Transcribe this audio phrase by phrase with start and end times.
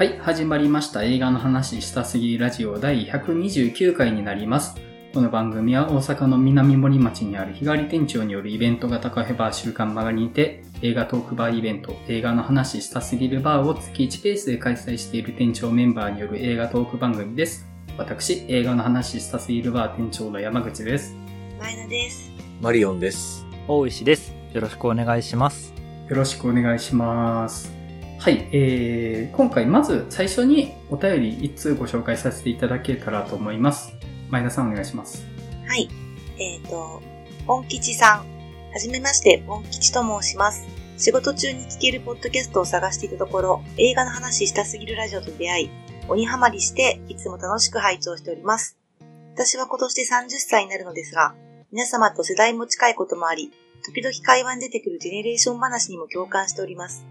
[0.00, 4.74] はい、始まりました映画の話したすぎラジオ第129回になります。
[5.12, 17.66] この番組は大阪の南森町にある日帰り店長によるイベント型カフェバー週刊マガにて映画トークバーイベント映画の話したすぎるバーを月1ペースで開催している店長メンバーによる映画トーク番組です。
[17.98, 21.14] 私、映画の話したすぎるバー店長の山口です。
[21.58, 22.30] 前田です。
[22.62, 23.44] マリオンです。
[23.68, 24.32] 大石です。
[24.54, 25.74] よろしくお願いします。
[26.08, 27.79] よろしくお願いします。
[28.20, 33.94] はい、えー、今回まず最初にお便り1通ご紹介させていただけたらと思います。
[34.28, 35.26] 前田さんお願いします。
[35.66, 35.88] はい。
[36.38, 37.00] えっ、と、
[37.46, 38.18] ポン吉さん。
[38.72, 40.66] はじめまして、ポン吉と申します。
[40.98, 45.70] 仕事中に聞けるポッドキャストを探していたところ、映画の話したすぎるラジオと出会い、
[46.06, 48.76] 鬼ハマりして、いつも楽しく拝聴しております。
[49.32, 51.34] 私は今年で30歳になるのですが、
[51.72, 53.50] 皆様と世代も近いこともあり、
[53.82, 57.06] 時々会話に出てくるジェネレーション話にも共感しております。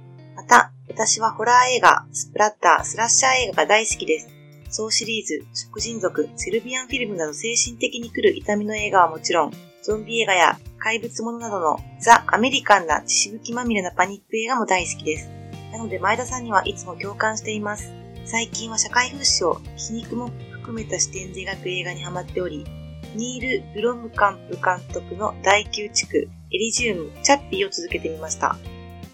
[0.50, 4.30] また、私はホラー映画、スプラッター、スラッシャー映画が大好きです。
[4.72, 15.30] 総シリーズ、食人族、セルビアンフィルムなど精神的に来る痛みの映画はもちろん、ゾンビ映画や怪物ものなどのザ・アメリカンな血しぶきまみれなパニック映画も大好きです。
[15.72, 17.92] なので前田さんにはいつも共感しています。
[18.26, 22.66] 最近は社会風刺を皮肉も含めた視点で描く映画にハマっており、
[23.14, 28.58] ニール・ブロムカンプ監督の第9地区、エリジウム、チャッピーを続けてみました。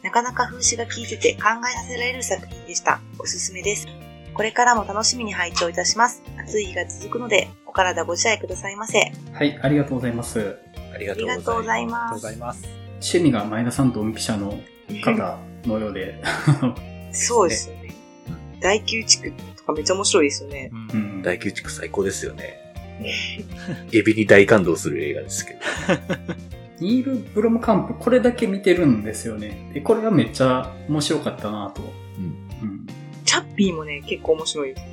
[0.05, 3.01] なかなか風刺が効いてて考えさせられる作品でした。
[3.17, 3.87] おすすめです。
[4.35, 6.21] これからも楽しみに拝聴いたします。
[6.37, 9.11] 暑い日が続くので、お体ご自愛くださいませ。
[9.33, 10.59] はい、ありがとうございます。
[10.93, 12.21] ありがとうござがとうごいます。
[12.21, 12.67] ざいます。
[13.01, 14.59] 趣味が前田さんとドンピシャの
[15.03, 16.21] 方のようで、
[17.11, 17.95] そうですよね。
[18.61, 20.69] 第9地区とかめっちゃ面白いですよね。
[20.71, 22.59] うんうん、大宮地区最高ですよね。
[23.91, 25.59] エビに大感動する映画ですけど。
[26.79, 29.71] ニール・ブロムカンプ、これだけ見てるんですよね。
[29.73, 31.81] で、これがめっちゃ面白かったなと。
[32.17, 32.25] うん。
[32.69, 32.87] うん。
[33.23, 34.87] チャッピーもね、結構面白いです。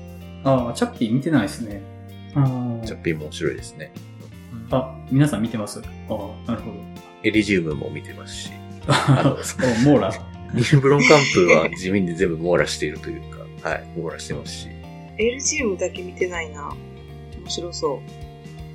[0.44, 1.82] ああ、チャッピー見てないですね。
[2.34, 3.92] あーチャッピーも面白いですね。
[4.71, 5.81] あ、皆さん見てます？
[5.81, 5.84] あ
[6.47, 6.76] あ、なるほど。
[7.25, 8.50] エリジウムも見てますし。
[8.87, 9.34] あ のお
[9.91, 10.10] モーラ。
[10.54, 13.22] ニール・ブロンカンプは地味に全部網羅しているという
[13.62, 14.69] か、はい、網羅してますし。
[15.19, 16.75] エルジウムだけ見てないな。
[17.41, 17.98] 面白そう。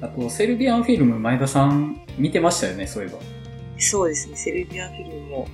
[0.01, 3.19] あと、セルビアンフィルム、前田さん見てましたよね、そういえば。
[3.77, 5.47] そうですね、セルビアンフィルムも、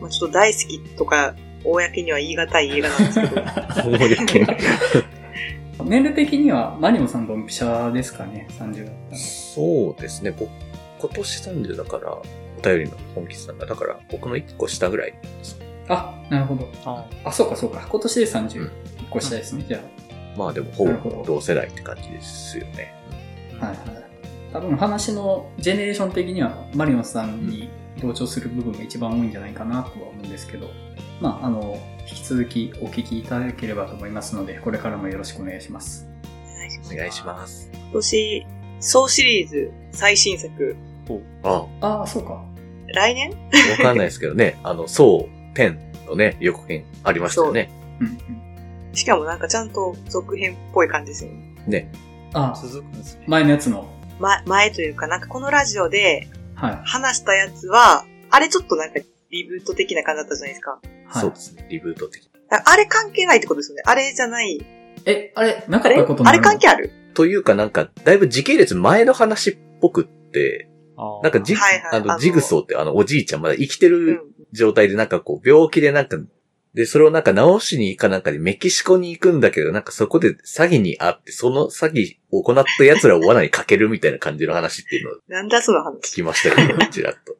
[0.00, 1.34] まあ、ちょっと大好きとか、
[1.64, 3.42] 公には言い難い映画なんですけど、
[5.84, 9.18] 年齢的には、マリオンさんドンピシャですかね、30だったら。
[9.18, 10.30] そうですね。
[10.30, 10.50] 僕、
[11.00, 12.22] 今年30だから、お
[12.62, 15.58] 便りの本気さんが、だから僕の1個下ぐらいです。
[15.88, 16.68] あ、なるほど。
[16.84, 17.86] ああ、そうかそうか。
[17.90, 18.70] 今年で31うん
[19.10, 19.80] 個下ですね、じゃ
[20.36, 22.94] まあでも、ほぼ同世代って感じですよね。
[23.60, 24.00] はい。
[24.52, 30.68] 多分話のジェネレーション的には、マリオンさんに同調する部分が一番多いんじゃないかなとは思うんですけど、
[31.20, 31.78] まあ、あの、
[32.08, 36.08] 引き続きお聞きいただければと思いますので、これからもよろしくお願いします。
[36.54, 36.94] お願いします。
[36.94, 37.70] お願いします。
[37.72, 38.46] 今年、
[38.80, 40.76] 総シリーズ最新作、
[41.42, 42.44] あああ、そうか。
[42.94, 43.30] 来年？
[43.30, 43.36] わ
[43.76, 45.76] かんないですけどね、 あの、そう、10
[46.08, 47.70] のね、予告編ありましたよね。
[48.00, 48.94] うんうん。
[48.94, 51.54] しかもなんかちゃんと続編っぽい感じですよね。
[51.66, 51.92] ね。
[52.32, 53.24] ああ、続くんですね。
[53.26, 53.88] 前のやつの。
[54.18, 56.80] ま、前というか、なんかこのラジオではい。
[56.84, 60.72] 話したやつは、あれちょっとなんかリブート的な感じだったじゃないですか。
[61.06, 62.30] はい、そうですね、リブート的。
[62.50, 63.82] ああれ関係ないってことですよね。
[63.86, 64.60] あれじゃない。
[65.06, 66.90] え、あれ、なかあれったことなるあれ関係ある？
[67.14, 70.68] というかなんか、だいぶ時系列前の話っぽくって、
[71.22, 74.20] なんかジ,、はいはいあのあのジグソーってあのおじいちゃんまだ生きてうんる。
[74.52, 76.16] 状態でなんかこう病気でなんか、
[76.74, 86.14] で、それをなんか治しに行かなんかでメキシコに行くんだけど、なんかそこで詐欺にあって、その詐欺を行った奴らを罠にかけるみたいな感じの話っていうのをなんだその聞話。
[86.14, 87.36] きましたけど、 ちらっと。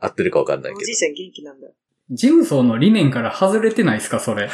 [0.00, 0.80] 合ってるかわかんないけど。
[0.82, 1.68] おじいちゃん元気なんだ。
[2.10, 4.50] ジムソーの理念から外れてないですか、それ。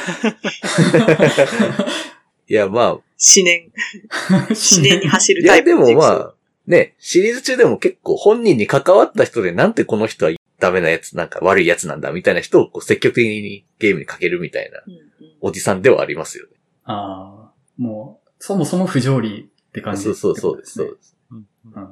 [2.47, 3.03] いや、まあ、思
[3.45, 3.73] 念。
[4.31, 6.35] 思念に走るいや、タイプでもまあ、あ、
[6.69, 10.31] ね、シリーズ中でも結構本人に関わった人でなんてこの人は
[10.61, 15.01] ダメなやつ、なんか悪いやつなんだみたいな人をこう積極的にゲームにかけるみたいなうんうん
[15.43, 16.53] おじさんではありますよね。
[16.85, 21.17] ああ、もう、そもそも不条理って感じそうそうそうです、ねそうです。
[21.31, 21.89] うんうん、なる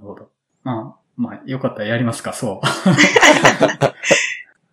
[0.00, 0.30] ほど。
[0.64, 2.66] まあ、まあ、よかったらやりますか、そう。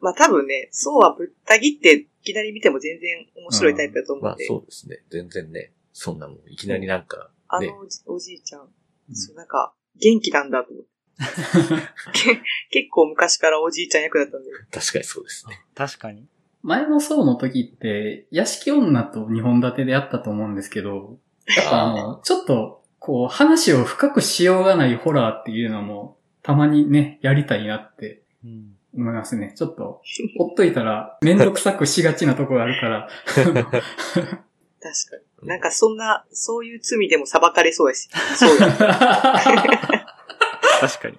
[0.02, 4.46] まあ多分ね、そうはぶった切っていきなり見ても全然面白いタイプだと思まあうんで。
[4.46, 5.04] そうですね。
[5.10, 8.70] 全然ね、そんなもん、いきなりなんか、ねあのおじおじいちゃん、
[9.14, 10.90] そうなんか、元気なんだと思って。
[12.14, 12.42] け
[12.72, 14.50] 結構昔からおじいちゃん役だったんで。
[14.72, 15.62] 確かにそうですね。
[15.76, 16.26] 確かに。
[16.62, 21.18] 前の層の時って、屋敷女と二本立てでやったと思うんですけど、
[21.56, 28.76] やっぱあの、ちょっと、こう、話を深くしようがないホラーっていうのも、たまにね、やりたいなってうん。
[28.96, 29.54] 思いますね。
[29.56, 30.02] ちょっと、
[30.38, 33.10] ほっといたら、めんどくさくしがちなとこがあるから。
[33.36, 33.62] 確か
[35.44, 35.48] に。
[35.48, 38.10] なんかそんな、そういう罪でも裁かれそうやし。
[38.38, 40.06] そうや。
[40.88, 41.18] 確かに。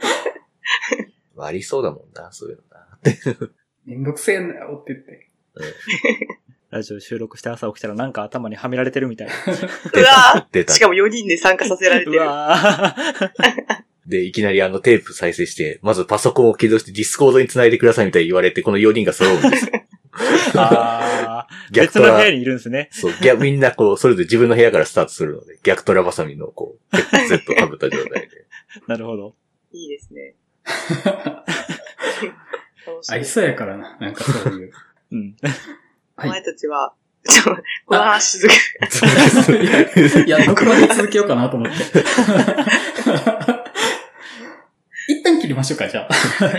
[1.38, 3.50] ありそうだもんな、そういうのな。
[3.84, 5.30] めんどくせえんだよって言って。
[6.70, 9.32] ラジオ収録して朝起きたらなんか頭にはめられてるみたい な。
[9.34, 10.04] う
[10.34, 12.20] わ出たーしかも4人で参加させられてうる。
[12.20, 13.30] わー
[14.06, 19.72] で、いきなりあのテープ再生して、まずパソコンを起動して Discord に繋いでくださいみたいに言われて、この4人が揃うんですよ。
[20.54, 22.88] あー逆トラ別の部屋、にいるんですね。
[22.92, 28.28] そう、逆、みんなこう、それぞれ自分の部屋からスタートするので、逆トラバサミのこう、ヘッドセットを被った状態で。
[28.86, 29.34] なるほど。
[29.76, 30.34] いいですね。
[33.08, 33.24] ありい。
[33.24, 33.96] そうやからな。
[34.00, 34.72] なんかそういう。
[35.12, 35.36] うん。
[36.16, 36.42] お前はい。
[36.42, 36.94] たちは、
[37.28, 38.58] ちょ、この話続け、
[40.24, 41.76] いや、どこまで続けようかなと思って。
[45.08, 46.14] 一旦切りましょうか、じゃあ。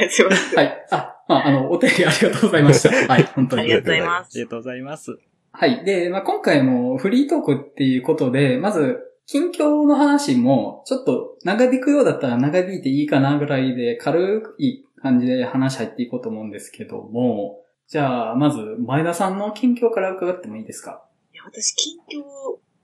[0.09, 0.57] すいません。
[0.57, 0.85] はい。
[0.91, 3.13] あ、まあ、あの、お便りありがとうございました。
[3.13, 3.71] はい、本当にあり。
[3.71, 4.27] がとうございます。
[4.27, 5.17] ありがとうございます。
[5.51, 5.83] はい。
[5.85, 17.59] で、まあ、今回もフリートークっていうことで、まず、近況の話も、ちょっと長引くようだったら長引いていいかなぐらいで、軽い感じで話入っていこうと思うんですけども、
[17.89, 21.03] じゃあ、まず、前田さんの近況から伺ってもいいですか？
[21.33, 22.23] いや、私、近況、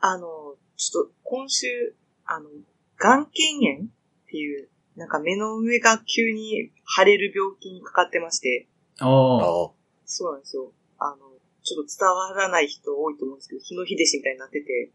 [0.02, 1.96] あの、ちょっと、今週、
[2.26, 2.50] あの、
[2.98, 3.88] 眼瞼炎っ
[4.28, 4.68] ていう、
[4.98, 8.68] なんか目の上が急に腫れる病気にかかってまして、
[9.00, 9.38] ああ。
[9.38, 9.72] ああ。
[10.06, 10.74] そうなんですよ。
[11.00, 11.33] あの、
[11.64, 14.92] ちょっと伝わらない人多いと思うんですけど、日の日弟子みたいになってて、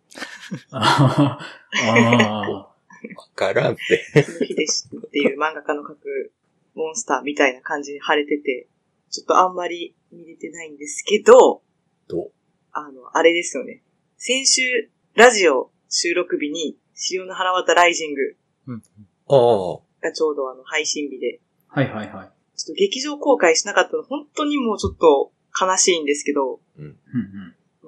[0.70, 2.74] ああ。
[3.16, 4.22] わからんって。
[4.22, 6.32] 日の日弟子っていう漫画家の描く
[6.74, 8.68] モンスターみたいな感じに腫れてて、
[9.10, 11.62] ちょっとあんまり見れてないんですけど、
[12.08, 12.32] どう？
[12.72, 13.82] あの、あれですよね。
[14.16, 18.36] 先週、ラジオ収録日に、潮の腹渡ライジング
[18.66, 18.82] うん。
[19.28, 19.80] ああ。
[20.00, 22.30] がちょうどあの配信日で、はいはいはい。
[22.56, 26.96] ちょっと劇場公開しなかったの本当にもうちょっと悲しいんですけど、うん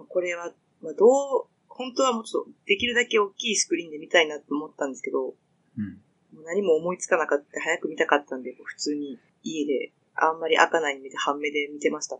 [0.09, 0.53] これは、
[0.83, 5.35] まあ、どう、本当はもうちょっとできるだけ大きいスクリーンで見たいなと思ったんですけど、
[5.79, 6.01] うん。
[6.35, 12.19] もう何も思いつかなかった、早く見たかったんで、普通に家で、あんまり開かない目で半目で見てました。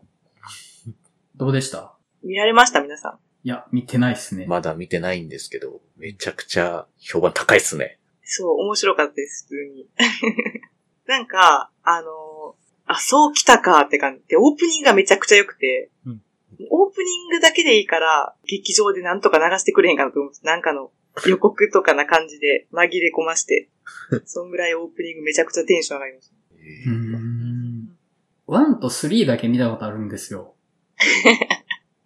[1.35, 1.97] どうでした？
[2.23, 2.81] 見られました？
[2.81, 3.19] 皆さん。
[3.43, 4.45] いや、見てないっすね。
[4.45, 7.99] まだ見てないんですけど、めちゃくちゃ評判高いっすね。
[8.23, 9.89] そう、面白かったです、普通に。
[11.07, 12.07] なんか、あの
[12.91, 16.21] あ、そう来たかって感じで、オープニングがめちゃくちゃ良くて、うん
[16.69, 20.45] オープニングだけでいいから、劇場でなんとか流してくれへんかなと思うんです。
[20.45, 20.91] なんかの
[21.25, 23.69] 予告とかな感じで紛れ込まして、
[24.25, 26.35] そんぐらいオープニングめちゃくちゃテンション上がりました。
[26.89, 27.97] うーん。
[28.47, 30.55] 1と3だけ見たことあるんですよ。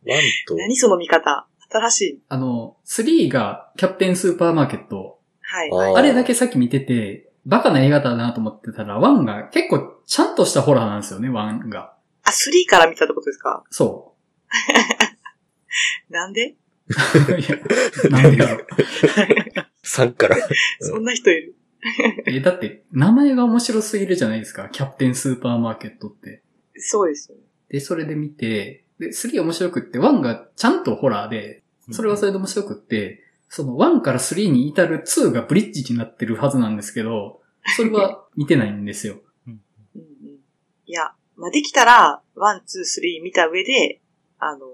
[0.05, 2.21] ワンと、何その見方新しい。
[2.29, 5.19] あの、3がキャプテンスーパーマーケット。
[5.41, 5.95] はい。
[5.97, 11.95] あれだけさっき見てて、バカな映画だなと思ってたら、1が結構ちゃんとしたホラーなんですよね、1が。
[12.23, 12.33] あ、3
[12.69, 13.63] から見たってことですか？
[13.69, 14.15] そ
[16.09, 16.55] なんで、
[16.87, 17.39] う。
[17.39, 17.57] いや、
[18.09, 18.67] なんでだろう。
[19.85, 20.37] 3から。
[20.79, 21.55] そんな人いる
[22.25, 26.41] え、だって、名前が面白すぎるじゃないですか、キャプテンスーパーマーケットって。
[26.77, 27.43] そうですよね。
[27.69, 37.41] で、それで見て、で、3面白くって、1がちゃんとホラーで、それはそれで面白くって、その1から3に至る2がブリッジになってるはずなんですけど、
[37.75, 39.21] それは 見てないんですよ。
[39.47, 39.61] うん
[39.95, 40.01] うん。
[40.85, 44.01] いや、まあ、できたら、 one, two, three 見た上で、
[44.39, 44.67] あの、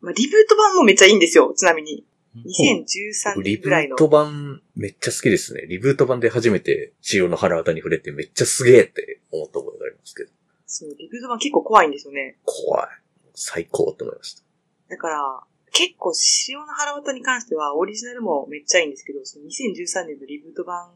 [0.00, 2.04] まあ、リブート版もめっちゃいいんですよ、ちなみに。
[2.44, 3.96] 2013リブ年ぐらいの。
[3.96, 5.62] ート版めっちゃ好きですね。
[5.68, 10.30] リブート版で初めて潮の腹渡に触れてめっちゃすげえって思ったことがありますけど。
[10.66, 12.36] そう、リブート版結構怖いんですよね。
[12.44, 12.88] 怖い。
[13.34, 14.42] 最高って思いました。
[14.90, 15.40] だから、
[15.76, 20.88] 結構、潮の腹渡に関しては、オリジナルもめっちゃいいんですけど、その2013年のリブート版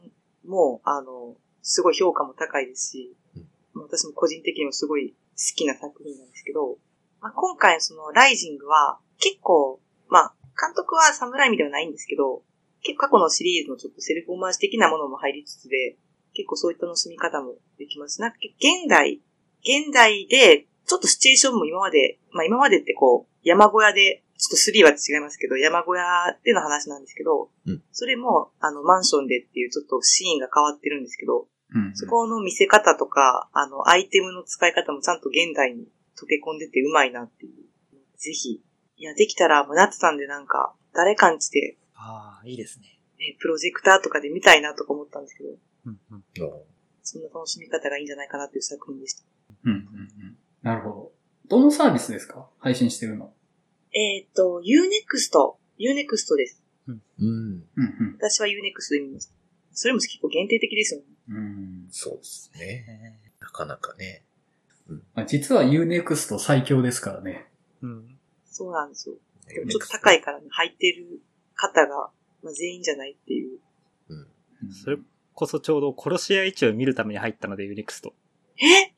[0.43, 3.15] も、あの、すごい評価も高いですし、
[3.75, 5.15] 私も個人的にもすごい好
[5.55, 6.79] きな作品なんですけど、
[7.21, 12.41] まあ、今回そのライジングは結構、まあ、監督はサムライミではないんですけど、
[12.81, 15.95] 結構過去のシリーズのちょっとセルフオマージュ的なものも入りつつで、
[16.33, 18.19] 結構そういった楽しみ方もできます。
[18.19, 19.21] なんか現代、
[19.61, 26.03] 現代で、ちょっとシチュエーションも今まで、まあ今までってこう、山小屋で、ちょっと3は違いますけど、山小屋
[26.43, 31.95] での話なんですけど、うんそれも、あの、マンションでっていうちょっとシーンが変わってるんですけど、うん。
[31.95, 37.53] そこの見せ方とか、あの、アイテムの使い方もちゃんと現代に溶け込んでてうまいなっていう。
[38.17, 38.63] ぜひ。
[38.97, 42.99] いや、できたら、もうなってたんでなんか、誰かんちで、ああ、いいですね。
[43.19, 45.49] ね、プロジェクターとかで見たいなとか思ったんですけど、
[45.85, 46.17] うんうん。
[46.17, 46.57] あ
[47.03, 49.23] そんな楽しみ方がいいんじゃないかなっていう作品でした。
[49.65, 50.37] うんうんうん。
[50.63, 51.11] なるほど。
[51.47, 52.49] どのサービスですか？
[52.59, 53.33] 配信してるの。
[53.93, 55.55] えっ、と、Unext。
[55.79, 56.61] Unext です。
[56.87, 57.01] うん。
[57.19, 58.17] うんうん。
[58.17, 59.33] 私は Unext で見ました。
[59.73, 61.05] それも結構限定的ですよね。
[61.29, 61.87] うん。
[61.89, 63.19] そうですね。
[63.39, 64.23] なかなかね。
[65.15, 67.47] まあ実は U-NEXT 最強ですからね。
[67.81, 68.17] うん。
[68.45, 69.15] そうなんですよ。
[69.47, 71.21] でもちょっと高いからね、入ってる
[71.55, 72.09] 方が、
[72.43, 73.59] まあ、全員じゃないっていう。
[74.09, 74.15] う
[74.67, 74.71] ん。
[74.71, 74.97] それ
[75.33, 78.13] こそちょうど殺し屋1を見るために入ったので、 U-NEXT。
[78.57, 78.91] え？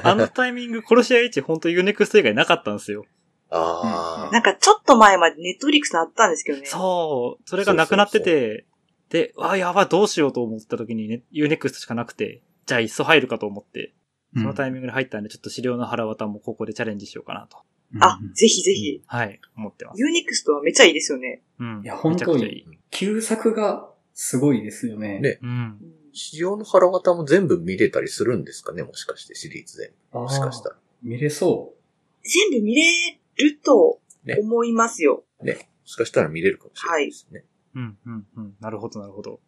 [0.02, 3.06] あのタイミング、殺し屋1本当 U-NEXT 以外なかったんですよ。
[3.52, 4.32] ああ。
[4.32, 6.66] なんかちょっと前までネットフリックスにあったんですけどね。
[6.66, 7.42] そう。
[7.48, 8.66] それがなくなってて、
[9.10, 13.92] で、あ、やばい、どうしようと思った時にね、 U-NEXT しかなくて、じゃあいっそ入るかと思って、
[14.34, 17.58] そのタイミングで入ったんで、ちょっと死霊のはらわたもここでチャレンジしようかなと。
[18.00, 19.02] あうん、ぜひぜひ。
[19.06, 20.00] はい、思ってます。
[20.00, 21.42] U-NEXT はめっちゃいいですよね。
[21.58, 21.82] うん。
[21.84, 22.66] いや本当に。
[22.90, 25.20] 旧作がすごいですよね。
[25.20, 25.52] ねうんう。
[25.52, 25.78] ん
[26.14, 30.18] 死霊のはらわたも全部見れたりするんですかねもしかしてシリーズ全部。
[30.18, 30.76] あーもしかしたら。
[31.02, 31.74] 見れそ
[32.22, 35.24] 全部見れるとね思いますよ。
[35.42, 35.54] ね。
[35.54, 37.44] もしかしたら見れるかもしれないですね。
[37.74, 38.54] うん、うん、うん。
[38.60, 39.32] なるほど、なるほど。
[39.32, 39.38] うん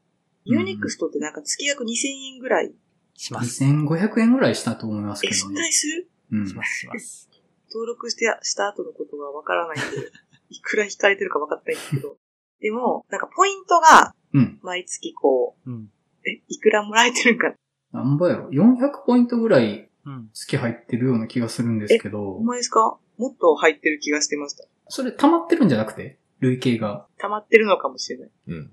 [0.47, 2.67] ユーネクストってなんか月額2000円ぐらい。
[2.67, 2.75] う。
[3.15, 3.65] します。
[3.65, 5.67] 2500円ぐらいしたと思いますけえ、そんなどね。
[5.69, 6.09] にする？
[6.33, 7.31] うんします、します。
[7.71, 9.87] 登録して、した後のことがわからないんで、
[10.51, 12.19] いくら引かれてるか分かってないんですけど。
[12.61, 14.59] でも、なんかポイントがうん。
[14.63, 15.75] 毎月こうん。
[15.75, 15.89] う、
[16.29, 17.55] え、いくらもらえてるんか
[17.93, 20.29] ななんぼやろ ?400 ポイントぐらいうん。
[20.35, 22.99] 月入ってるような気がするんですけどほん、まですか？
[23.19, 24.65] もっと入ってる気がしてました。
[24.89, 26.19] それ溜まってるんじゃなくて？
[26.41, 27.07] 累計が。
[27.19, 28.31] 溜まってるのかもしれない。
[28.49, 28.71] うん。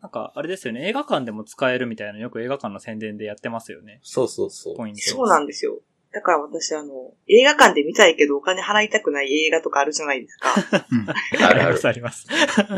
[0.00, 0.88] なんか、あれですよね。
[0.88, 4.00] 映画館でも使えるみたいなのよく映画館の宣伝でやってますよね。
[4.02, 4.76] そうそうそう。
[4.76, 5.00] ポイント。
[5.00, 5.80] そうなんですよ。
[6.10, 10.54] だから私あの、映画館で見たいけどお金払いたくない映画とかあるじゃないですか。
[10.90, 11.44] うん。
[11.44, 11.80] あるある。
[11.82, 12.26] あります。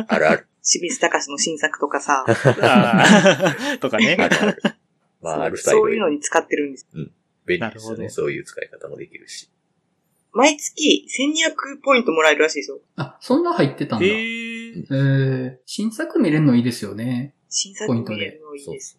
[0.08, 0.46] あるある。
[0.68, 2.24] 清水隆の新作とかさ。
[3.80, 4.16] とかね。
[4.18, 4.62] あるある。
[5.22, 6.88] まあ、あるスタイルそういうのに使ってるんです。
[6.92, 7.58] 便利ですよね。
[7.60, 9.48] なるほどそういう使い方もできるし。
[10.32, 12.78] 毎月1200ポイントもらえるらしいですよ。
[12.96, 14.06] あ、そんな入ってたんだ。
[14.06, 14.88] へえー。
[14.88, 17.34] ー、新作見れるのいいですよね。
[17.48, 18.98] 新作見れるのいいです。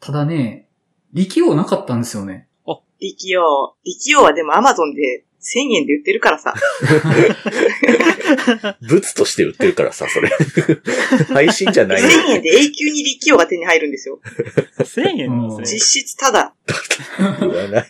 [0.00, 0.68] ただね、
[1.12, 2.48] 力王なかったんですよね。
[3.00, 3.76] 力王。
[3.84, 6.52] 力王はでも Amazon で1000円で売ってるからさ。
[8.82, 10.28] 物として売ってるからさ、それ。
[11.32, 12.02] 配信じゃない。
[12.02, 14.20] 1000円で永久に力王が手に入るんですよ。
[14.78, 15.78] 1000円なんですね。
[15.78, 16.54] 実質ただ。
[17.40, 17.86] 言わない。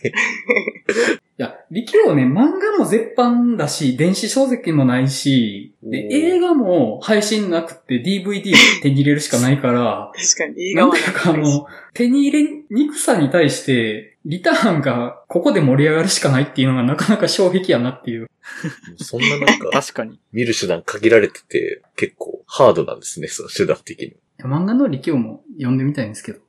[1.39, 18.27] いや、力王ね、漫画も絶版だし、電子書籍もないし、で、映画も配信なくて DVD 手に入れるしかないから、確かに映画はなんかあの、手に入れにくさに対して、リターンがここで盛り上がるしかないっていうのがなかなか衝撃やなっていう。
[18.97, 20.19] そんななんか、 確かに。
[20.33, 24.17] 見る手段限られてて、結構ハードなんですね、その手段的に。
[24.39, 26.39] 漫画の力王も読んでみたいんですけど。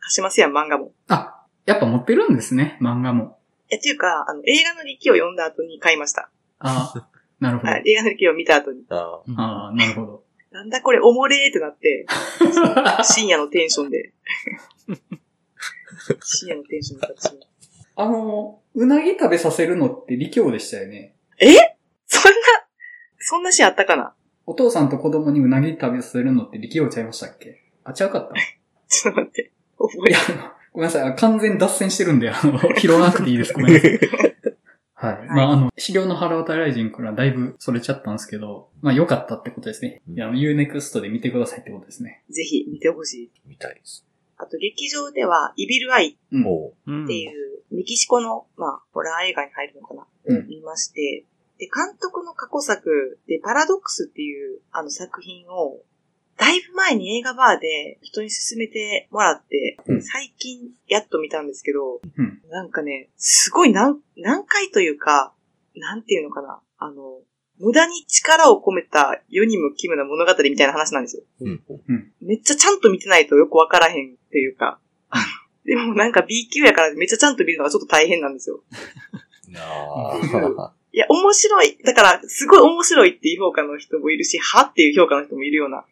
[0.00, 0.94] 貸 しますやん、漫画も。
[1.08, 3.37] あ、やっぱ持ってるんですね、漫画も。
[3.70, 6.30] え、っていうか、あの、映画の力を読んだ後に買いました。
[6.60, 6.92] あ
[7.40, 7.72] なるほど。
[7.72, 8.82] はい、映画の力を見た後に。
[8.88, 9.22] ああ。
[9.36, 10.24] ああ、なるほど。
[10.50, 12.06] なんだこれ、おもれーってなって、
[13.04, 14.12] 深夜のテンションで。
[16.22, 17.40] 深夜のテンションで私も
[17.96, 21.14] あの、うなぎ食べさせるのって力王でしたよね。
[22.06, 22.38] そんな、
[23.18, 24.14] そんなシーンあったかな？
[24.46, 27.62] お父さんと子供にうなぎ食べさせるのって力王ちゃいましたっけ？
[27.84, 28.34] あ、ちゃうかった
[28.88, 29.52] ちょっと待って。
[29.76, 31.02] 覚えいや、あのごめんなさい。
[31.10, 33.52] あ完全に脱線してるんで、あの、 拾わなくていいです。
[33.52, 33.98] ごめんなさい。
[34.94, 35.26] はい。
[35.26, 40.02] まあ、あの、資料の腹渡ライジンからだいぶそれちゃったんですけど、まあ、良かったってことですね。
[40.08, 42.22] いや、あの、Unext で見てくださいってことですね。
[42.30, 43.30] ぜひ見てほしい。
[43.44, 44.06] みたいです。
[44.36, 51.24] あと、劇場では、イビルアイっていう、メキシコの、まあ、ホラー映画に入るのかな、うん見まして、
[51.58, 55.82] で、監督の過去作で、パラドックスっていう、あの作品を、
[56.38, 65.34] だいぶ前に映画バーで人に勧めてもらって、うん最近やっと見たんですけど、うんなんかね、すごい難、難解というか、
[65.74, 67.20] なんていうのかな、あの、
[67.58, 71.22] 無駄に力を込めた世にも奇妙な物語みたいな話なんですよ。
[71.40, 72.12] う、うん。
[72.20, 74.78] めっちゃちゃんと見てないとよくわからへんっていうか、
[75.66, 78.62] でもなんか B 級やからめっちゃちゃんと見るのがちょっと大変なんですよ。
[79.58, 80.14] あ
[80.58, 80.72] あ。
[80.92, 81.78] いや、面白い。
[81.84, 84.62] だから、すごい面白いっていう評価の人もいるし、は？
[84.62, 85.84] っていう評価の人もいるような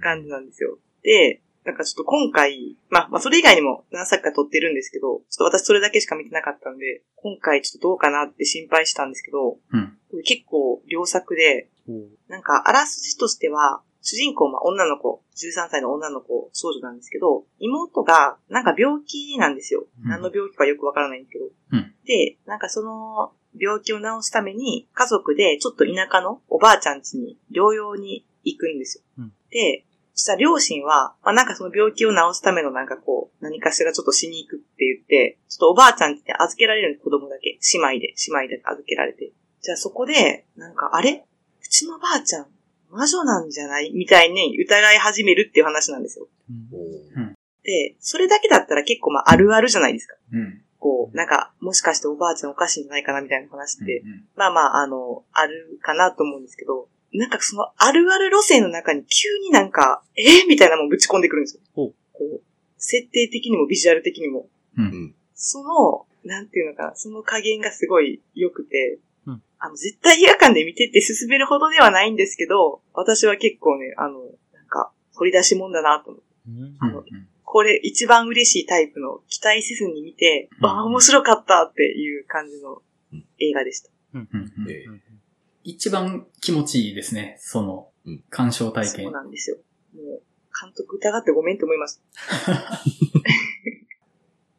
[0.00, 0.78] 感じなんですよ。
[1.02, 11.92] で、なんかちょっと今回、まあ、まあ、それ以外にも何作か撮ってるんですけど、ちょっと私それだけしか見てなかったんで、今回ちょっとどうかなって心配したんですけど、うん結構良作で、お
[12.28, 19.86] なんか、あらすじとしては、主人公は女の子、13歳の女の子、少女なんですけど、妹が、なんか病気なんですよ。
[20.02, 21.44] うん何の病気かよくわからないんですけど。
[21.72, 29.04] うんで、なんかその、病気を治すために、家族でちょっと田舎のおばあちゃん家に療養に行くんですよ。
[29.18, 29.89] うんで、そ
[30.20, 37.58] したら両親は、まあ、なんかその病気を治すためのなんかこう、何かしらちょっとしに行くって言って、ちょっとおばあちゃん家に預けられるんです子供だけ。
[37.74, 39.32] 姉妹で、姉妹で預けられて。
[39.60, 41.24] じゃあそこで、なんか、あれ？
[41.62, 42.46] うちのばあちゃん、
[42.90, 43.92] 魔女なんじゃない？
[43.94, 46.28] みたいに疑い始めるっていう話なんですよ。
[46.50, 50.16] うんで、それだけだったら結構まああるあるじゃないですか。
[50.32, 50.62] うん。
[50.80, 61.62] 構、なんか、もしかしておばあちゃんおかしいんじゃないかなみたいな話って、うんまあまあ、あの、あるかなと思うんですけど、なんかその、あるある路線の中に急になんか、えー、みたいなもんぶち込んでくるんですよ。
[61.74, 61.94] ほう。
[62.12, 62.42] こう、
[62.76, 64.48] 設定的にもビジュアル的にも。
[64.76, 64.84] うん。
[64.84, 65.14] うん。
[65.34, 69.42] その、なんていうのかな、その加減がすごい良くて、うん。
[69.58, 74.20] あの、絶対映画館で見てって進めるほどではないんですけど、私は結構ね、あの、
[74.52, 76.30] なんか、掘り出し物だなと思って。
[76.48, 76.76] うん。
[76.78, 77.04] あの
[77.52, 80.66] これ一番嬉しいタイプの期待せずに見て、うん。
[80.66, 82.80] ああ、面白かったっていう感じの
[83.12, 83.24] うん。
[83.40, 83.90] 映画でした。
[84.14, 84.28] うん。
[84.32, 84.40] うん。
[84.40, 84.70] うん。
[84.70, 85.02] えうん
[85.64, 89.12] 一番気持ちいいですね、そのうん、鑑賞体験そう。
[89.12, 89.58] なんですよ。
[89.94, 90.22] もう、
[90.58, 92.02] 監督疑ってごめんと思います。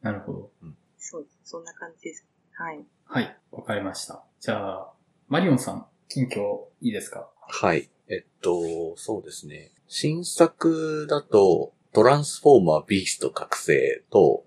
[0.02, 0.52] なるほど。
[0.98, 1.28] そう。
[1.44, 2.26] そんな感じです。
[2.54, 2.84] はい。
[3.06, 4.24] はい、わかりました。
[4.40, 4.92] じゃあ、
[5.28, 7.30] マリオンさん、近況いいですか？
[7.48, 7.90] はい。
[8.08, 9.72] えっと、そうですね。
[9.88, 14.46] 新作だと、トランスフォーマービースト覚醒と、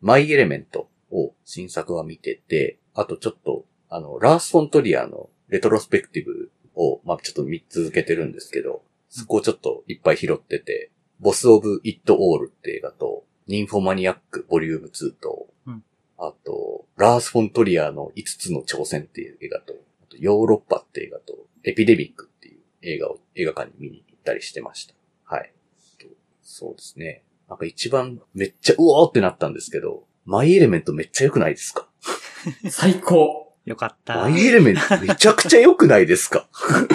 [0.00, 15.84] マイエレメントを新作は見てて、あとちょっと、あの、ラース・フォントリアのレトロスペクティブを、まあちょっと見続けてるんですけど、そこをちょっといっぱい拾ってて、ボス・オブ・イット・オールって映画と、ニンフォマニアック・ボリューム2と、うん
[16.16, 21.34] あと、ラース・フォントリアの5つの挑戦っていう映画と、あとヨーロッパって映画と、
[21.64, 24.94] エピデミックっていう映画を映画館に見に行ったりしてました。
[25.24, 25.52] はい。
[25.98, 26.06] と
[26.42, 27.24] そうですね。
[27.48, 31.88] なんか一番めっちゃうおーってなったんですけど、マイエレメントめっちゃ良くないですか？
[32.70, 34.16] 最高よかった。
[34.16, 36.46] マイエレメントめちゃくちゃ良くないですか？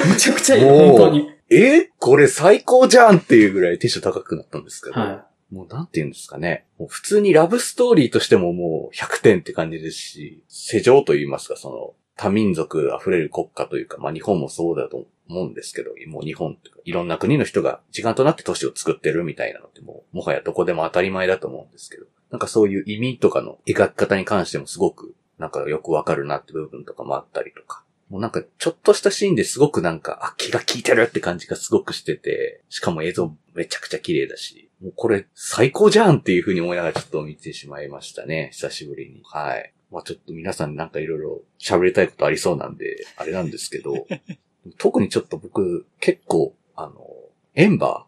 [0.07, 1.29] めちゃくちゃいい、本当に。
[1.49, 1.77] え？
[1.79, 6.67] ーこれ最高じゃんっていうぐらいテンション高くなったんですけど、はもうなんて言うんですかね。
[6.77, 38.49] もう普通にラブストーリーとしてももう100点って感じですし、世情と言いますか、その多民族溢れる国家というか、まあ日本もそうだと思うんですけど、もう日本とか、いろんな国の人が時間となって都市を作ってるみたいなのってもう、もはやどこでも当たり前だと思うんですけど、なんかそういう意味とかの描き方に関してもすごく、なんかよくわかるなって部分とかもあったりとか、もうなんかちょっとしたシーンですごくなんか、あ、気が利いてるって感じがすごくしてて、しかも映像めちゃくちゃ綺麗だし、もうこれ最高じゃんっていう風に思いながらちょっと見てしまいましたね。
[38.53, 39.21] 久しぶりに。
[39.23, 39.73] はい。
[39.91, 44.07] まあちょっと皆さんなんかいろいろ喋りたいことありそうなんで、あれなんですけど、
[44.77, 47.07] 特にちょっと僕結構、あの、
[47.55, 48.05] エンバ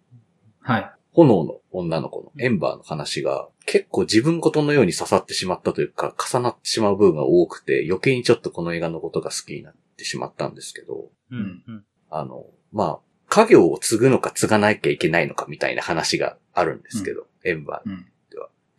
[0.63, 0.91] ー、はい。
[1.13, 11.63] 炎の女の子のエンバーの話が結構自分事のように刺さってしまったというか重なってしまう部分が多くて余計にちょっとこの映画のことが好きになってしまったんですけど、うん。
[11.67, 11.83] うん。
[12.09, 17.89] あの、まあ、家業を継ぐのか継がなきゃいけないのかみたいな話があるんですけど、エンバー。
[17.89, 18.05] うん。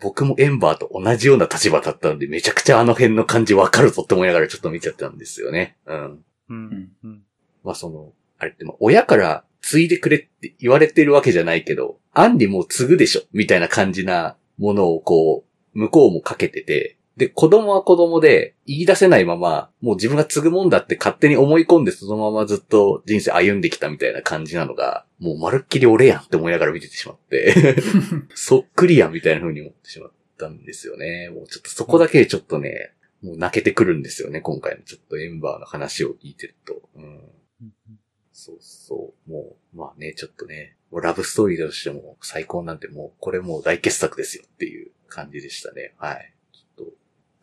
[0.02, 5.76] 僕もエンバーと同じような立場だったのでめちゃくちゃあの辺の感じわかるぞって思いながらちょっと見ちゃったんですよね。
[5.86, 6.04] うん。
[6.04, 6.88] ううんん。
[7.04, 7.22] うん。
[7.62, 15.44] まあその、あれって親から継いでくれって言われてるわけじゃないけど、アンリもう継ぐでしょみたいな感じなものをこ
[15.74, 27.54] う、向こうもかけてて、で、子供は子供で言い出せないまま、もう自分が継ぐもんだって勝手に思い込んでそのままずっと人生歩んできたみたいな感じなのが、もうまるっきり俺やんって思いながら見ててしまって、
[28.34, 31.30] そっくりやんみたいな風に思ってしまったんですよね。
[31.30, 36.82] もうちょっとそこだけでちょっとね、もう泣けてくるんですよね、今回のちょっとエンバーの話を聞いてると。
[36.96, 38.01] うんうん
[38.32, 39.30] そうそう。
[39.30, 45.94] もう、まあね、ちょっとね、もうラブストーリーとしても最高なんてもう、これもう大傑作ですよっていう感じでしたね。
[45.98, 46.32] はい。
[46.52, 46.92] ちょっと、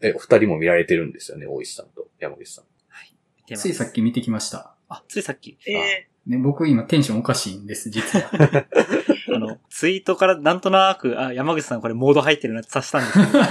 [0.01, 2.65] え、お二人も見られてるんですよね、大石さんと山口さん。
[3.37, 4.75] 見てますついさっき見てきました。
[4.89, 5.57] あ、ついさっき。
[5.67, 8.67] えね、僕今テンションおかしいんです、実は。
[9.35, 13.39] あの、ツイートからなんとなく、あ、山口さんこれモード入ってるなって察したんですけど。
[13.39, 13.41] い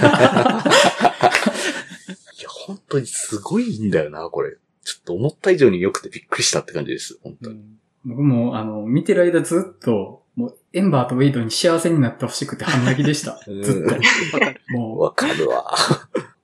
[2.41, 4.57] や、本当にすごいんだよな、これ。
[4.89, 7.57] ちょっと思った以上に良くてびっくりしたって感じです、本当に。
[7.57, 13.41] うん僕も、あの、見てる間ずっと、もう、エンバーとウェイドに幸せになってほしくて半泣きでした。
[13.45, 14.37] うんずっと。
[14.37, 14.61] わかる。
[14.69, 15.55] もわかるわ。
[15.57, 15.73] わ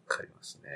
[0.06, 0.70] かりますね。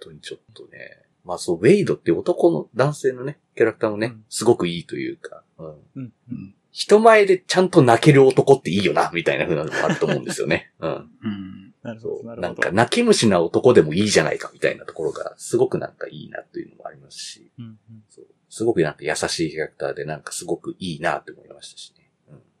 [0.00, 1.02] 本当にちょっとね。
[1.24, 5.66] まあそう、ウェイドって男の男性のね、キャラクターもね、うんすごくいいというか、うん。
[5.66, 5.76] うん。
[6.04, 6.54] う、うん。
[6.72, 10.72] 人前でちゃんと泣ける男っていいよな、みたいな風なのもあると思うんですよね。
[10.80, 10.90] うん。
[10.90, 10.94] う
[11.28, 11.73] ん。
[11.84, 12.16] なるほど。
[12.16, 12.26] そう。
[12.26, 12.48] なるほど。
[12.48, 22.12] なんか、泣き虫な男でもいいじゃないか、みたいなところが、すごくなんかいいなというのもありますし、うんうんそうすごくなんか優しいキャラクターで、なんかすごくいいなって思いましたしね。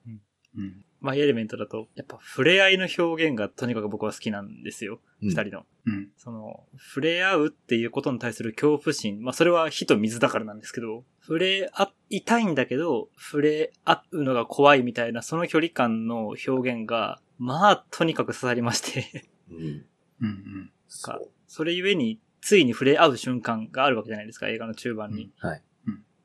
[0.08, 0.20] うん。
[0.56, 0.84] うん。
[1.00, 4.98] マイエレメントだと、やっぱ触れ合いの表現がとにかく僕は好きなんですよ。
[5.22, 5.66] うん二、人の。
[5.86, 6.08] うん。
[6.16, 9.22] その、触れ合うっていうことに対する恐怖心。
[9.22, 19.56] まあそれは火と水だからなんですけど、触れ合いたいんだけど、触れ合うのが怖いみたいな、その距離感の表現が、まあとにかく刺さりまして、うん。
[19.58, 19.84] うん。
[20.20, 20.70] うん。
[20.88, 21.30] そう。
[21.46, 25.30] それゆえに、ついに触れ合う瞬間があるわけじゃないですか、映画の中盤に。
[25.38, 25.62] はい。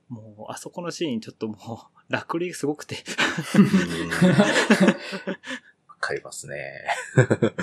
[0.09, 1.57] もう、あそこのシーンちょっともう、
[2.11, 2.95] 楽類すごくて。
[5.87, 6.87] わかりますね。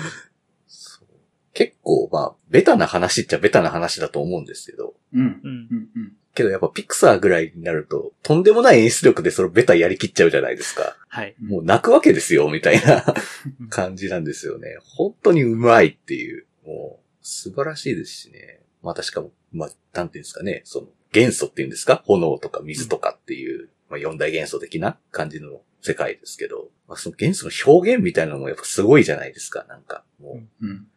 [1.53, 5.41] 結構、まあ、ベタな話っちゃベタな話だと思うんですけど、うん。
[5.43, 5.99] うんう。
[5.99, 6.15] ん。
[6.37, 6.43] うん。
[6.43, 10.95] けどやっぱピクサーぐらいになると、とんでもない演出力でそのベタやりきっちゃうじゃないですか。
[11.07, 11.35] はい。
[11.41, 13.03] もう泣くわけですよ、みたいな
[13.69, 14.77] 感じなんですよね。
[14.83, 18.61] 本当にうまいっていう、もう素晴らしいですしね。
[18.83, 22.03] またしかも、まあ、なんていうんですかね、その元素っていうんですか？
[22.05, 30.03] 炎とか水とかっていう、まあ、四大元素的な感じの世界ですけど、まあ、その元素の表現みたいなのもやっぱすごいじゃないですか、なんか。
[30.19, 30.87] もう、うん。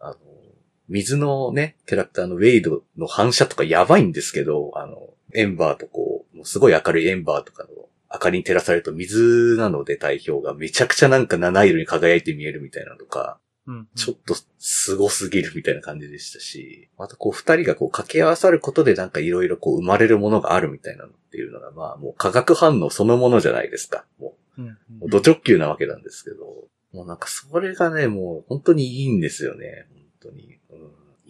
[0.00, 0.16] あの、
[0.88, 7.70] 水のね、キャラクターのウェイドの反射とかやばいんですけど、あの、エンバーとこう、もうすごい明るいエンバーとかの
[8.12, 13.88] 明かりに照らされると水なので代表がめちゃくちゃなんか七色に輝いて見えるみたいなのとか、うん。
[13.96, 24.04] ちょっと凄すぎるみたいな感じでしたし、またこう二人がこう掛け合わさることでなんかいろいろこう生まれるものがあるみたいなのっていうのがまあもう化学反応そのものじゃないですか。
[24.20, 24.66] もうん。
[24.66, 29.88] う、もうド直球なわけなんですけど、もうなんかそれがね、もう本当にいいんですよね。
[30.22, 30.55] 本当に。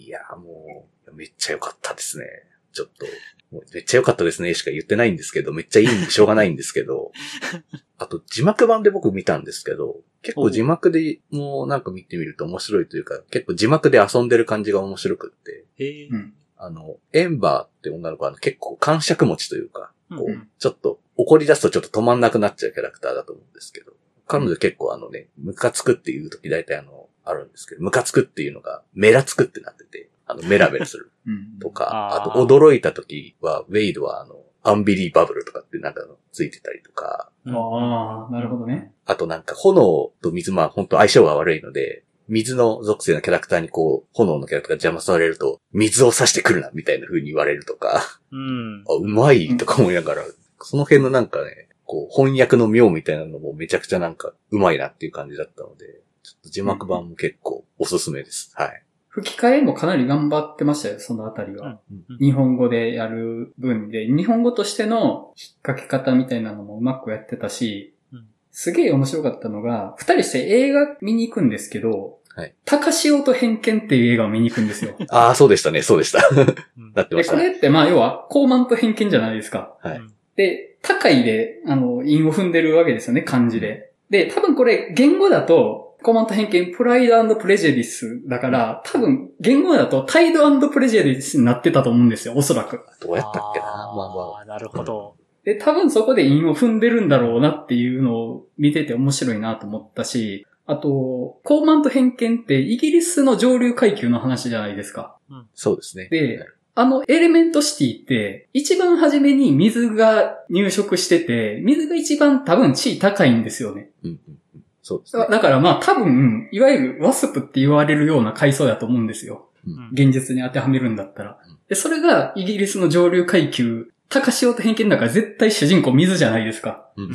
[0.07, 2.27] うん、いや、もう、めっちゃ良かったですね。
[2.73, 3.07] ちょっと、
[3.51, 7.13] もうめっちゃ良かったですねしか言ってないんですけど、めっちゃいいんでしょうがないんですけど、
[7.99, 16.09] あと字幕版で僕見たんですけど、結構字幕でもうなんか見てみると面白いというか、結構字幕で遊んでる感じが面白くって、ええ。
[16.09, 16.35] うん。
[16.59, 23.93] あの、エンバーって女の子はあの結構感触持ちというか、こう、うんちょっと怒り出すとちょっと止まんなくなっちゃうキャラクターだと思うんですけど、
[24.27, 31.11] 彼女結構あのね、ムカつくっていう時大体あの、あるんですけど、ムカつくっていうのがメラつくってなってて、あの、メラメラする。
[31.27, 31.59] うん。
[31.61, 38.93] とか、ああーと驚いた時は、ウェイドはあの、アンビリーバブルとかってなんかのついてたりとか、ああ、なるほどね。
[39.05, 48.85] あとなんか炎と水、まあ本当相性が悪いので、水の属性のキャラクターにこう、炎のキャラクターが邪魔されると、水を刺してくるな、みたいな風に言われるとか、うん。
[48.89, 50.23] あ、うまいとか思いながら、
[50.61, 56.01] その辺のなんかね、こう、翻訳の妙みたいなのもめちゃくちゃなんか、うまいなっていう感じだったので、
[56.45, 58.53] 字幕版も結構おすすめです。
[58.55, 58.83] はい。
[59.09, 61.81] 吹き替えもかなり頑張ってましたよ、そのあたりは。
[61.91, 74.95] うん日本語でやる分で、日本語としての引っ掛け方みたいなのもうまくやってたしうん、すげえ面白かったのが、二人して映画見に行くんですけど、はい高潮と偏見っていう映画を見に行くんですよ。
[75.09, 76.19] ああ、そうでしたね、そうでした。
[76.95, 77.43] なってましたね。
[77.43, 79.77] これってまあ要は、高慢と偏見じゃないですか。
[79.81, 80.01] はい。
[80.37, 83.91] で、高いで、あの、韻を踏んでるわけですよね、漢字で。
[84.11, 92.81] で、多分これ、言語だと、コマンド偏見、プライドプレジェディスだから、多分、言語だと、タイドプレジェディスになってたと思うんですよ、おそらく。
[93.01, 93.67] どうやったっけな？
[93.67, 95.17] まあまあーなるほど。
[95.45, 105.17] で、多分そこで韻を踏んでるんだろうなっていうのを見てて面白いなと思ったし、あと、高慢と偏見ってイギリスの上流階級の話じゃないですか。
[105.31, 106.09] あ、そうですね。
[106.11, 113.91] で、あのエレメントシティって、一番初めに水が入植してて、水が一番多分地位高いんですよね。
[114.03, 114.39] うんうんうん。
[114.87, 115.31] そうですねだ。
[115.31, 119.49] だからまあ多分、いわゆるワスプって言われるような階層だと思うんですよ。
[119.67, 121.59] うん現実に当てはめるんだったらうん。
[121.69, 126.89] で、それがイギリスの上流階級、高慢と偏見だから絶対主人公水じゃないですか。
[126.97, 127.11] うん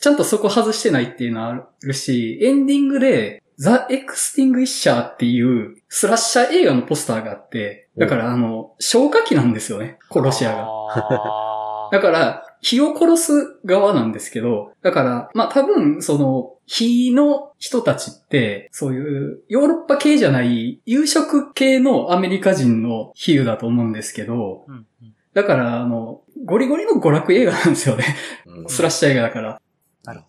[0.00, 10.66] ちゃんとそこ外してないっていうのはあるし、エンディングで、ザ・エクスティングイッシャーっていうスラッシャー映画のポスターがあって、だからあの、消火器なんですよね、殺し屋が。
[11.92, 24.86] だから、火を殺す側なんですけど、だから、まあ多分、その、火の人たちって、そういうヨーロッパ系じゃない、有色系のアメリカ人の比喩だと思うんですけど、うんうん
[25.34, 28.04] だから、あの、ゴリゴリの娯楽映画なんですよね。
[28.46, 29.60] うんスラッシャー映画だから。
[30.04, 30.26] なるほ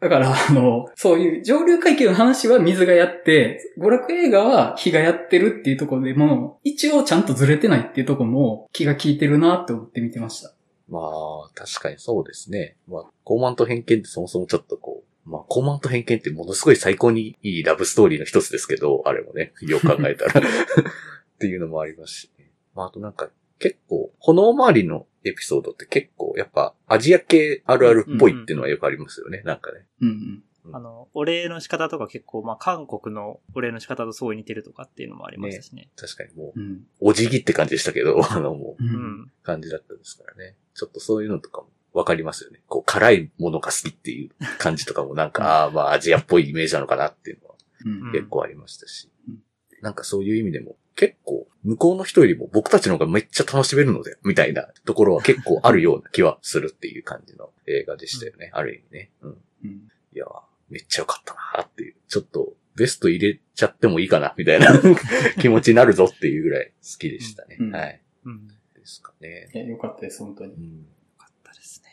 [0.00, 10.52] だから、あの、そういう上流階級の話は水がやって、娯楽映画は火がやってるっていうところでも、一応ちゃんとずれてないっていうところも気が利いてるなって思って見てました。
[10.92, 12.76] まあ、確かにそうですね。
[12.86, 20.40] まあ、高慢と偏見ってそもそもちょっとこう、まあ、高慢と偏見ってものすごい最高にいいラブストーリーの一つですけど、あれもね、 よく考えたら。
[20.46, 22.52] っていうのもありますし、ね。
[22.74, 29.86] まあ、あとなんか、結構、炎周りのエピソードって結構、やっぱ、アジア系あるあるっぽいっていうのはよくありますよね、なんかね。
[30.02, 30.44] うんど。
[30.72, 35.88] あの、お礼の仕方とか結構、まあ、韓国のお礼の仕方とすごい似てるとかっていうのもありましたしね。
[35.96, 36.66] 確かにもう、うん。
[36.66, 36.86] うん。
[37.00, 38.86] お辞儀って感じでしたけど、 あの、もう、う。
[38.86, 39.32] うんん。
[39.42, 40.56] 感じだったですからね。
[40.74, 42.62] ちょっとそういうのとかもわかりますよね。
[42.68, 49.10] こう、辛いものが好きっていう感じとかもなんか、ああ、まあ、アジアっぽいイメージなのかなっていうのはうんうん結構ありましたし。
[49.28, 49.42] うん
[49.82, 58.50] なんかそういう意味でも、結構、向こうの人よりも僕たちの方がめっちゃ楽しめるので、みたいなところは結構あるような気はするっていう感じの映画でしたよね。
[58.52, 59.10] ある意味ね。
[59.22, 59.36] うん。
[59.64, 59.70] うん。
[59.70, 60.28] いやー、
[60.72, 61.94] めっちゃよかったなーっていう。
[62.08, 64.68] ちょっと、ベスト入れちゃってもいいかな、みたいな
[65.40, 67.56] 気持ちになるぞっていうぐらい好きでしたね。
[67.60, 68.02] うんはい。
[68.24, 68.48] うん。
[68.48, 68.54] で
[68.86, 69.50] すかね。
[69.54, 70.58] いや、よかったです、本当にう。
[70.58, 70.62] ん。
[70.80, 70.84] よ
[71.18, 71.88] かったですね。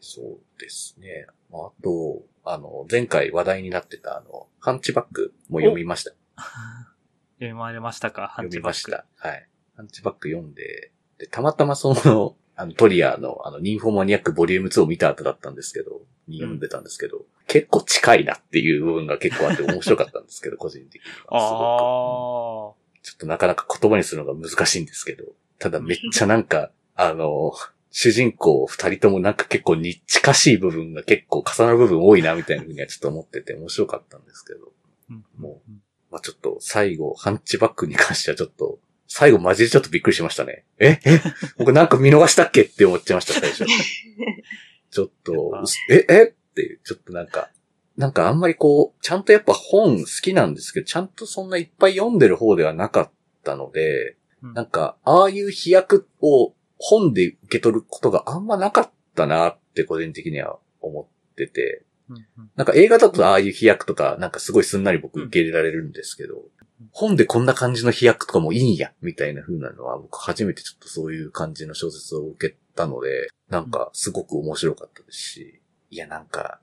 [0.00, 1.26] そうですね。
[1.50, 6.12] まああと、あの、前回話題になってたあの、ハンチバックも読みました。
[7.38, 8.28] 読まれましたか？
[8.28, 8.90] ハン読チバック。
[8.90, 9.28] みました。
[9.28, 9.48] はい。
[9.76, 21.16] ハンチバック読んで、で、たまたまその、あの、トリアの、あの、ニンフォマニアックボリューム2を見た後だったんですけど、に読んでたんですけど、結構近いなっていう部分が結構あって面白かったんですけど、 個人的には。
[21.16, 22.78] すごく。
[22.78, 25.24] あちょっとなかなか言葉にするのが難しいんですけど、
[25.58, 27.52] ただめっちゃなんか、あの、
[27.90, 34.72] 主人公二人ともなんか結構に近しい部分が結構重なる部分多いなみたいなふうにはちょっと思ってて面白かったんですけど、
[35.10, 35.14] あ。
[35.36, 35.70] もう
[36.12, 38.78] まあちょっと最後、ハンチバックに関してはちょっと、
[39.14, 40.64] 最後マジでちょっとびっくりしましたね。
[40.78, 40.98] え？
[41.04, 41.20] え？
[41.58, 43.66] 僕なんか見逃したっけって思っちゃいました、最初。
[44.90, 45.52] ちょっと、
[45.90, 46.06] え？
[46.08, 46.22] え？
[46.30, 47.50] っていう、ちょっとなんか、
[47.98, 53.10] なんかあんまりこう、ちゃんとやっぱ本好きなんですけど、ちゃんとそんないっぱい読んでる方ではなかっ
[53.44, 54.54] たので、うん。
[54.54, 62.50] なんか、ああいう飛躍を本で受け取ることがあんまなかったなって個人的には思ってて、うんうん。
[62.56, 66.42] なんか映画だとああいう飛躍とか、なんかすごいすんなり僕受け入れられるんですけど、
[66.90, 76.58] 本でこんな感じの飛躍とかもいいんや、みたいな風なのは僕初めてちょっとそういう感じの小説を受けたので、なんかすごく面白かったですし、いやなんか、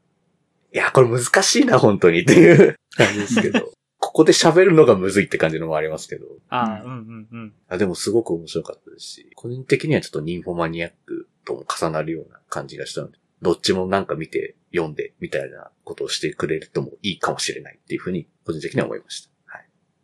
[0.73, 7.53] いやこれ難しいな本当にっていう感じですけど、 ここで喋るのがむずいって感じのもありますけど、ああ、うんうんうん。
[7.67, 19.29] あでもすごく面白かったですし、個人的にはちょっとニンフォマニアックとも重なるような感じがしたので、どっちもなんか見て、読んで、みたいなことをしてくれるともいいかもしれないっていうふうに、個人的には思いました。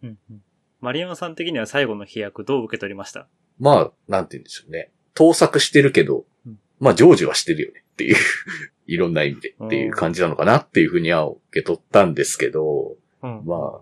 [0.05, 0.13] はい。
[0.13, 0.43] うんうん
[0.81, 3.27] 丸山さん的には最後の飛躍どう受け取りました？
[3.59, 4.91] まあ、なんて言うんでしょうね。
[5.15, 8.15] 盗作してるけどうん、まあ、成就はしてるよねっていう、
[8.85, 13.81] いろんな意味でっていう感じなのかなっていうふうには受け取ったんですけど、うんまあ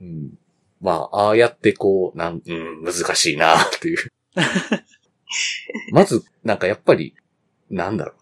[0.00, 0.36] うん。
[0.82, 3.98] まあ、ああやってこう、なん、うん、難しいなっていう。
[5.92, 7.14] まず、なんかやっぱり、
[7.70, 8.21] なんだろう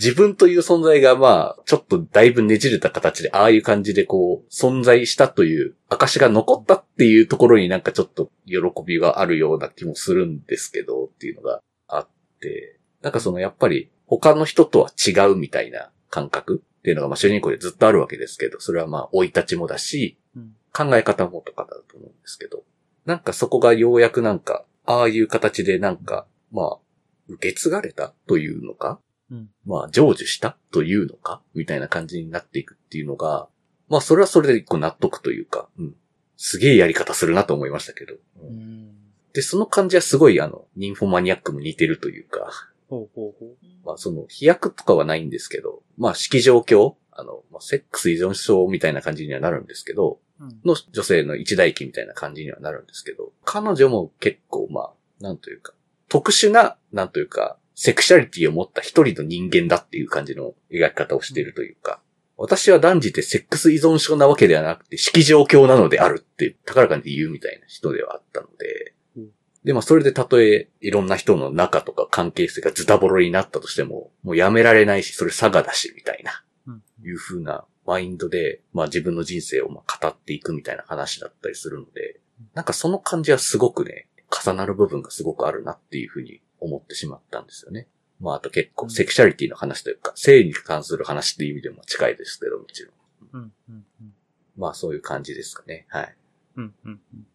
[0.00, 12.08] 自分という存在がまあ、ちょっとだいぶねじれた形で、ああいう感じでこう、存在したという証が残ったっていうところになんかちょっと喜びがあるような気もするんですけど、っていうのがあっ
[12.40, 20.54] て、なんかそのやっぱり他の人とは違うみたいな感覚っていうのがまあ主人公でずっとあるわけですけど、それはまあ、生い立ちもだし、うん。
[20.72, 22.62] 考え方もとかだと思うんですけど、
[23.04, 26.78] なんかそこがようやくなんか、ああいう形でなんか、まあ、
[27.26, 33.48] 受け継がれたというのか、うんまあ、成就したというのか、みたいな感じになっていくっていうのが、
[33.88, 35.94] まあ、それはそれで一個納得というか、うん。
[36.36, 38.14] すげえやり方するなと思いましたけど。
[38.14, 38.94] ううんん。
[39.32, 42.50] で、その感じはすごいあの、ニンフォマニアックも似てるというか、
[42.88, 43.56] ほうほうほう。
[43.84, 55.74] まあ、その、飛躍とかはないんですけど、まあ、式状況、あの、まあ、セックス依存症みたいな感じにはなるんですけど、うんの女性の一代記みたいな感じにはなるんですけど、彼女も結構まあ、なんというか、
[56.08, 62.00] 特殊な、なんというか、セクシャリティを持った一人の人間だっていう感じの描き方をしているというか、
[62.36, 68.94] 私は断じてセックス依存症なわけではなくて、式状況なのであるって高らかに言うみたいな人ではあったので。
[69.16, 69.30] うん、
[69.62, 76.42] で、まあそれでたとえいろんな人の仲とか関係性がズタボロになったとしても、もうやめられないし、それ佐賀だし、みたいな。
[76.66, 76.82] うん。
[77.04, 82.18] いう風なマインドで、まあ自分の人生をまあ語っていくみたいな話だったりするので、
[82.54, 84.08] なんかその感じはすごくね、
[84.44, 87.86] 重なる部分がすごくあるなっていう風に思ってしまったんですよね。
[88.20, 92.92] まああと結構セクシャリティの話というか、性に関する話っていう意味でも近いですけど、もちろん。
[93.32, 94.14] うんうんうん。
[94.56, 95.86] まあそういう感じですかね。
[95.88, 96.16] はい。
[96.56, 97.26] うんうんうん。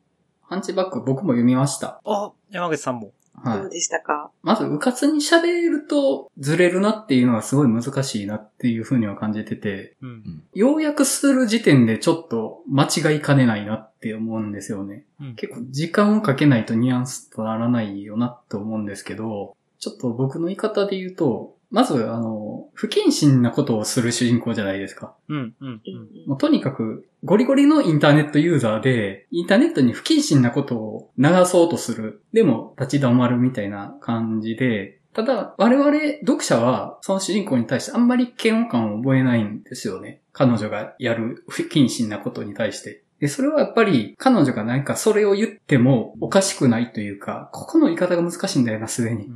[0.42, 2.02] ハンチバック僕も読みました。
[2.06, 3.14] あ、山口さんも。
[3.36, 3.60] はい。
[3.60, 4.32] どうでしたか？
[4.42, 10.44] まず、うかつに喋るとずれるなっていうのがすごい難しいなっていうふうには感じてて、うん。
[10.54, 15.06] 要約する時点でちょっと間違いかねないなって思うんですよね。
[15.20, 25.16] うん結構時間をかけないとニュアンスとならないよなって思うんですけど、ちょっと僕の言い方で言うと、まず、あの、不謹慎なことをする主人公じゃないですか。
[25.28, 25.72] うんうんうん。
[25.72, 32.22] うんもうとにかく、ゴリゴリのインターネットユーザーで、インターネットに不謹慎なことを流そうとする。
[32.32, 40.22] でも、立ち止まるみたいな感じで、ただ、我々読者は、その主人公に対してあんまり嫌悪感を覚えないんですよね。
[40.32, 43.04] 彼女がやる不謹慎なことに対して。
[43.20, 49.32] で、それはやっぱり、彼女が何かそれを言ってもおかしくないというか、ここの言い方が難しいんだよな、すでに。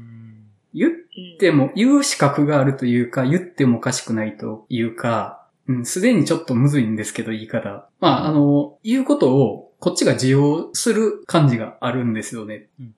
[0.74, 7.90] 言っうんでも、言う資格があるというか、言ってもおかしくないというか、うん、すでにちょっとむずいんですけど、言い方。
[8.00, 12.68] まあ、あの、言うことを、こっちが受容する感じがあるんですよね。
[12.80, 12.94] うん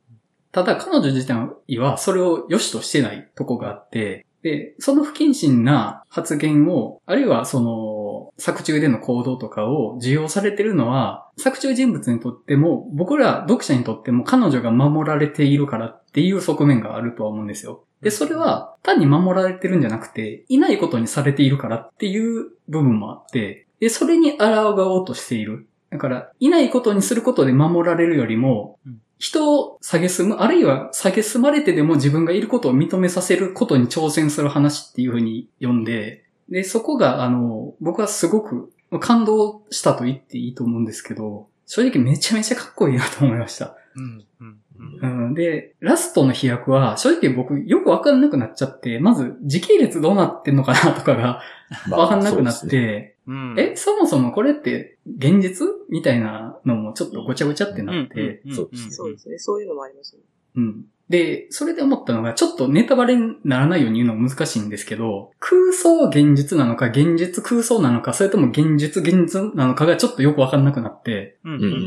[0.51, 17.83] ただ、彼女自体は、それを良しとしてないとこがあって、で、その不謹慎な発言を、あるいはその、作中での行動とかを受容されてるのは、作中人物にとっても、僕ら読者にとっても彼女が守られているからっていう側面があるとは思うんですよ。
[18.01, 24.45] で、それは単に守られてるんじゃなくて、いないことにされているからっていう部分もあって、で、それに抗
[24.77, 28.79] おうとしているだから、いないことにすることで守られるよりも
[29.19, 43.75] うん、人を蔑む、あるいは蔑まれてでも自分がいることを認めさせることに挑戦する話っていうふうに読んで、で、そこが、あの、僕はすごく感動したと言っていいと思うんですけど、正直めちゃめちゃかっこいいなと思いました。
[43.95, 44.25] うん。
[44.41, 44.57] うん。
[45.01, 51.41] うん、で、ラストの飛躍は、正直僕よくわかんなくなっちゃって、まず時系列どうなってんのかなとかが
[51.87, 53.55] まあわかんなくなって、そうですねうん。
[53.59, 59.37] え、そもそもこれって現実みたいなのもちょっとごちゃごちゃってなって、うんそうですそうですね。
[59.37, 60.21] そういうのもありますね。
[60.55, 60.85] うん。
[61.09, 71.55] で、それで思ったのが、ちょっとネタバレにならないように言うのは難しいんですけど、空想現実なのか、現実空想なのか、それとも現実現実なのかがちょっとよくわかんなくなって、うん。
[71.55, 71.79] うんうんうんう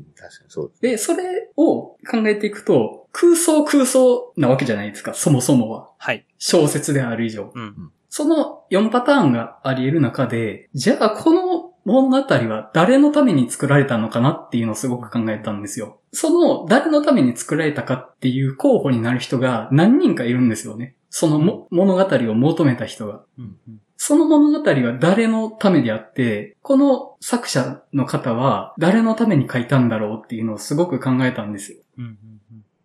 [0.00, 0.02] ん。
[0.16, 1.14] 確かにそうです。
[1.14, 5.90] で、それを考えていくと、空想空想なわけじゃないですか、そもそもは。
[5.98, 6.26] はい。
[6.38, 7.52] 小説である以上。
[7.54, 7.92] うん。
[8.08, 16.00] その4パターンがあり得る中で、じゃあこの物語は誰のために作られたのかなっていうのをすごく考えたんですよ。
[16.12, 20.96] その誰のために作られたかっていう候補になる人が何人かいるんですよね。
[21.10, 23.22] そのも物語を求めた人が。
[23.38, 23.56] うん。
[23.96, 31.78] その物語は誰のためであって、この作者の方は誰のために書いたんだろうっていうのをすごく考えたんですよ。
[31.98, 32.18] うん。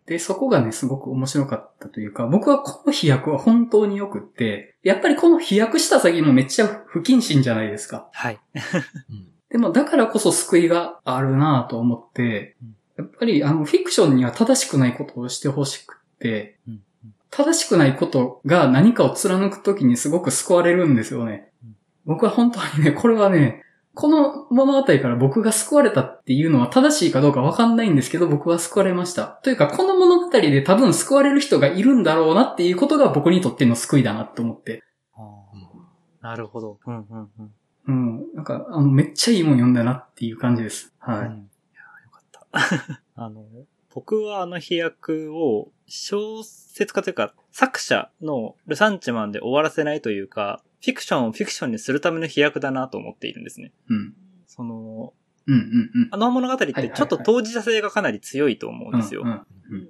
[0.06, 8.08] で、そこがね、すごく面白かったというか、僕はこの飛躍は本当に良くって、やっぱりこの飛躍した先もめっちゃ不謹慎じゃないですか。
[8.12, 8.40] はい。
[8.54, 8.58] う
[9.14, 16.80] んでもだからこそ救いがあるなぁと思ってうん、やっぱりあのフィクションには正しくないことをしてほしくってうん、
[17.30, 21.76] 正しくないことが何かを貫くときにすごく救われるんですよねうん。
[22.06, 23.62] 僕は本当にね、これはね、
[23.94, 29.26] この物語から僕が救われたっていうのは正しいかどうかわかんないんですけど、僕は救われました。
[29.26, 34.82] というか、この物語で多分救われる人がいるんだろうなっていうことが僕にとっての救いだなと思って。
[36.22, 36.78] なるほど。
[36.86, 36.96] うん。
[36.96, 37.30] うん。
[37.38, 37.52] うん。
[37.86, 38.34] うん。
[38.34, 40.94] なんか、あの、めっちゃいいもん読んだなっていう感じです。
[40.98, 41.18] はい。
[41.18, 41.30] うんいや、
[42.04, 43.00] よかった。
[43.22, 43.44] あの、
[43.94, 53.72] 僕はあの飛躍を小説家というか作者のルサンチマンで終わらせないというか、フィクションをフィクションにするための飛躍だなと思っているんですね。
[53.88, 54.14] うん。
[54.46, 55.14] その、
[55.46, 56.08] うんうんうん。
[56.10, 59.24] あの物語ってちょっと当事者性がかなり強いと思うんですよ。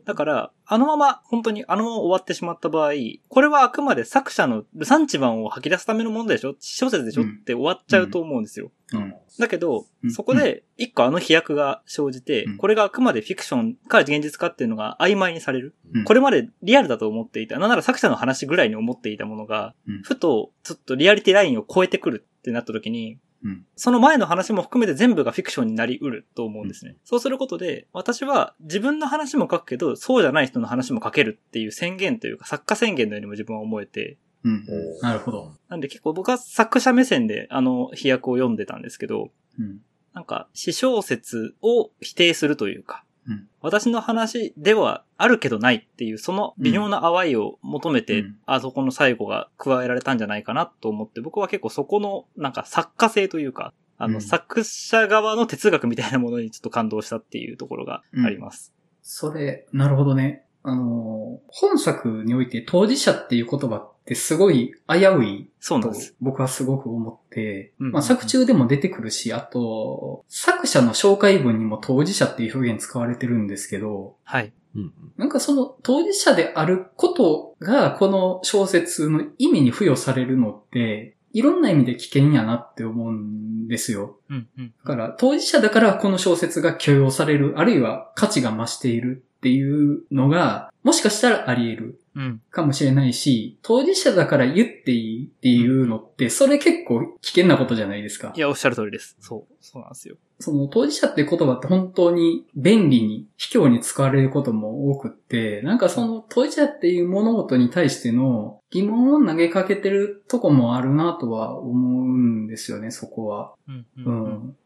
[0.05, 2.93] だから、あのまま、本当にあのまま終わってしまった場合、
[3.29, 6.55] これはあくまで作者のルサンチマンを吐き出すためのものでしょ？
[6.61, 8.71] 小説でしょ、うんって終わっちゃうと思うんですよ。
[8.93, 9.15] うん。
[9.41, 15.75] だけどう、んそこで一個あの飛躍が生じて、うんこれがあくまでフィクションか現実かっていうのが曖昧にされる。
[15.93, 26.96] うんこれまでリアルだと思っていた、なんなら作者の話ぐらいに思っていたものが、うんふとちょっとリアリティラインを超えてくるってなった時に、うんその前の話も含めて全部がフィクションになりうると思うんですね。
[27.05, 34.64] そうすることで、私は自分の話も書くけど、そうじゃない人の話も書けるっていう宣言というか、作家宣言のようにも自分は思えて、うん。
[35.00, 35.52] なるほど。
[35.68, 39.81] なんで結構僕は作者目線であの飛躍を読んでたんですけど、うん。
[40.14, 43.49] なんか、詩小説を否定するというか、うん。
[43.61, 48.37] 私の話ではあるけどないっていう、その微妙な淡いを求めて、うん。
[48.47, 54.21] あそこの最後が加えられたんじゃないかなと思って、僕は結構そこの、なんか作家性というか、あの、うん。
[54.21, 58.75] 作者側の哲学みたいなものにちょっと感動したっていうところがあります。
[59.03, 60.45] それ、なるほどね。
[60.64, 66.14] あの、本作において当事者っていう言葉ってすごい危ういとそうなんです。
[66.20, 74.53] 僕はすごく思って、うんまあ作中でも出てくるし、あと、作者の紹介文にも当事者っていう表現使われてるんですけど、はい。
[74.75, 84.18] うんなんかその当事者であることがこの小説の意味に付与されるのって、いろんな意味で危険やなって思うんですよ。
[84.29, 84.75] うん、うん。
[84.85, 92.42] だから、当事者だからこの小説が許容される、あるいは価値が増しているっていうのが、もしかしたらあり得るうん。
[92.50, 98.38] かもしれないし、当事者だから言っていいっていうのって、それ結構危険なことじゃないですかい。
[98.38, 99.16] や、おっしゃる通りです。
[99.18, 99.55] そう。
[99.61, 100.16] そうなんですよ。
[100.38, 113.55] その当事者って言葉って本当に便利に、卑怯に使われることも多くって、なんかその当事者っていう物事に対しての疑問を投げかけてるとこもあるなとは思うんですよね、そこは。
[113.66, 114.03] うん、う。
[114.05, 114.57] うんん。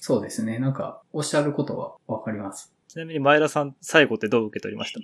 [0.00, 0.58] そうですね。
[0.58, 2.75] なんか、おっしゃることはわかります。
[2.88, 5.00] ちなみに前田さん、最後ってどう受け取りました？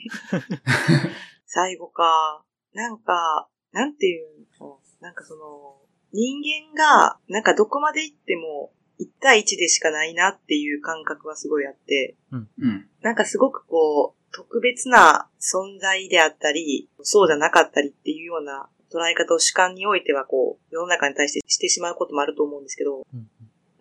[1.47, 2.45] 最後か。
[2.75, 4.27] なんか、なんていう
[4.61, 4.79] の？
[5.01, 5.77] なんかその、
[6.13, 6.41] 人
[6.75, 12.87] 間が、なんかどこまで行っても、1対1でしかないなっていう感覚はすごいあって、うん。
[13.01, 23.29] なんかすごくこう、特別な存在であったり、そうじゃなかったりっていうような捉え方を主観においてはこう、世の中に対してしてしまうこともあると思うんですけど、うん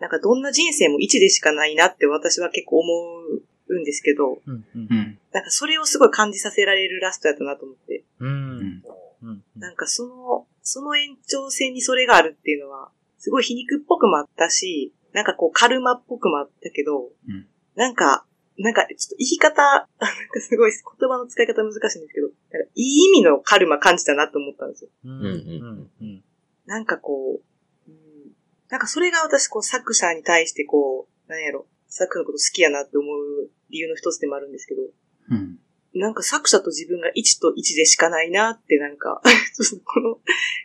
[0.00, 2.88] なんかどんな人生も1でしかないなって私は結構思
[3.36, 3.42] う
[3.80, 4.94] んですけど、うん、うんう。
[4.94, 5.18] ん。
[5.32, 8.04] なんかそれをすごい感じさせられるラストやったなと思って。
[8.20, 8.26] う。
[8.26, 8.82] うんん。
[9.22, 9.44] うん。
[9.56, 18.26] なんかその、その延長線にそれがあるっていうのは、すごい皮肉っぽくもあったし、なんかこうカルマっぽくもあったけど、うんなんか、
[18.58, 24.90] なんかちょっと言い方、なんかすごい言葉の使い方難しいんですけど、なんかいい意味のカルマ感じたなと思ったんですよ。
[25.04, 26.24] うんうんうんうん
[26.64, 27.40] なんかこ
[27.88, 27.96] う、うん、
[28.68, 34.82] なんかそれが私こう作者に対してこう、なんやろ、作者のこと好きやなって思う理由の一つでもあるんですけど、
[35.30, 35.58] うん。
[35.94, 39.20] なんか作者と自分が1と1でしかないなってなんか、
[39.84, 40.20] この、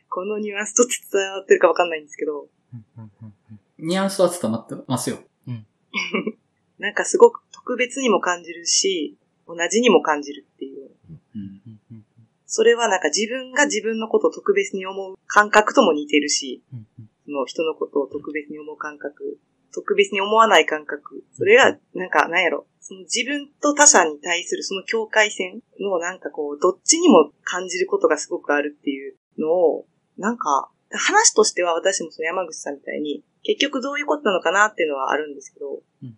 [0.10, 3.34] このニュアンスと伝わってるかわかんないんですけど、うんうんうん
[3.80, 5.20] ニュアンスは伝わってますよ。
[6.80, 10.89] なんかすごく特別にも感じるし、同じにも感じるっていう。
[11.10, 11.22] うん。
[11.36, 12.05] うんうん
[12.49, 19.38] それはなんか自分が自分のことを特別に思う感覚とも似てるし、うんうんその人のことを特別に思う感覚、
[19.74, 29.86] 特別に思わない感覚、それがなんかなんやろ、その自分と他者に対するその境界線のなんかこう、どっちにも感じることがすごくあるっていうのを、
[30.18, 36.18] なんか、話としては私もその山口さんみたいに、結局どういうことなのかなっていうのはあるんですけど、うん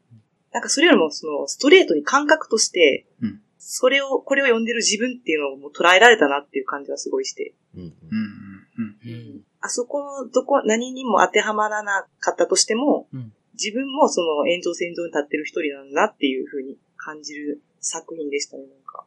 [0.51, 3.41] なんかそれよりもそのストレートに感覚として、うん。
[3.59, 7.89] それを、これを読んでる自分っていうのをもう捉えられたなっていう感じはすごいして、うんうん。
[7.89, 9.11] うん。
[9.11, 9.41] うん。
[9.61, 19.05] あそこのどこ、何にも当てはまらなかったとしても、うん自分もその炎上線上に立ってる一人なんだなっていう風に感じる作品でしたね、なんか。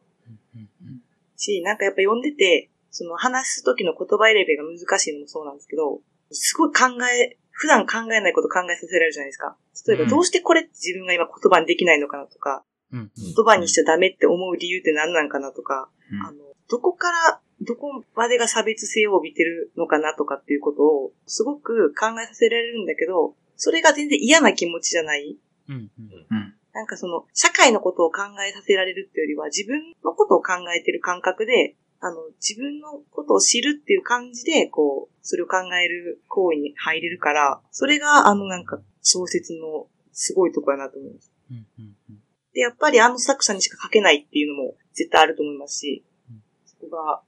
[1.35, 6.01] し、なんかやっぱ読んでて、その話す時の言葉選びが難しいのもそうなんですけど、
[6.31, 9.57] すごい考え、普段考えないこと考えさせられるじゃないですか。
[9.87, 15.89] 例えばうんどうしてこれって自分が今言葉にできないのかなとか、うん言葉にしちゃダメって思う理由って何なんかなとか、
[16.23, 16.37] あの、
[16.69, 25.37] どこから、どこまでが差別性を帯びてるのかなとかっていうことを、すごく考えさせられるんだけど、それが全然嫌な気持ちじゃない？
[25.69, 25.91] うんうん
[26.31, 26.55] うん。
[26.73, 41.31] なんかその、社会のことを考えさせられるっていうよりは、自分のことを考えてる感覚で、あの、自分のことを知るっていう感じで、こう、それを考える行為に入れるから、それが、あの、なんか、小説のすごいところやなと思います。
[41.51, 42.19] うんうんうん
[42.53, 47.21] で、やっぱりあの作者にしか書けないっていうのも絶対あると思いますしうん、そこが、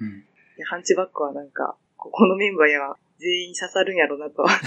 [0.00, 0.24] うん。
[0.68, 4.50] ハンチバックはなんか、ここのメンバーや全員刺さるんやろうなとは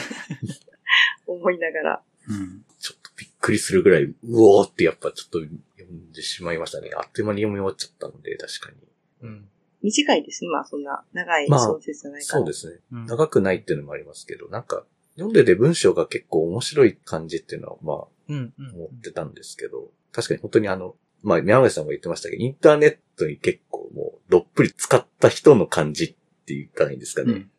[1.31, 2.01] 思いながら。
[2.27, 2.65] うん。
[2.79, 6.89] ちょっとびっくりするぐらい、うおーってやっぱちょっと読んでしまいましたね。
[6.95, 9.29] あっという間に読み終わっちゃったので、確かに。
[9.29, 9.49] うん
[9.81, 10.49] 短いですね。
[10.49, 12.39] まあそんな長いまあ小説じゃないから。
[12.39, 12.79] そうですね。
[12.91, 14.83] うん長くないっていうのもありますけど、なんか、
[15.15, 26.07] 読んでて文章が結構面白い感じっていうのは、まうんうんあ、思ってたんですけど、確かに本当にあの、まあ、宮前さんも言ってましたけど、インターネットに結構もう、どっぷり使った人の感じっ
[26.45, 27.33] て言ったらいいんですかね。
[27.33, 27.51] うん。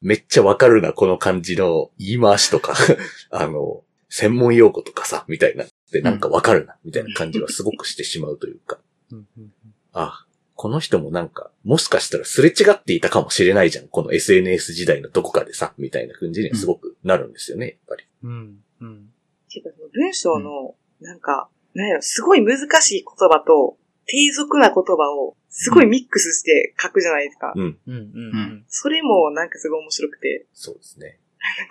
[0.00, 2.74] めっちゃわかるな、この感じの言い回しとか、
[3.30, 5.64] あの、専門用語とかさ、みたいな。
[5.92, 8.78] で、なんかわかるな、みたいな感じはすごくしてしまうというか、
[9.10, 9.52] うんうん
[9.92, 13.88] あ、この人もなんか、もしかしたらすれ違っていたかもしれないじゃん。
[13.88, 18.04] この SNS 時代のどこかでさ、みたいな感じにはすごくなるんですよね、やっぱり。
[18.22, 19.12] うんうん
[19.50, 23.76] てか文章の、なんか、なんやろ、すごい難しい言葉と、
[24.08, 27.52] 低俗な言葉を、すごいミックスして書くじゃないですか。
[27.54, 28.64] うん、うんうんうん。
[28.68, 31.20] それもなんかすごい面白くて、そうですね。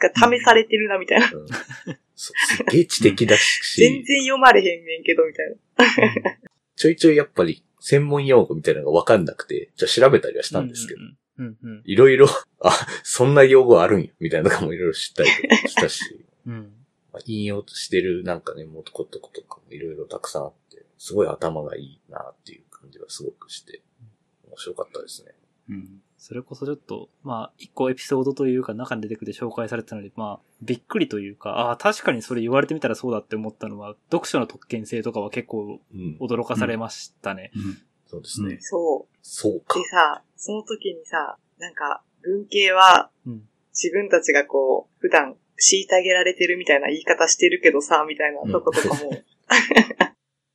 [0.01, 1.31] なんか試されてるなみたいな。
[1.33, 1.47] うん、
[2.15, 2.33] す
[2.63, 6.37] っげえ知的だし、全然読まれへんねんけど、みたいな。
[6.75, 12.27] ちょいちょいやっぱり専門用語みたいなのがわかんなくて、じゃあ調べたりはしたんですけど、うんうんいろいろ、
[12.61, 12.71] あ、
[13.03, 16.73] そんな用語あるんや、みたいなのとかもいろいろ知ったりとかしたし、うん。
[17.13, 20.66] まあ引用してるなんかね、もっとことことかもいろいろたくさんあって、
[20.97, 23.81] すごい頭がいいなっていう感じがすごくして、
[24.47, 25.31] 面白かったですね。
[25.69, 26.01] うん。
[26.17, 36.17] それこそちょっと、まあ、一個エピソードというか中に出てくる紹介されてたので、まあ、びっくりというか、ああ、確かにそれ言われてみたらそうだって思ったのは、読書の特権性とかは結構うん。
[36.19, 37.51] 驚かされましたね。
[37.55, 37.77] うん。
[38.07, 38.57] そうですね。
[38.61, 39.83] そそうかう。
[39.83, 39.89] で。
[39.89, 49.11] さ、その時にさ、なんか、文系はうん、自分たちがこう、普段、虐げられてるみたいな言い方してるけどさ、みたいなとことかも、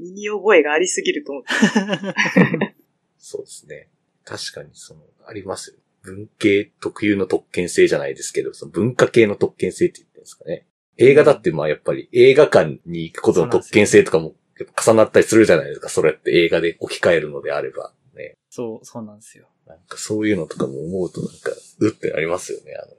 [0.03, 2.75] 身に覚えがありすぎると思って。
[3.19, 3.89] そうですね。
[4.25, 5.77] 確かにその、ありますよ。
[6.03, 10.67] 文系特有の特権性じゃないですけど、その文化系の特権性って言ってるんですかね。
[10.99, 15.89] 映画だってまあやっぱり映画館に行くことの特権性とかもやっぱ重なったりするじゃないですか。
[15.89, 18.35] それって映画で置き換えるのであればね。
[18.51, 19.47] そう、そうなんですよ。
[19.67, 22.75] なんかそういうのとかも思うとなんか、うってなりますよね。
[22.75, 22.93] あの、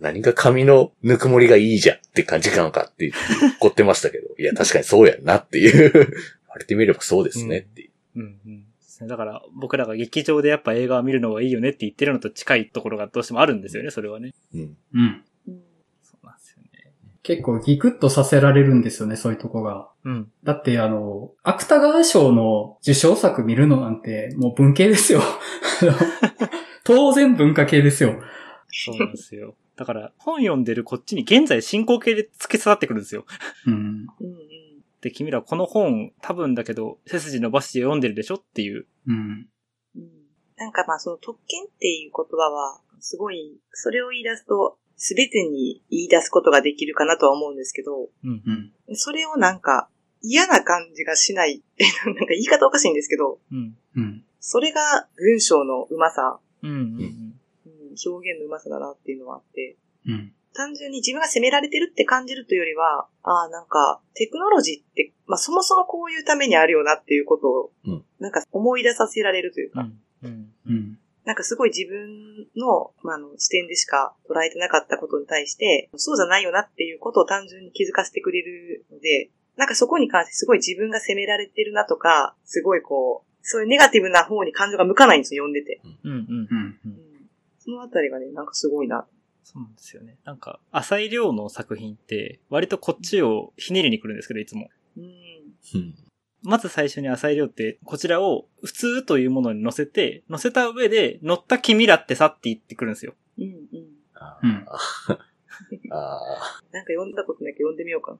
[0.00, 5.92] 何が髪のぬくもりがいいじゃんって感じなのかって言って怒ってましたけど、 いや確かにそうやんなっていう。
[6.50, 7.90] 言われてみればそうですねっていう。
[8.16, 9.08] うんうん。
[9.08, 14.32] だから、僕らが劇場でやっぱ映画を見るのがいいよねって言ってるのと近いところがどうしてもあるんですよね、それはね。
[14.52, 14.60] うん。
[14.60, 15.24] うん。
[15.48, 15.62] うん
[16.02, 16.92] そうなんですよね。
[17.22, 19.88] 結構ギクッとさせられるんですよね、そういうとこが。
[20.04, 20.30] うん。
[20.42, 25.22] だってあの、芥川賞の受賞作見るのなんてもう文系ですよ。
[26.84, 28.20] 当然文化系ですよ。
[28.72, 29.54] そうなんですよ。
[29.80, 33.24] だから、本読んでるこっちに現在進行形で付け刺さってくるんですよ。
[33.66, 34.06] うん。
[35.00, 38.86] で、君らこの本多分だけど、背筋伸ばして読んでるでしょっていう。
[39.06, 39.48] うん。
[39.96, 40.10] うん
[40.58, 48.42] なんかまあその特権っていう言葉は、すごい、それを言い出すと、すべてに言い出すことができるかなとは思うんですけど、うん
[48.86, 48.92] う。
[48.92, 48.96] ん。
[48.96, 49.88] それをなんか
[50.20, 51.62] 嫌な感じがしない。
[52.04, 53.78] なんか言い方おかしいんですけど、うん。
[53.96, 54.24] うん。
[54.40, 56.70] それが文章のうまさ、うん。
[56.70, 56.76] うん。
[56.76, 57.29] うん
[58.04, 59.76] 表現のうまさだなっていうのはあって、
[60.06, 60.32] うん。
[60.52, 69.98] 単純に自分が責められてるって感じるというよりは、ああ、なんか、テクノロジーって、まあそもそもこういうためにあるよなっていうことを、うんなんか思い出させられるというか、うん。
[70.22, 70.52] うん。
[70.66, 70.98] うん。
[71.24, 85.80] なんかすごい自分の,、まあ、あの視点でしか捉えてなかったことに対して、そうじゃないよなっていうことを単純に気づかせてくれるので、なんかそこに関してすごい自分が責められてるなとか、すごいこう、そういうネガティブな方に感情が向かないんですよ、読んでて。
[86.04, 86.10] うん。
[86.10, 86.18] うん。
[86.18, 86.80] うん。
[86.84, 87.09] うん
[87.70, 89.06] そのあたりがね、なんかすごいな。
[89.44, 90.16] そうなんですよね。
[90.24, 94.68] なんか、浅井亮の作品って、割とこっちをひねりに来るんですけど、いつも。
[94.96, 95.04] うん。
[95.04, 95.94] うん。
[96.42, 103.14] まず最初に浅井亮って、こちらを普通というものに乗せて、乗せた上で、乗った君らってさって言ってくるんですよ。
[103.38, 103.60] うんうん。
[104.14, 105.18] あうんー
[105.90, 106.20] あ
[106.72, 108.18] なんか読んだことないけど読んでみようか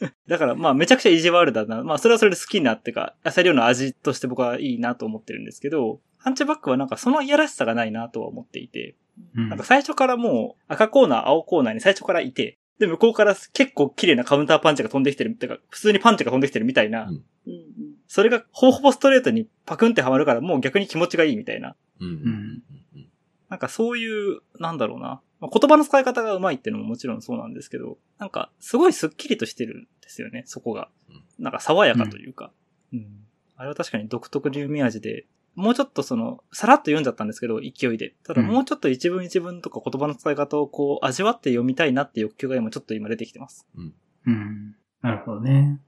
[0.00, 0.12] な。
[0.28, 1.82] だから、まあ、めちゃくちゃ意地悪だな。
[1.82, 8.96] まあ、それはそれで好きなっていうか、浅井亮の味として僕はいいなと思ってるんですけど、ハンチバックはなんかそのいやらしさがないなとは思っていて、
[9.36, 17.62] うんなんか最初からもう赤コーナー、青コーナーに最初からいて、で、向こうから結構綺麗なカウンターパンチが飛んできてる、てか、普通にパンチが飛んできてるみたいな、うんうん
[18.08, 21.76] それがほぼほぼストレートにパクンってはまるからもう逆に気持ちがいいみたいな。
[21.98, 22.04] ー。
[22.04, 22.10] うん。
[22.10, 23.08] ううんん。
[23.48, 25.22] なんかそういう、なんだろうな。
[25.42, 31.44] まあ言葉の使い方がうまいっていうのももちろんそうなんですけど、なんかすごいスッキリとしてるんですよね、そこがうん。
[31.44, 32.52] なんか爽やかというか。
[32.92, 33.26] うん。
[33.56, 38.14] あれは確かに独特流味味で、もうちょっとその、さらっと読んじゃったんですけど、勢いで。
[38.24, 43.66] ただうんもうちょっと一文一文とか言葉の使い方をこう、味わって読みたいなって欲求が今ちょっと今出てきてます。
[43.74, 44.76] うん。
[45.02, 45.80] なるほどね。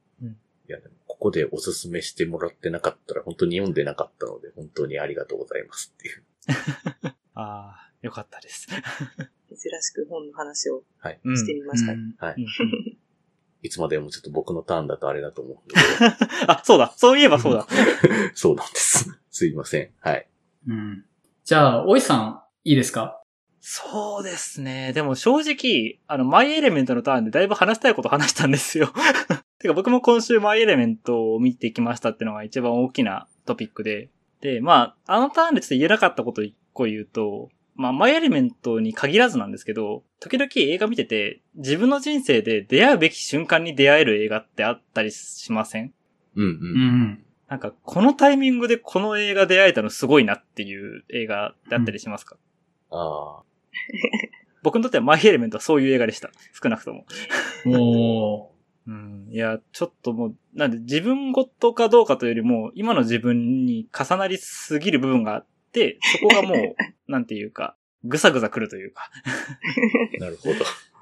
[0.67, 6.23] いや、でもここでおすすめしてもらってなかったら、本当に読んでなかったので、本当にありがとうございますっていう。
[7.35, 8.69] ああ、よかったです。
[9.57, 11.21] 珍しく本の話をはい。
[11.25, 11.93] うんしてみました。
[11.93, 12.35] うんはい。
[12.39, 12.47] うん
[13.63, 15.57] いつまでもちょっと僕のターンだとあれだと思う。
[16.49, 16.93] あ、そうだ。
[16.99, 17.67] そういえばそうだ。
[18.35, 19.19] そうなんです。
[19.31, 19.89] すいません。
[20.01, 20.29] はい。
[20.69, 21.05] うん。
[21.45, 23.23] じゃあ、おいさん、いいですか？
[23.63, 24.93] そうですね。
[24.93, 28.93] でも正直、あの、マイエレメントのターンでだいぶ話したいこと話したんですよ。
[29.59, 34.11] てか僕も今週マイエレメントを見てきましたっていうのが一番大きなトピックで。
[34.43, 45.93] で、まあ、あのターンでちょっと言えなかったことを一個言うと、まあ、マイエレメントに限らずなんですけど、時々映画見てて、自分の人生で出会うべき瞬間に出会える映画ってあったりしません？
[46.37, 46.49] うんう。
[46.49, 47.25] うんん。
[47.49, 52.37] なんか、このタイミングでこの映画出会えたのすごいなっていう映画だったりしますか、
[52.91, 53.43] ああ。
[54.63, 56.31] 僕にとってはマイエレメントはそういう映画でした。
[56.63, 57.05] 少なくとも。
[57.67, 58.55] おー。
[58.87, 59.29] うん。
[59.31, 65.54] いや、ちょっともう、なんで自分ごとかどうかというよりも、今の自分に重なりすぎる部分があって、
[66.01, 66.77] そこがもう、
[67.11, 69.11] なんていうか、ぐさぐさくるというか。
[70.21, 70.57] なるほど。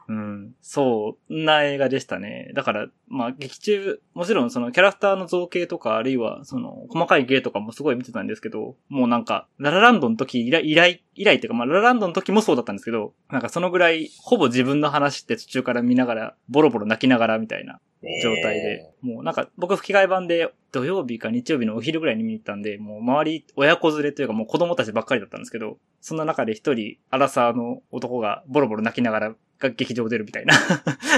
[0.08, 0.54] うん。
[0.60, 2.50] そうな映画でしたね。
[2.54, 17.80] だから、まあ、劇中、もちろんそのキャラクターの造形とか、あるいはその細かい芸とかもすごい見てたんですけど、もうなんか、ララランドの時以来、以来、以来っていうか、まあ、ララランドの時もそうだったんですけど、なんかそのぐらい、ほぼ自分の話って途中から見ながら、ボロボロ泣きながらみたいな
[18.22, 30.54] 状態で、もうなんか僕吹き替え版で土曜日か日曜日のお昼ぐらいに見に行ったんで、もう周り親子連れというかもう子供たちばっかりだったんですけど、そんな中で一人、アラサーの男がボロボロ泣きながら劇場出るみたいな、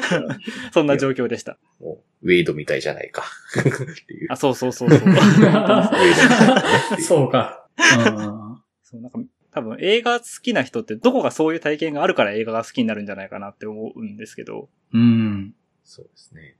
[0.72, 1.59] そんな状況でした。
[1.80, 3.24] もう、ウェイドみたいじゃないか。
[3.59, 3.62] っ
[4.07, 4.28] ていう。
[4.30, 5.01] あ、そうそうそうそう。
[7.01, 7.66] そうか。
[7.78, 8.62] うん。
[8.82, 9.18] そうなんか
[9.55, 15.55] 多分映画好きな人ってどこがそういう体験があるから映画が好きになるんじゃないかなって思うんですけど、うん。
[15.85, 16.57] そうですね。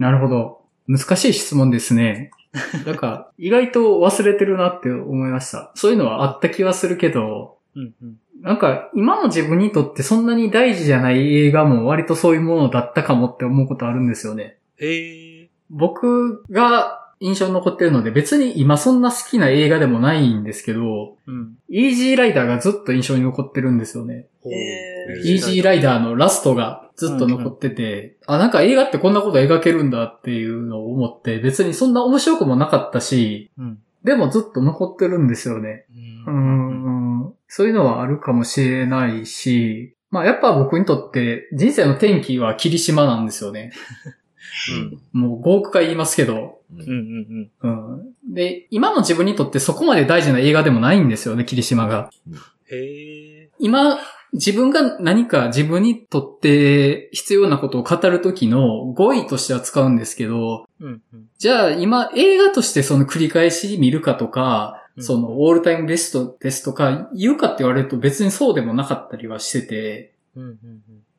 [0.00, 0.62] なるほど。
[0.88, 2.30] 難しい質問ですね。
[2.86, 5.70] なんか、意外と忘れてるなって思いました。
[5.74, 8.16] そういうのはあった気はするけど、うんうん。
[8.40, 14.56] なんか、今の自分にとってそんなに大事じゃない映画も割とそういうものだったかもって思うことあるんですよね。
[14.78, 15.48] へえ。
[15.68, 21.58] 僕が印象に残ってるので別に今そんな好きな映画でもないんですけど、うん。
[21.68, 24.26] イージーライダーがずっと印象に残ってるんですよね。
[24.46, 33.78] へイージーライダーのラストがずっと残ってて、あ、なんか映画ってこんなこと描けるんだっていうのを思って、別にそんな面白くもなかったし、うん。
[34.04, 35.86] でもずっと残ってるんですよね。
[36.26, 43.72] うーん、そういうのはあるかもしれないし、まあやっぱ僕にとって人生の転機は霧島なんですよね。
[45.14, 45.20] うん。
[45.20, 48.34] もう5億回言いますけど、うんうんうんうん。
[48.34, 52.10] で、今の自分にとってそこまで大事な映画でもないんですよね、霧島が。
[52.28, 52.34] うん。
[52.34, 53.50] へえ。
[53.58, 53.98] 今、
[54.32, 61.28] 自分が何か自分にとって必要なことを語るときの語彙としては使うんですけど、うんうん。
[61.38, 70.58] じゃあ今映画としてその繰り返し見るかとか、うんそのオールタイムベストですとか言うかって言われると別にそうでもなかったりはしてて、うんうん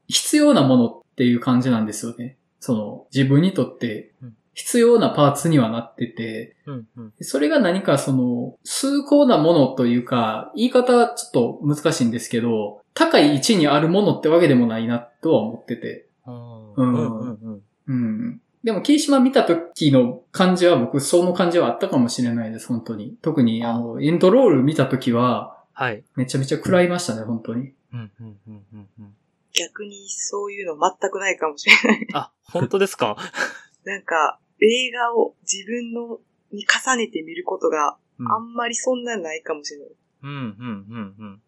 [0.08, 2.38] 必要なものっていう感じなんですよね。
[2.60, 4.12] その自分にとって
[4.54, 6.74] 必要なパーツにはなってて、うん。
[6.74, 7.14] うんうん。
[7.22, 16.08] それが何かその、崇高なものというか、言い方はちょっと難しいんですけど、高い位置にあるものってわけでもないなとは思ってて。
[16.28, 17.62] うんうんうんうん。
[17.88, 18.42] うん。
[18.64, 23.16] でも、霧島見た時の感じは僕、その感じはあったかもしれないです、本当に。
[23.22, 26.04] 特に、あの、エンドロール見た時は、はい。
[26.16, 27.72] めちゃめちゃ食らいましたね、本当に。
[27.94, 29.16] うんうんうんうんうん。
[29.54, 32.08] 逆にそういうの全くないかもしれない。
[32.14, 33.18] あ、本当ですか？
[33.86, 36.20] なんか、映画を自分の
[36.52, 39.90] に重ねて見ることがうんあんまりそんなないかもしれない。
[40.24, 41.42] うんうんうんうん。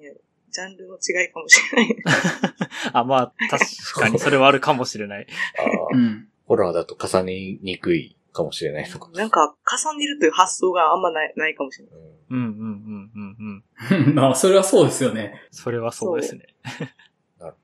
[0.00, 0.14] ね
[0.50, 1.96] ジャンルの違いかもしれない。
[2.94, 5.26] あ、まあ、確かにそれはあるかもしれない。
[5.58, 6.28] あーうん。
[6.46, 9.10] ホラーだと重ねにくいかもしれないとか。
[9.12, 11.94] なんか、重ねるという発想があんまないないかもしれない。
[12.30, 14.14] うんうんうんうんうんうん。
[14.16, 15.34] まあ、それはそうですよね。
[15.50, 16.46] それはそうですね。
[17.40, 17.54] ああ、まあ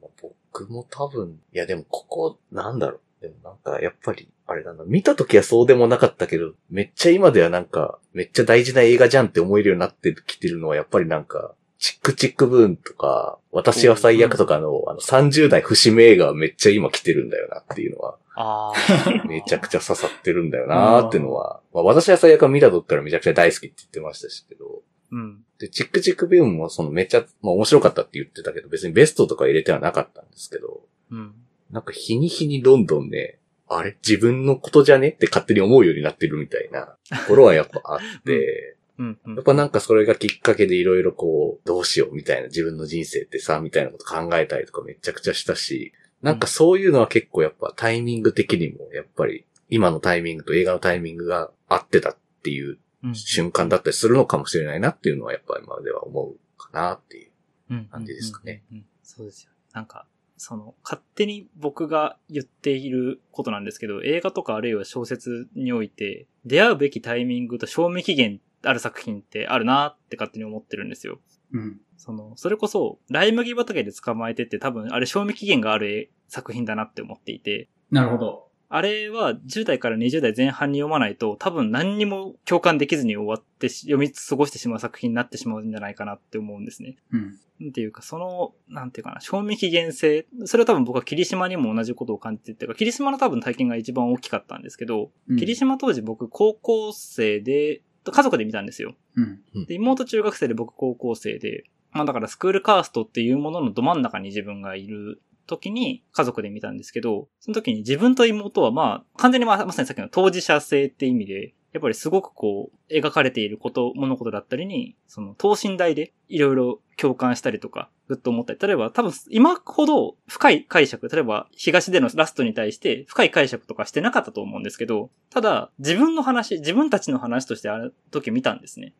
[0.00, 0.34] 僕
[0.64, 3.00] も多分、いやでもここ、なんだろう。
[3.22, 19.26] でもなんか、やっぱり、あれだな、見た時はそうでもなかったけど、めっちゃ今ではなんか、めっちゃ大事な映画じゃんって思えるようになってきてるのは、やっぱりなんか、チックチックブーンとか、私は最悪とかの、あの、30代節目映画はめっちゃ今来てるんだよなっていうのは、ああ。
[19.26, 25.44] めちゃくちゃ刺さってるんだよなっていうのは、まあ私は最悪は見た時からめちゃくちゃ大好きって言ってましたしけど、うん。
[25.58, 31.34] で、チックチックビューンもそのめっちゃ、まあ面白かったって言ってたけど、別にベストとか入れてはなかったんですけど、うん。
[31.70, 33.38] なんか日に日にどんどんね、
[33.68, 33.96] あれ？
[34.06, 35.08] 自分のことじゃね？
[35.08, 39.18] って勝手に思うようになってるみたいな ところはやっぱあって、うん。
[39.26, 45.92] うんやっぱなんかそれがきっかけでいろいろこう、どうしようみたいな自分の人生ってさ、みたいなこと考えたりとかめちゃくちゃしたし、
[46.22, 52.78] なんかそういうのは結構やっぱタイミング的にも、やっぱり今のタイミングと映画のタイミングが合ってたっていううん
[53.14, 57.30] 瞬間だったりするのかもしれないなっていうのはやっぱ今までは思うかなっていう。
[57.70, 58.62] うん感じですかね。
[59.02, 59.50] そうですよ。
[59.72, 71.18] なんか、その、勝手に僕が言っていることなんですけど、映画とかあるいは小説において、出会うべきタイミングと賞味期限ある作品ってあるなって勝手に思ってるんですよ。
[71.52, 71.80] うん。
[71.96, 78.48] その、それこそ、ライ麦畑で捕まえてって多分、あれ賞味期限がある作品だなって思っていて、なるほど。
[78.68, 86.96] あれは10代から20代前半に読まないと多分何にも共感できずに終わってし読み過ごしてしまう作品になってしまうんじゃないかなって思うんですね。
[87.12, 87.38] うん。
[87.60, 90.26] なんていうか、その、なんていうかな、賞味期限性。
[90.44, 98.94] それは多分僕は霧島にも同じことを感じててか、霧島の多分体験が一番大きかったんですけど、うん霧島当時僕高校生で、家族で見たんですよ。
[99.16, 99.66] うん。
[99.66, 128.94] で、妹中学生で僕高校生で、まあだからスクールカーストっていうもののど真ん中に自分がいる時に家族で見たんですけど、その時に自分と妹はまあ完全にまあまさにさっきの当事者性って意味で、やっぱりすごくこう描かれていること、物事だったりに、その等身大でいろいろ共感したりとか、ぐっと思ったり、例えば多分今ほど深い解釈、例えば東でのラストに対して深い解釈とかしてなかったと思うんですけど、ただ自分の話、自分たちの話としてある時見たんですね。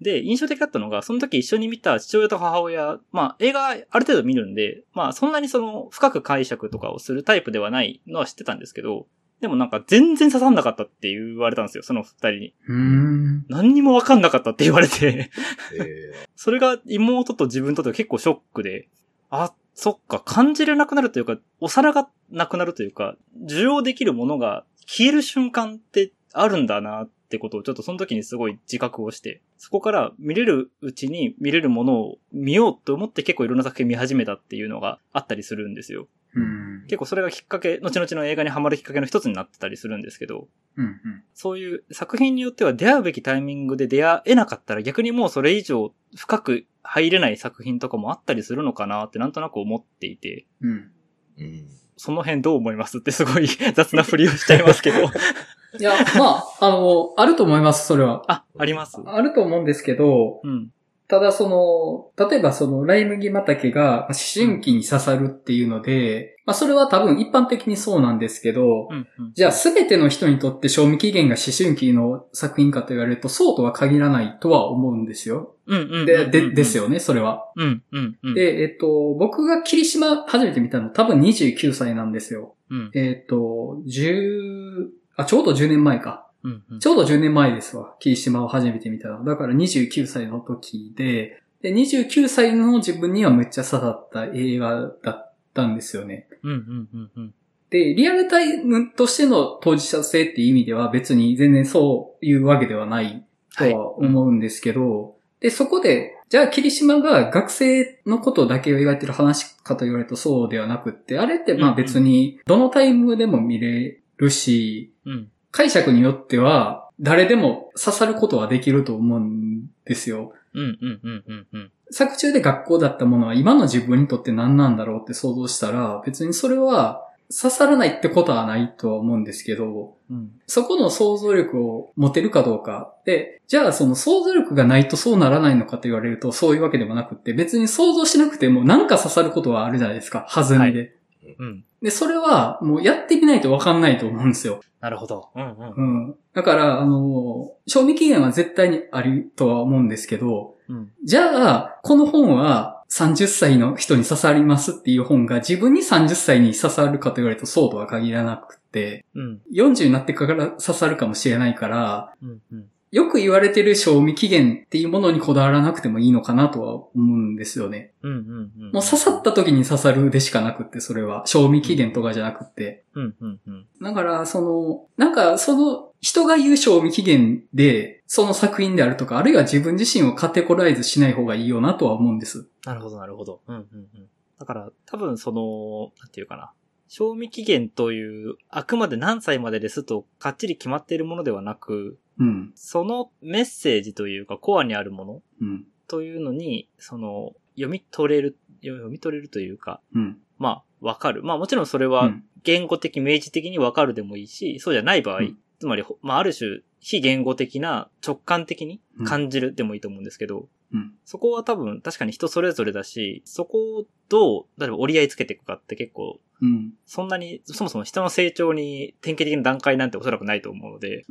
[0.00, 9.06] で、印象的だったのが、その時一緒に見た父親と母親、まあ映画ある程度見るんで、まあそんなにその深く解釈とかをするタイプではないのは知ってたんですけど、
[9.40, 12.54] でもなんか全然刺さんなかったって言われたんですよ、その二人に。
[12.68, 13.46] うーん。
[13.48, 15.30] 何にもわかんなかったって言われて、
[15.78, 18.88] え それが妹と自分とっては結構ショックで、
[19.30, 36.08] あ、そっか、感じれなくなるというか、お皿がなくなるというか、受容できるものが消える瞬間ってあるんだなってことをちょっとその時にすごい自覚をして、そこから見れるうちに見れるものを見ようと思って結構いろんな作品見始めたっていうのがあったりするんですよ。
[36.34, 36.84] うん。
[36.88, 40.86] 結構それがきっかけ、後々の映画にハマるきっかけの一つになってたりするんですけど、うん。
[40.86, 41.22] うん。
[41.34, 50.90] そういう作品によっては出会うべきタイミングで出会えなかったら逆にもうそれ以上深く入れない作品とかもあったりするのかなってなんとなく思っていて、うん。
[51.38, 51.68] ーうん。
[51.96, 54.98] その辺どう思いますってすごい雑な振りをしちゃいますけど。
[55.78, 58.22] いや、まあ、あの、あると思います、それは。
[58.28, 60.70] あ、ありますあると思うんですけど、うん。
[61.08, 69.08] ただその、例えばその、ライ麦畑が思春期に刺さるっていうので、まあそれは多分一般的にそうなんですけど、うん。
[69.18, 69.32] うん。
[69.34, 75.54] じゃあすべての人にとって賞味期限が思春期の作品かと言われると、そうとは限らないとは思うんですよ。
[75.66, 75.78] うん。
[75.90, 76.06] うん。
[76.06, 76.84] で、で、ですよ。
[76.84, 77.50] よね、それは。
[77.56, 77.82] うん。
[77.90, 78.18] うん。
[78.22, 78.34] うん。
[78.34, 82.54] で、えっと、僕が霧島初めて見たの多分29歳なんですよ。
[82.70, 82.90] うん。
[82.94, 84.88] えっと、10、
[85.18, 86.30] あ、ちょうど10年前か。
[86.44, 86.62] うん。
[86.70, 87.94] うんちょうど10年前ですわ。
[87.98, 89.24] 霧島を初めて見たの。
[89.24, 96.28] だから29歳の時で、で、29歳の自分にはめっちゃ刺さった映画だったんですよね。
[96.44, 97.34] うんうんうんうん。
[97.70, 115.30] で、リアルタイムとしての当事者性っていう意味では別に全然そういうわけではないとは思うんですけど、で、そこで、じゃあ霧島が学生のことだけを描いてる話かと言われるとそうではなくって、あれってまあうんうん別にどのタイムでも見れるし、うん。
[115.50, 120.34] 解釈によっては誰でも刺さることはできると思うんですよ。
[120.54, 121.70] うんうんうんうんうん。
[121.90, 130.32] 作中で学校だったものは今の自分にとって何なんだろうって想像したら、別にそれは刺さらないってことはないとは思うんですけど、うん。
[130.46, 132.92] そこの想像力を持てるかどうか。
[133.04, 140.26] で、じゃあその想像力がないとそうならないのかと言われるとそういうわけでもなくって、別に想像しなくても何か刺さることはあるじゃないですか。
[140.30, 140.97] 弾みで。
[141.38, 141.64] うん。
[141.82, 144.60] で、それはもうやってみないとわかんないと思うんですよ。
[144.80, 145.28] なるほど。
[145.34, 146.06] うんうん。
[146.06, 146.16] うん。
[146.34, 150.92] だから、あの、賞味期限は絶対にあるとは思うんですけど、うん。
[151.04, 159.40] じゃあ、この本は30歳の人に刺さりますっていう本が自分に30歳に刺さるかと言われるとそうとは限らなくて、うん。
[159.52, 162.70] 40になってから刺さるかもしれないから、うんうん。
[162.90, 167.92] よく言われてる賞味期限っていうものにこだわらなくてもいいのかなとは思うんですよね。
[168.02, 168.72] うんうんうん。
[168.72, 171.22] もう刺さった時に刺さるでしかなくって、それは。
[171.26, 172.84] 賞味期限とかじゃなくって。
[172.94, 173.66] うんうんうん。
[173.82, 182.46] だから、その、なんか、その、人が言う賞味期限で、その作品であるとか、あるいは自分自身をカテゴライズしない方がいいよなとは思うんです。
[182.64, 183.40] なるほどなるほど。
[183.48, 184.08] うんうんうん。
[184.38, 186.52] だから、多分その、なんていうかな。
[186.88, 192.52] 賞味期限という、あくまで何歳までですと、かっちり決まっているものではなく、うん。
[192.54, 195.64] そのメッセージというか、コアにあるものうん。
[195.86, 200.18] というのに、その、読み取れる、読み取れるというか、うん。
[200.38, 201.22] まあ、わかる。
[201.22, 210.94] まあもちろんそれはうん、言語的、明示的にわかるでもいいし、そうじゃない場合、うんつまり、ほまあある種、非言語的な直感的に感じるでもいいと思うんですけど、うん。
[211.04, 216.72] そこは多分確かに人それぞれだし、そこをどう、例えば折り合いつけていくかって結構、うん。
[216.84, 221.04] そんなに、そもそも人の成長に典型的な段階なんておそらくないと思うので、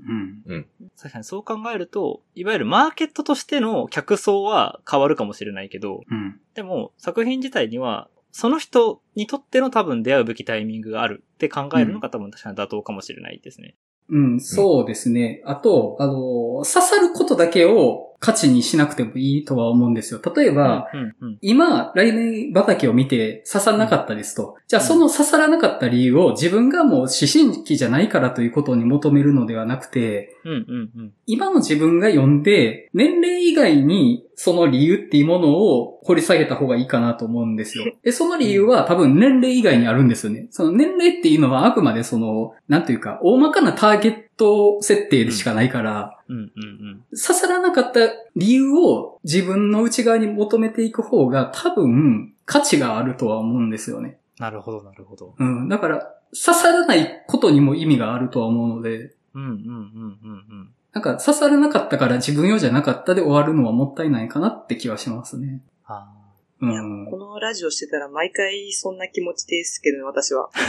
[0.48, 0.68] うん。
[0.98, 6.40] 確かにそう考えると、いわゆるマーケットとしての客層は変わるかもしれないけど、うん。
[6.54, 13.76] でも作品自体には、その人にとっての多分出会うべきタイミングがあるって考えるのが多分確かに妥当かもしれないですね。
[14.10, 15.42] うん、そうですね。
[15.46, 20.20] あと、あの、刺さることだけを価値にしなくてもいいとは思うんですよ。
[20.36, 24.56] 例えば、うん、うん、今、来年畑を見て刺さらなかったですと。
[24.68, 31.14] じゃあ、その刺さらなかった理由を自分がもう思春期じゃないからということに求めるのではなくて、うん、うん、うん。
[31.28, 37.86] 今の自分が読んで、年齢以外にその理由っていうものを掘り下げた方がいいかなと思うんですよ。
[38.04, 40.48] で、その理由は多分年齢以外にあるんですよね。
[40.52, 46.50] その年齢っていうのはあくまでその、なんというか、大まかなターゲット設定でしかないから、うん、うん、うん。
[47.10, 48.00] 刺さらなかった
[48.36, 54.18] 理由を自分の内側に求めていく方が多分価値があるとは思うんですよね。
[54.40, 55.36] なるほど、なるほど。
[55.38, 55.70] うん。
[55.70, 59.58] だから、刺さらないことにも意味があるとは思うので、うん、うん、うん、うん、う
[60.64, 60.70] ん。
[60.94, 65.62] なんか刺さらなかったから自分用じゃなかったで終わるのはもったいないかなって気はしますね。
[65.86, 66.12] あ
[66.60, 67.06] ういやん。
[67.06, 70.50] このラジオしてたら毎回そんな気持ちですけどね、私は。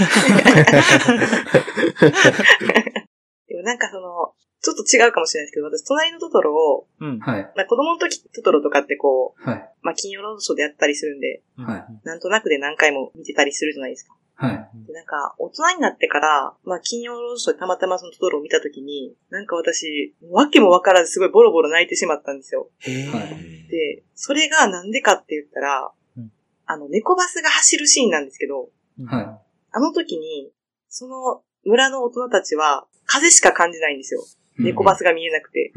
[3.48, 7.18] でもなんかその、ちょっと違うかもしれないですけど、私、隣のトトロを、ーうん。
[7.20, 7.42] はい。
[7.54, 9.72] まあ、子供の時トトロとかってこう、はい。
[9.82, 14.14] まあ、金曜ロードショーでやったりするんで、はいなんとなくで何回も見てたりするじゃないですか。
[14.34, 14.70] はい。
[14.86, 22.70] でなんか、大人になってから、まあ、金曜ロードショーでたまたまそのトトロを見た時に、なんか私、わけもわからずすごいボロボロ泣いてしまったんですよ。
[22.80, 23.06] へえ。
[23.08, 26.32] はいで、それがなんでかって言ったら、うん
[26.66, 28.70] あの、猫バスが走るシーンなんですけど、
[29.06, 29.40] は
[29.72, 30.50] あの時に、
[30.88, 34.22] その村の大人たちは、風しか感じないんですよ。
[34.58, 35.72] 猫バスが見えなくて。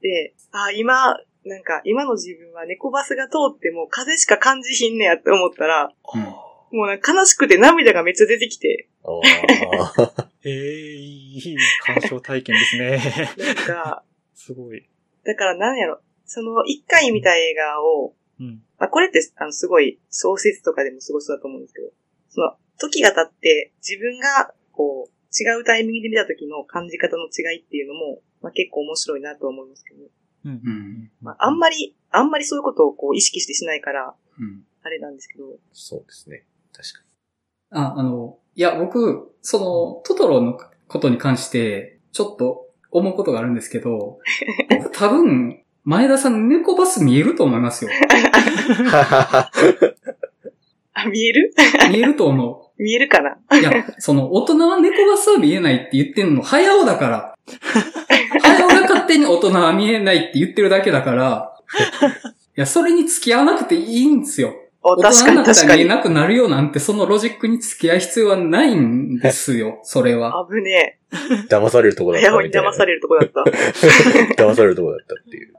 [0.00, 13.00] で、あ、今、なんか、今の自分は猫バスが通っても風しか感じひんねやって思ったら、うんもうなんか悲しくて涙がめっちゃ出てきて、あーへ え、いい鑑賞体験ですね。
[13.38, 14.04] なんか、
[14.34, 14.86] すごい。
[15.24, 18.62] だからなんやろ、その一回見た映画を、うん。
[18.78, 21.88] まあ、これって、あの、すごい、小説とかでもすごいそうだと思うんですけど、
[22.28, 30.00] その、時が経って、自分が、こう、違うタイミングで見た時の感じ方の違いっていうのも、まあ、結構面白いなと思いますけど、
[30.44, 31.10] うんうん。
[31.20, 34.62] まあ、あんまり、あんまりそういうことをこう、意識してしないから、うん。
[34.82, 36.44] あれなんですけど、そうですね。
[36.72, 37.00] 確か
[37.70, 44.18] あ、あの、いや、僕、その、トトロのことに関して、ちょっと思うことがあるんですけど、
[44.70, 47.90] 僕多分、前田さん猫バス見えると思いますよ。
[51.06, 51.52] 見える？
[51.90, 53.36] 見えると思見えるかな？
[53.52, 53.56] う。
[53.58, 57.34] いや、その、大人は猫バスは見えないって言ってんの、早尾だから。
[58.40, 61.54] 早尾が勝手に大人は見えないって言ってるだけだから、
[62.58, 64.52] や、それに付き合わなくていいんですよ。
[64.82, 65.68] お、大確か人になったに確かに。
[65.68, 70.44] ら見えなくなるよなんて、そのロジックに付き合う必要はないんですよ、それは。
[70.50, 70.98] 危ね
[71.48, 72.20] 騙されるとこえ。
[72.20, 72.70] だったみたいな。
[72.70, 73.44] 騙されるとこだった。
[74.42, 75.48] 騙されるとこだったっていう。
[75.48, 75.52] い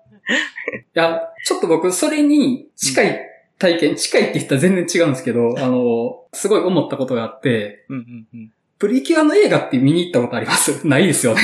[0.94, 3.22] や、ちょっと僕、それに近い
[3.60, 8.52] 体験、近いって言ったら全然違うんですけど、 あの、すごい思ったことがあって、うんうんうん。
[8.80, 10.82] プリキュアの映画って見に行ったことあります？
[10.88, 11.42] ないですよね。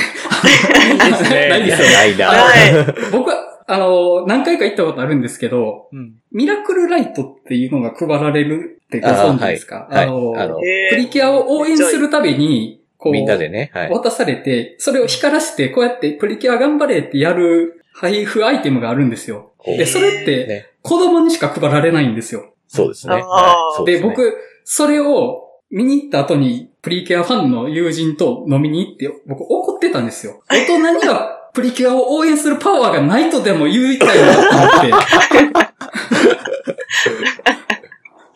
[0.92, 1.92] いいですね ないですよね。
[1.94, 2.26] ないな。
[2.28, 3.36] は僕は、
[3.68, 6.14] あの、何回か行ったことあるんですけど、うん。
[6.32, 9.86] ミラクルライトっていうのが配られるってご存知ですか？
[9.90, 10.56] はいはいの、あの
[10.90, 13.70] プリキュアを応援するたびに、こう、みんなでね。
[13.74, 13.90] はい。
[13.90, 19.52] 渡されて、それを光らせて、こうやってプリキュア頑張れってやる配布アイテムがあるんですよ。
[19.64, 20.66] で、それって、ね。
[20.82, 22.52] 子供にしか配られないんですよ。
[22.68, 23.14] そうですね。
[23.24, 30.42] あーで、僕、それを見に行った後に、プリキュアファンの友人と飲みに行って、僕怒ってたんですよ。
[30.48, 35.66] 大人にはプリキュアを応援するパワーがないとでも言いたいなと思って、うん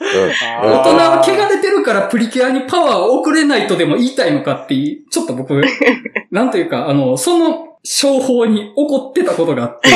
[0.03, 5.61] 大人は汚れてるからプリキュアにパワーを送れないとでも言いたいのかってちょっと僕、
[6.33, 9.89] なんというか、あの、その商法に怒ってたことがあって、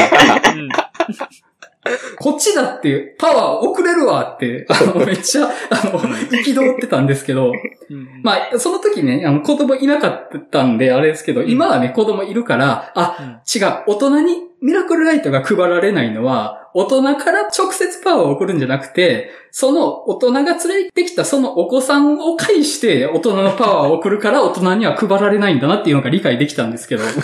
[2.19, 7.53] こっちだってパワー送れるわって、あの、 めっちゃ、あの、憤ってたんですけど、
[7.91, 13.27] うんまあ、その時ね、あの、子供いなかったんで、あれですけど、今はね、子供いるから、あ、うん。
[13.27, 27.05] 違う、大人にミラクルライトが配られないのは、大人から直接パワーを送るんじゃなくて、その大人が連れてきたそのお子さんを介して大人のパワーを送るから大人には配られないんだなっていうのが理解できたんですけど。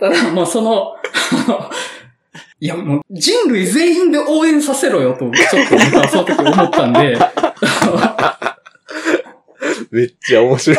[0.00, 0.94] ただ、もうその、
[2.60, 7.18] いや、もう人類全員で応援させろよと、ちょっと僕はその時思ったんで、
[9.90, 10.78] めっちゃ面白い。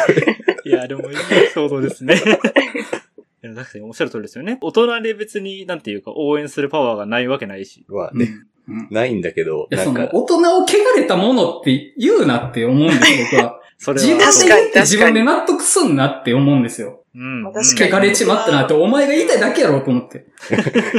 [0.65, 1.17] いや、でもいい
[1.53, 2.15] 想像ですね。
[3.41, 4.57] いや確かにおっしゃる通りですよね。
[4.61, 7.85] 大人で別に、なんていうか、応援するパワーがないわけないし。
[7.87, 13.59] まあね、うんうんないんだけど、いや、その、なんか、大人を汚れたものって言うなって思うんですよ、僕は。
[13.79, 14.31] それ自分は。
[14.31, 16.98] で言って自分で納得すんなって思うんですよ。
[17.15, 17.43] うん。
[17.43, 20.25] まあ確かに汚れちまったなって、お前が言いたいだけやろうと思って。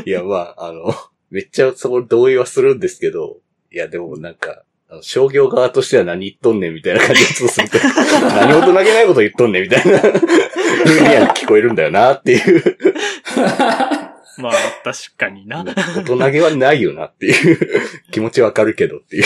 [0.04, 0.94] いや、まあ、あの、
[1.30, 3.38] めっちゃそこ同意はするんですけど、
[3.72, 7.78] いや、でもなんか、あの商業側としては何言っとんねんみたいな感じがすると、
[8.34, 10.10] 何事投げないこと言っとんねんみたいな、ふう
[11.00, 12.76] には聞こえるんだよなっていう。
[14.38, 14.52] まあ、
[14.82, 15.64] 確かにな。
[15.64, 17.58] 大人げはないよなっていう
[18.10, 19.24] 気持ちわかるけどっていう。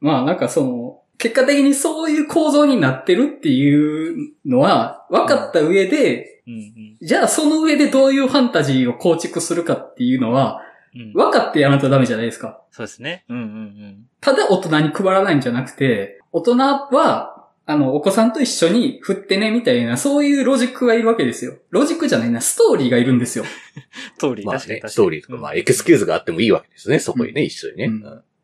[0.00, 6.96] まあなんかその、結果的にそういう構造になってるっていうのは分かった上で、うんうん。
[7.00, 10.62] じゃあその上でどういうファンタジーを構築するかっていうのは、
[10.94, 11.12] うん。
[11.12, 12.60] 分かってやらないとダメじゃないですか。
[12.70, 13.24] そうですね。
[13.28, 14.06] うんうんうん。
[14.20, 17.32] ただ大人に配らないんじゃなくて、大人は、
[17.68, 21.56] あの、お子さんと一緒に振ってね、みたいな、そういうロジックがいるわけですよ。
[21.70, 23.44] ロジックじゃないな、ストーリーがいるんですよ。
[24.18, 24.92] 通り、まあね、確かに確かに。
[24.92, 27.86] ストーリーとか、まあ、エクスキューズがあってもいいわけですね、そこにね、一緒にね。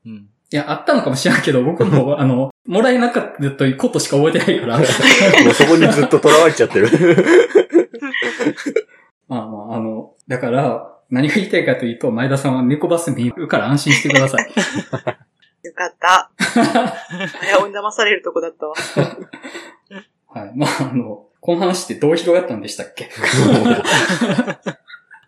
[0.06, 0.28] うん。
[0.52, 4.78] いや、あったのかもしれないけど、 僕も、あの、もらえなかったということしか覚えてないから。
[4.78, 4.84] も
[5.50, 6.88] うそこにずっと囚われちゃってる。
[9.28, 14.52] まあまあ、あの、だから、何が言いたいかというと、前田さんは猫バス見るから安心してください。
[15.62, 16.30] よかった。
[16.38, 18.74] 早尾に騙されるとこだったわ。
[18.74, 20.52] はい。
[20.54, 23.08] まあ、あの、この話ってどう広がったんでしたっけ？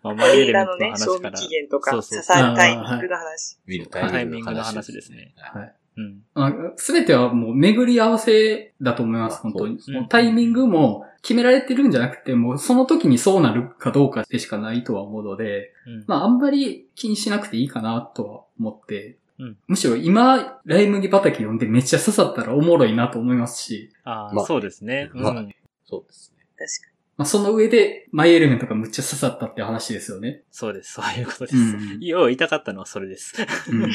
[0.05, 1.39] まあ、マイエ映レメントの画のね、賞味話から。
[1.39, 3.57] 期限とか、そうそう支えるタイミングの話。
[3.65, 5.33] 見るタイミングの話ですね。
[5.37, 5.73] はい。
[5.97, 6.73] うん。
[6.75, 9.81] すべてはもう巡り合わせだと思います、あ本当に。
[9.81, 16.03] そうもうタイミングも決められてるんじゃなくて、もうその時にそうなるかどうかでしかないとは思うので、うん。
[16.05, 25.09] まああんまり気にしなくていいかなとは思って、うんむしろ今、ライ麦畑読んでめっちゃ刺さったらおもろいなと思いますし、ああ、まあそうですね。
[25.13, 25.53] うまあん。
[25.83, 26.45] そうですね。
[26.57, 30.43] 確かまあその上で、マイエレメントがむっちゃ刺さったって話ですよね。
[30.51, 30.93] そうです。
[30.93, 31.55] そういうことです。
[31.55, 33.35] うん要は言いたかったのはそれです。
[33.71, 33.87] うん、い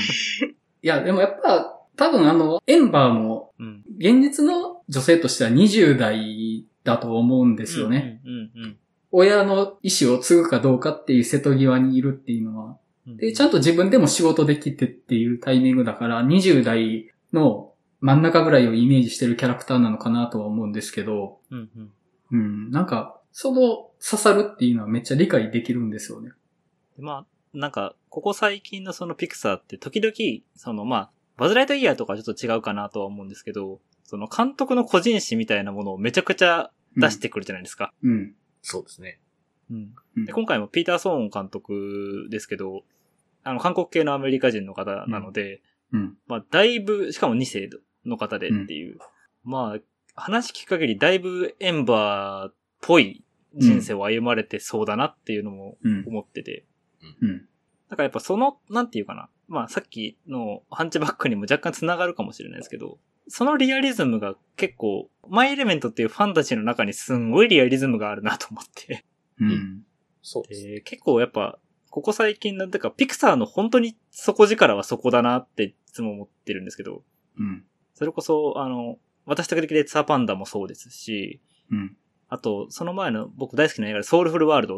[0.83, 3.85] や、でもやっぱ、多分あの、エンバーも、うん。
[3.99, 8.23] 現実の女性としては20代だと思うんですよね。
[9.13, 12.77] 親の意思を継ぐかどうかっていう瀬戸際にいるっていうのは。
[13.07, 13.17] うん。
[13.19, 21.93] で、ちゃんと自分でも仕事できてっていうタイミングだから、20代の真ん中ぐらいをイメージしてるキャラクターなのかなとは思うんですけど、うんうん。
[22.33, 26.33] うん、なんか、その刺さるっていうのはめっちゃ理解できるんですよね。
[26.97, 30.15] でまあ、なんか、ここ最近のそのピクサーって時々、
[30.57, 37.93] そのまあ、バズライトイヤーとかはちょっと違うかなとは思うんですけど、その監督の個人誌みたいなものをめちゃくちゃ出してくるじゃないですか。
[38.03, 38.35] うん。
[38.63, 39.21] そうですね。
[39.71, 39.95] うん。
[40.17, 42.83] うんで今回もピーター・ソーン監督ですけど、
[43.43, 45.63] あの、韓国系のアメリカ人の方なので、
[45.93, 46.17] うん。
[46.27, 47.71] まあ、だいぶ、しかも2世
[48.05, 48.99] の方でっていう、
[49.45, 49.79] まあ、
[50.21, 53.25] 話聞く限りだいぶエンバーっぽい
[53.57, 56.05] 人生を歩まれてそうだなっていうのもうん。
[56.07, 56.65] 思ってて、
[57.21, 57.39] うん。
[57.89, 59.29] だからやっぱその、なんていうかな。
[59.49, 69.05] まあさっきのハンチバックにも若干繋がるかもしれないですけど、そのリアリズムが結構、マイエレメントっていうファンタジーの中にすんごいリアリズムがあるなと思って。
[69.41, 69.83] うん。
[70.23, 71.59] そうです結構やっぱ、
[71.91, 77.03] ここ最近なんていうか、ピクサーの本当に底力はそこだなっていつも思ってるんですけど、
[77.39, 77.65] うん。
[77.95, 78.99] それこそ、あの、
[79.31, 81.97] 私時々レッツァーパンダもそうですし、うん。
[82.29, 84.75] あと、その前の僕大好きな映画でソウルフルワールド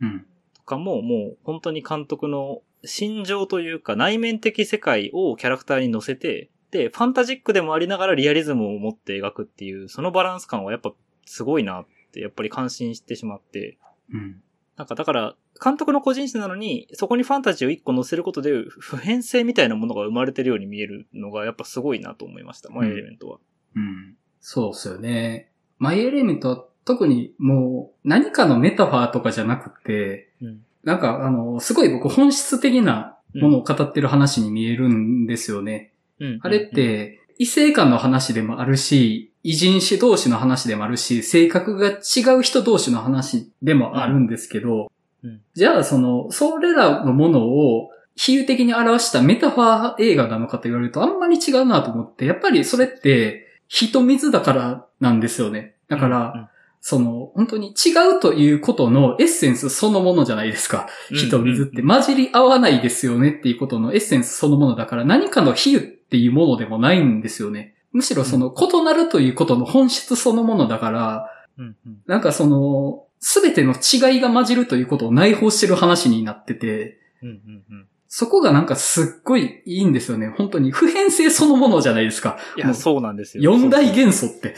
[0.00, 0.26] うん。
[0.54, 10.92] とかももう本当に監督の心情というか内面的世界をキャラクターに乗せて、で、ファンタジックでもありながらリアリズムを持って描くっていう、そのバランス感はやっぱ
[11.24, 13.78] すごいなって、やっぱり感心してしまって、
[14.12, 14.42] うん。
[14.76, 23.38] なんかだから、監督の個人誌なのに、そこにファンタジーを一個乗せることで、普遍性みたいなものが生まれてるように見えるのが、やっぱすごいなと思いました、マイエレメントは。
[23.76, 24.16] うん。
[24.40, 25.50] そうっすよね。
[25.78, 30.64] マイエレメントは特にもう何かのメタファーとかじゃなくて、うん。
[30.82, 35.92] なんかあの、すごい僕本質的なものを語ってる話に見えるんですよね。
[36.20, 36.38] うん。
[36.42, 44.90] あれっ、て、異性間の話でもあるし、異人種同士の話でもあるし、性格が違う人同士の話でもあるんですけど、
[45.22, 55.74] うんじゃあその、それらのものを比喩的に表したメタファー映画なのかと言われるとあんまり違うなと思って、やっぱりそれって火と水だからなんですよね。
[55.88, 60.86] だから、その、本当に違うということのエッセンスそのものじゃないですか。
[61.10, 67.74] うん火と水ってうん混じり合わないですよねっていうことのエッセンスそのものだから何かの比喩っていうものでもないんですよね。
[67.90, 80.28] むしろその異なるということの本質そのものだから、うんうんなんかその、すべての違いが混じるということを内包してる話になってて、うんうんうんそこがなんかすっごいいいんですよね。
[80.28, 82.38] 本当に普遍性そのものじゃないですか。
[82.56, 83.42] いや、そうなんですよ。
[83.42, 84.54] 四大元素って。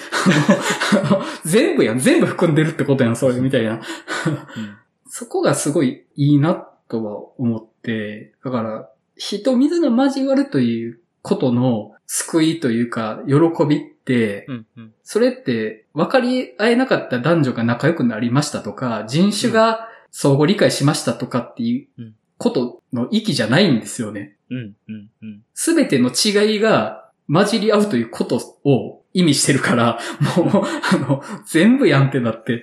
[1.47, 1.99] 全部やん。
[1.99, 3.81] 全部含んでるってことやん、それみたいな。
[3.83, 4.41] そううん
[5.09, 13.35] そこがすごいいいなとは思って、だから、火と水が交わるということの救いというか、喜
[13.67, 14.95] びって、うんうん。
[15.03, 22.15] それって分かり合えなかった男女が仲良くなりましたとか、人種が相互理解しましたとかっていううん。
[22.39, 24.37] ことの域じゃないんですよね。
[24.51, 29.99] うんうんての違いが混じり合うということを意味してるから、
[30.37, 32.63] もう、あの、全部やんってなって、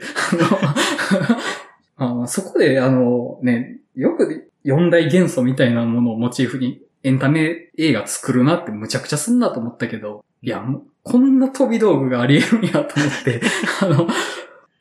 [1.97, 13.41] あの、 あのそこで、あの、ね、よく四大元素みたいなものをモチーフにエンタメ映画作るなってむちゃくちゃすんなと思ったけど、いや、もうこんな飛び道具があり得るんやと思って、
[13.81, 14.07] あの、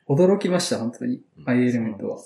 [0.07, 1.21] 驚きました、本当に。
[1.45, 2.17] アイエレメントは。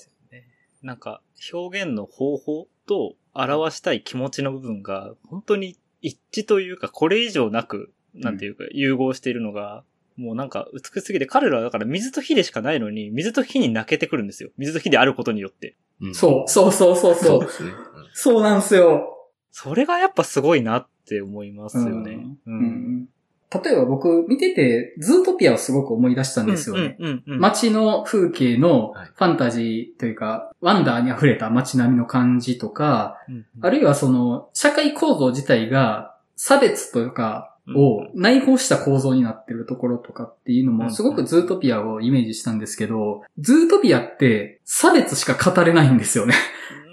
[0.83, 1.21] なんか、
[1.51, 9.83] 表現の方法と表したい気持ちの部分が、本当に一致というか、これ以上なく、なんていうか、融合しているのが、
[10.15, 14.49] もうなんか美しすぎて、彼らはだから水と火でしかないのに、水と火に泣けてくるんですよ。
[14.57, 15.75] 水と火であることによって。
[16.01, 17.49] うんそう、そうそうそうそう。
[17.49, 17.73] そうね。
[18.13, 19.16] そうなんですよ。
[19.51, 22.19] それがやっぱすごいなって思いますよね。
[22.45, 23.09] うんうん
[23.49, 26.97] 例えば僕見てて、ズートピアをすごく思い出したんですよね。
[27.25, 46.33] 街の風景のはいファンタジーというか、ワンダーに溢れた街並みの感じとか、うんうんあるいはその、社会構造自体が差別というか、を内包した構造になってるところとかっていうのも、すごくズートピアをイメージしたんですけど、ズートピアって差別しか語れないんですよね。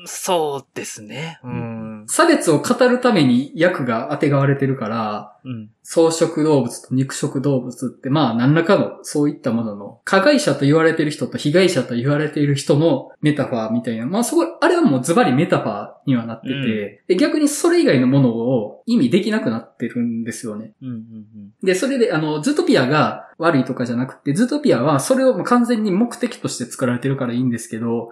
[0.06, 1.40] そうですね。
[1.44, 1.93] うん。
[2.06, 5.70] 差別を語るために役が当てがわれてるから、うん。
[5.82, 16.64] 草食動物と肉食動物って、まあ何らかのそういったものの、加害者と言われている人と被害者と言われている人のメタファーみたいな、まあそこ、あれはもうズバリメタファーにはなってて、うん。
[17.08, 20.72] で逆にそれ以外のものを意味できなくなってるんですよね。
[20.80, 21.24] うんうん
[21.62, 28.10] で、それで、あの、ズートピアが悪いとかじゃなくて、ズートピアはそれを完全に目的として作られてるからいいんですけど、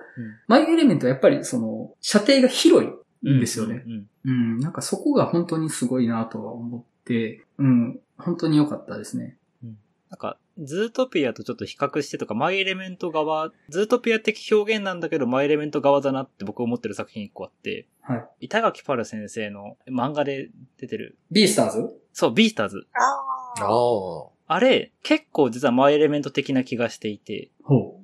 [0.49, 2.91] マイエレメントはやっぱりその、射程が広い
[3.23, 3.85] ですよね。
[3.87, 9.37] うんうんうん、なんかそこが本当にすごいなとは思って、うん、本当に良かったですね。
[10.11, 18.29] なんか、ズートピアとちょっと比較してとか、マイエレメント側、ズートピア的表現なんだけど、マイエレメント側だなって僕思ってる作品一個あって、はい。
[18.41, 21.99] 板垣パル先生の漫画で出てる、ビースターズ？
[22.13, 22.87] そう、ビースターズ。
[22.93, 23.65] ああ。
[23.65, 24.55] ああ。
[24.55, 27.99] あれ、結構実はマイエレメント的な気がしていて、ほ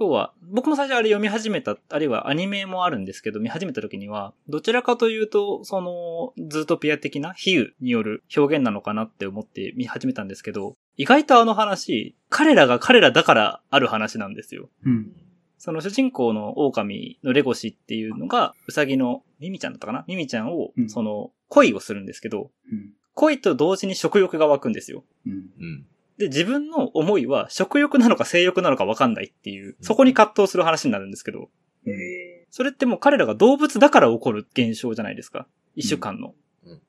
[0.00, 14.70] 要は、僕も最初あれ読み始めた、あるいはアニメもあるんですけど、見始めた時には、どちらかというと、その、ズートピア的な比喩による表現なのかなって思って見始めたんですけど、意外とあの話、彼らが彼らだからある話なんですよ。
[14.86, 14.90] う。
[14.90, 15.12] うん。
[15.58, 20.04] その主人公の狼のレゴシっていうのが、うさぎのミミちゃんだったかな？
[20.08, 22.94] ミミちゃんをう、んその、恋をするんですけど、うん。
[23.12, 25.04] 恋と同時に食欲が湧くんですよ。
[25.26, 25.32] うん。
[25.32, 25.86] うん。
[26.20, 31.48] で、自分の思いは食欲なのか性欲なのか分かんないっていう、そこに葛藤する話になるんですけど、
[31.86, 35.46] へそれってもう彼らが動物だから起こる現象じゃないですか。
[35.76, 36.34] 一週間の。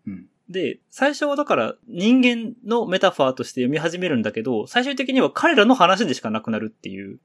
[0.05, 0.27] うん。
[0.49, 7.19] で、最初はだから人間のメタファーとして読み始めるんだけど、最終的には彼らの話でしかなくなるっていう。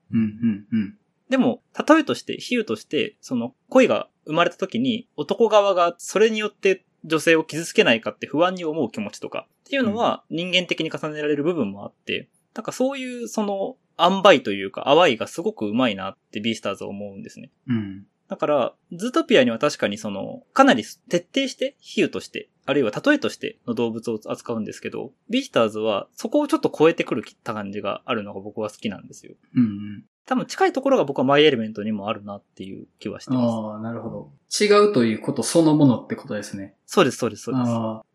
[1.28, 17.50] でも、例えとして、比喩として、その恋が生まれた時に男側がそれによって女性を傷つけないかって不安に思う気持ちとかっていうのは人間的に重ねられる部分もあって、なんかそういうその塩梅というか淡いがすごくうまいなってビースターズは思うんですね。
[17.68, 18.06] うん。
[18.28, 29.34] だから、ズートピアには確かにその、かなり徹底して、比喩として、あるいは例えとしての動物を扱うんですけど、ビースターズはそこをちょっと超えてくるた感じがあるのが僕は好きなんですよ。
[29.54, 30.04] うん、うん。
[30.26, 33.44] 多分近いところが僕はマイエレメントにもあるなっていう気はしてます。
[33.44, 34.30] ああ、なるほど。
[34.60, 36.74] 違うということそのものってことですね。
[36.84, 37.70] そうです、そうです、そうです。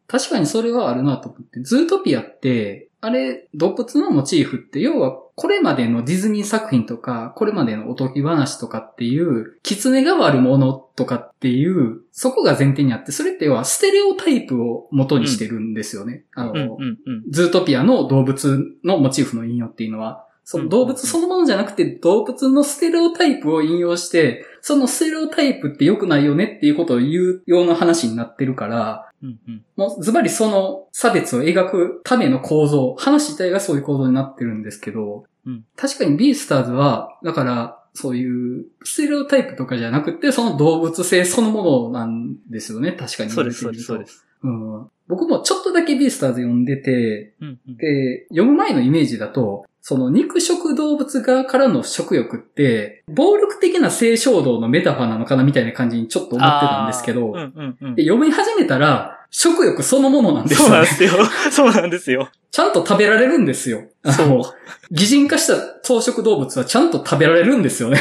[0.07, 1.61] 確かにそれはあるなと思って。
[1.61, 16.25] ズートピアって、あれ、動物のモチーフって、要は、これまでのディズニー作品とか、これまでのおとぎ話とかっていう、狐が割るものとかっていう、そこが前提にあって、それって要はステレオタイプを元にしてるんですよね。
[16.35, 17.31] あの、うん、うん、うん。
[17.31, 29.65] ズートピアの動物のモチーフの引用っていうのは、その動物そのものじゃなくて動物のステレオタイプを引用して、そのステレオタイプって良くないよねっていうことを言うような話になってるから、うん、うん。
[29.75, 43.31] もうズバリその差別を描くための構造、話自体がそういう構造になってるんですけど、うん確かにビースターズは、だから、そういうステレオタイプとかじゃなくて、その動物性そのものなんですよね、確かに。
[43.31, 44.05] そうです、そうです、そうで。
[44.05, 44.25] す。
[44.43, 44.89] うん。
[45.07, 47.77] 僕もちょっとだけビースターズ読んでて、うん、うん。
[47.77, 58.03] で、読む前のイメージだと、その肉食動物側からの食欲って、暴力的な性衝動のメタファーなのかなみたいな感じにちょっと思ってたんですけど、うん、うん、うんで。
[58.03, 61.17] 読み始めたら、食欲そのものなんですよねそうなんで。
[61.17, 61.25] すよ。
[61.51, 62.29] そうなんですよ。
[62.51, 63.83] ちゃんと食べられるんですよ。
[64.03, 64.43] あそうの、
[64.91, 67.99] 擬人化した草食動物はちゃんと食べられるんですよね。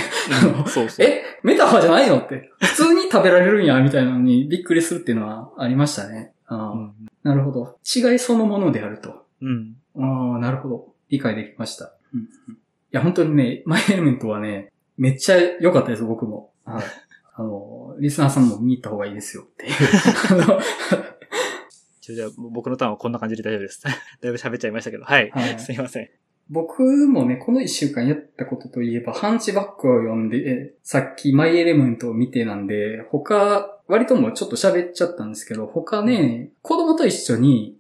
[0.59, 1.07] うんそうそう。
[1.07, 2.51] え、メタファーじゃないのって。
[2.61, 6.33] 普通に食べられるんや、みたいなのにびっくりするっていうのはありましたね。
[6.47, 7.79] あーうん、なるほど。
[7.95, 9.25] 違いそのものであると。
[9.41, 9.77] うん。
[9.97, 10.90] ああ、なるほど。
[11.11, 11.93] 理解できました。
[12.15, 12.19] い
[12.93, 16.53] や、本当にね、マイエレメントはね、めっちゃ良かったです、僕も。
[16.65, 16.85] はい。
[17.35, 19.73] あの、リスナーさんも見に行った方がいいですよっていう。
[22.15, 23.83] じゃあ、僕のターンはこんな感じで大丈夫です。
[23.87, 23.97] だい
[24.33, 25.05] ぶ喋っちゃいましたけど。
[25.05, 25.31] はい。
[25.31, 26.11] はいすいません。
[26.49, 37.79] 僕もね、この一週間やったことといえば、ハンチバックを読んで、えさっきマイエレメントを見てなんで、他、割ともうちょっと喋っちゃったんですけど、他ね、子供と一緒に、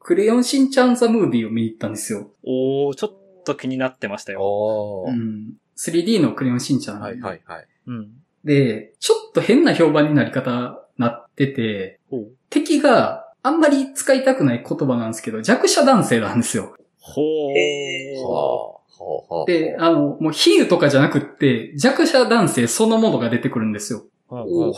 [0.00, 2.30] クレヨンしんちゃんザムービーを見に行ったんですよ。
[2.42, 4.40] おー、ちょっと気になってましたよ。
[4.42, 5.10] おー。
[5.10, 5.52] うん。
[5.76, 7.00] 3D のクレヨンしんちゃん。
[7.00, 7.66] はいはいはい。
[7.86, 8.10] うん。
[8.44, 12.32] で、ちょっと変な評判になり方なってて、ほう。
[12.48, 16.74] 敵があんまり使いたくない言葉なんですけど、弱者男性なんですよ。
[16.98, 17.24] ほー。
[17.56, 18.80] へーはあ。
[19.00, 24.04] ほうほうで、あの、もう比喩とかじゃなくって、弱者男性そのものが出てくるんですよ。
[24.28, 24.74] ほうお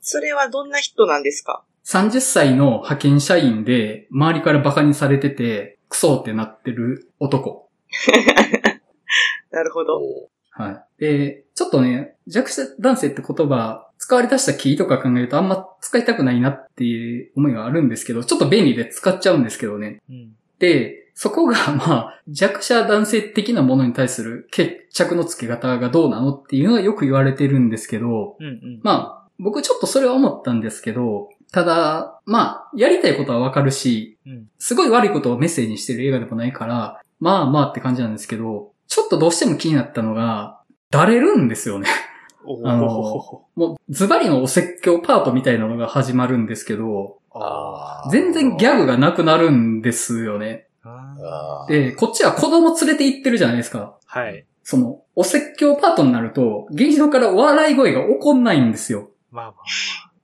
[0.00, 1.64] それはどんな人なんですか？
[1.86, 7.68] 30歳の派遣社員で、周りから馬鹿にされてて、クソってなってる男。
[9.50, 9.98] なるほど。
[9.98, 11.02] おはい。
[11.02, 20.00] で、ちょっとね、弱者男性って言葉、使われ出したキーとか考えるとあんま使いたくないなっていう思いがあるんですけど、ちょっと便利で使っちゃうんですけどね。
[20.08, 20.36] うん。
[20.58, 28.80] で、そこが、まあ、弱者男性的なものに対する決着のつけ方がどうなのっていうのはよく言われてるんですけど、うんうん。
[28.82, 34.48] まあ、僕ちょっとそれは思ったんですけど、ただ、まあ、やりたいことはわかるし、うん。
[34.58, 40.60] すごい悪いことをメッセージにしてる映画でもないから、まあまあって感じなんですけど、ちょっとどうしても気になったのが、
[40.90, 41.86] だれるんですよね。
[42.44, 43.60] おあのー。
[43.60, 47.18] もう、ズバリのお説教パートみたいなのが始まるんですけど、
[48.10, 50.66] 全然ギャグがなくなるんですよね。
[51.68, 53.96] で、こっちは子供連れて行ってるじゃないですか。
[54.06, 54.44] はい。
[54.64, 59.10] その、お説教パートになると、劇場から笑い声が起こんないんですよ。
[59.30, 59.52] まあま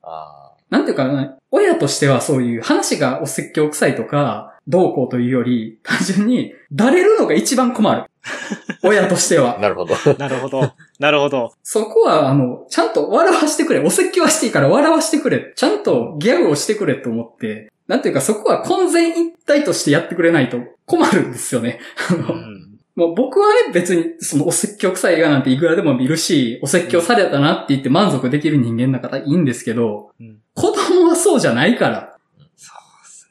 [0.03, 8.05] あなんていうかな、親としてはそういう話がお説教臭いとか、どうこうというより、単純に、だれるのが一番困る。
[8.85, 9.59] 親としてーは。
[9.59, 9.95] なるほど。
[9.95, 10.15] あ。
[10.19, 10.73] なるほど。
[10.99, 11.53] なるほど。
[11.63, 13.81] そこは、あの、ちゃんと笑わしてくれ。
[13.81, 15.53] お説教はしていいから笑わしてくれ。
[15.57, 21.81] ちゃんとギャグをしてくれと思って、なんていうかそこは混然一体としてやってくれないと困るんですよね。
[22.11, 22.71] あうのん。
[22.97, 30.39] もう僕はね、別にそのお説教臭い映画なんていくらでも見るし、お説教されたなって言って満足できる人間だからいいんですけど、うん。
[30.61, 32.19] 子供はそうじゃないから。
[32.57, 33.29] そうっす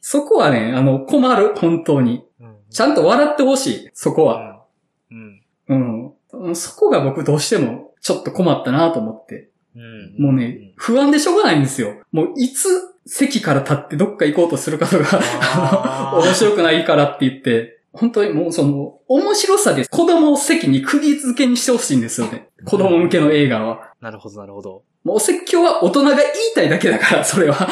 [0.00, 2.12] そこはね、あの、困る、本当に。
[2.12, 2.24] ね。
[2.40, 2.56] うん。
[2.70, 4.64] ちゃんと笑ってほしい、そこは。
[5.10, 5.42] うん。
[5.68, 6.12] うん。
[6.32, 6.56] うん。
[6.56, 9.50] そこが僕どうしてもちょっと困ったなと思って。
[9.74, 10.22] うん。
[10.22, 11.94] もうね、不安でしょうがないんですよ。
[12.12, 12.68] もういつ
[13.06, 22.48] 席から立ってどっか行こうとするかとか、 面白くないからって言って、本当にもうその、面白さで子供を席に釘付けにしてほしいんですよね。
[22.64, 23.92] 子供向けの映画は。
[24.00, 24.82] なるほど、なるほど。
[25.06, 27.68] もうお説教は大人が言いたいだけだから、 それは。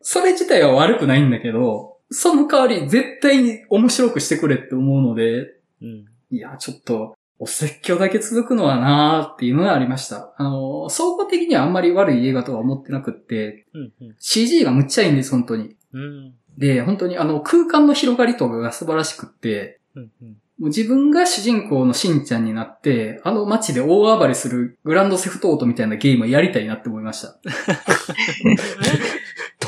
[0.00, 5.52] それ自体は悪くないんだけど、その代わり絶対に面白くしてくれって思うので、
[5.82, 6.06] うん。
[6.30, 10.32] いや、ちょっと、お説教だけ続くのはなーっていうのがありました。
[10.38, 13.92] あの、総合的にはあんまり悪い映画とは思ってなくって、うん。
[14.00, 14.16] うん。
[14.18, 15.76] CG がむっちゃいいんです、本当に。
[15.92, 16.34] うん。
[16.56, 20.10] で、本当にあの、空間の広がりとかが素晴らしくって、うん。
[20.22, 20.36] うん。
[20.58, 27.36] もう自分が主人公のしんちゃんになって、あの街で大暴れするグランドセフトオートみたいなゲームをやりたいなって思いました。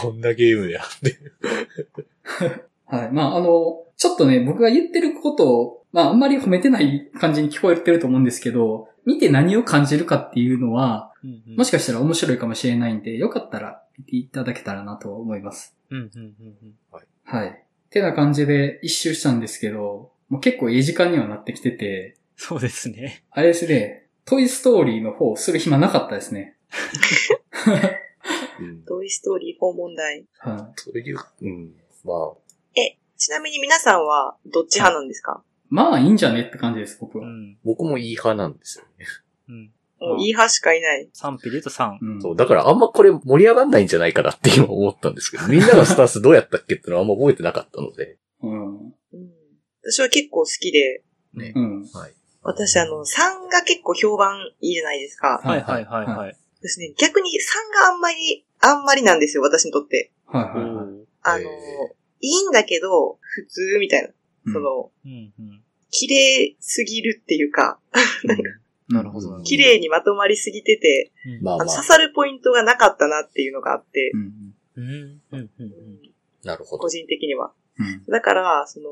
[0.02, 1.18] どんなゲームやって。
[2.86, 3.12] はい。
[3.12, 11.56] まあ、あの、ちょっとね、僕が言ってることを、まあ、あんまり褒めてない感じに聞こえてると思うんですけど、見て何を感じるかっていうのは、うん。
[11.56, 15.74] もしかしたら面白いかもしれないんで、よかったら見ていただけたらなと思います。
[15.90, 15.98] うん。
[15.98, 16.10] うん。
[16.14, 16.34] うん。
[16.62, 16.74] うん。
[17.24, 17.64] はい。
[17.90, 23.22] てな感じで一周したんですけど、もう結構いい時間にはなってきてて、そうですね。
[23.30, 26.56] あれですね、トイストーリーの方する暇なかったですね。
[28.58, 28.82] うん。
[28.82, 30.26] トイストーリー4問題。
[30.40, 31.72] はそういう、うん。
[32.04, 32.32] ま
[32.74, 35.44] え、ちなみに皆さんはどっち派なんですか？
[35.44, 35.46] い。
[35.68, 37.28] まあ、いいんじゃねって感じです、僕は。
[37.28, 37.56] うん。
[37.56, 39.06] あ、僕もいい派なんですよね。
[39.48, 39.70] うん。
[40.00, 41.08] もういい派しかいない。
[41.14, 41.98] 3ピで言うと3。
[42.00, 48.18] うんそう、だからあんまこれ盛り上がんないんじゃないかなって今思ったんですけど、みんなのスタンスどうやったっけってのはあんま覚えてなかったので。
[48.42, 48.94] うん。
[49.84, 49.92] うん。
[49.92, 51.02] 私は結構好きで、
[51.34, 51.52] ね。
[51.54, 51.80] うん。
[51.92, 52.14] はい。
[52.42, 55.40] 私あの、3が結構評判いいじゃないですか。
[55.42, 56.36] はいはいはいはい。
[56.60, 60.12] 私ね、逆に3があんまり、あんまりなんですよ、私にとって。
[60.26, 61.06] はいはいはい。
[61.22, 64.08] あの、へいいんだけど、普通みたいな。
[64.08, 64.14] うん
[64.52, 65.32] その、うん。
[65.38, 65.62] うん。
[65.90, 67.78] 綺麗すぎるっていうか、
[68.88, 69.42] なるほど。
[69.42, 71.42] 綺麗にまとまりすぎてて、うん。
[71.42, 74.54] まあまああの刺、さるポイントがなかったなっていうのがあって、うん。
[74.76, 75.20] うん。
[75.32, 75.50] うん。
[75.58, 75.80] うん。
[76.42, 76.88] なるほど個。
[76.88, 77.52] 人的には。
[77.78, 78.04] うん。
[78.06, 78.88] だから、その、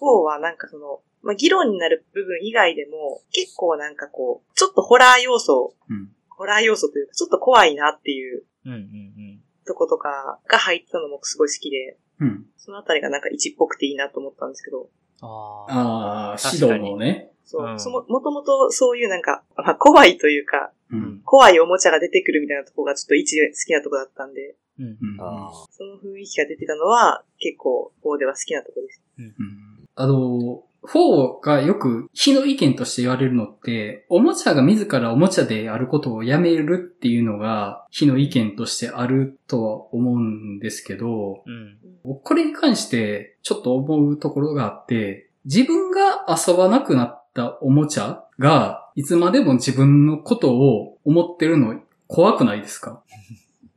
[0.00, 6.10] 4はなんかその、まあ、議論になる部分以外でも、結構なんかこう、ちょっとホラー要素、うん。
[6.28, 8.72] ホラー要素というか、ちょっと怖いなっていううん。
[8.72, 9.40] うん。
[9.66, 12.46] とことかが入ってたのもすごい好きで、うん。
[12.56, 14.88] そのあたりがなんか一っぽくていいなと思ったんですけど、
[15.22, 16.36] ああ。
[16.52, 17.30] 指導のね。
[17.44, 21.20] そう、うんそも、もともとそういうなんか、まあ、怖いというか、ううんん。
[21.24, 24.84] 怖いおもちゃが出てくるみたいなところがちょっと一好きなところだったんで、うん。
[24.84, 24.96] うん。
[25.20, 29.02] あその雰囲気が出てたのは、結構、4では好きなところです。
[29.18, 41.78] うんあの、4がよく非の意見として言われるのって、おもちゃが自らおもちゃであることをやめるっていうのが非の意見としてあるとは思うんですけど、うん。
[42.04, 53.02] 僕これに関してちょっと思うところがあって、自分が遊ばなくなったおもちゃがいつまでも自分のことを思ってるの怖くないですか？
[53.08, 53.12] い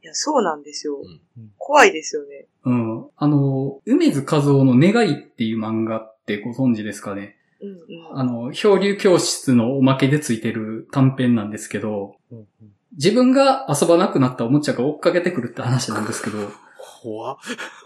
[0.07, 0.97] や、そうなんですよ。
[1.03, 1.21] うん
[1.59, 2.47] 怖いですよね。
[2.63, 3.07] うん。
[3.17, 7.35] あの、梅津和夫の願いっていう漫画ってご存知ですかね？
[7.61, 8.19] うんうん。
[8.19, 12.47] あの、漂流教室のおまけでついてる短編なんですけど、うん。
[12.93, 16.37] 自分が遊ばなくなったおもちゃが追っかけてくるって話なんですけど、
[17.01, 17.37] 怖っ。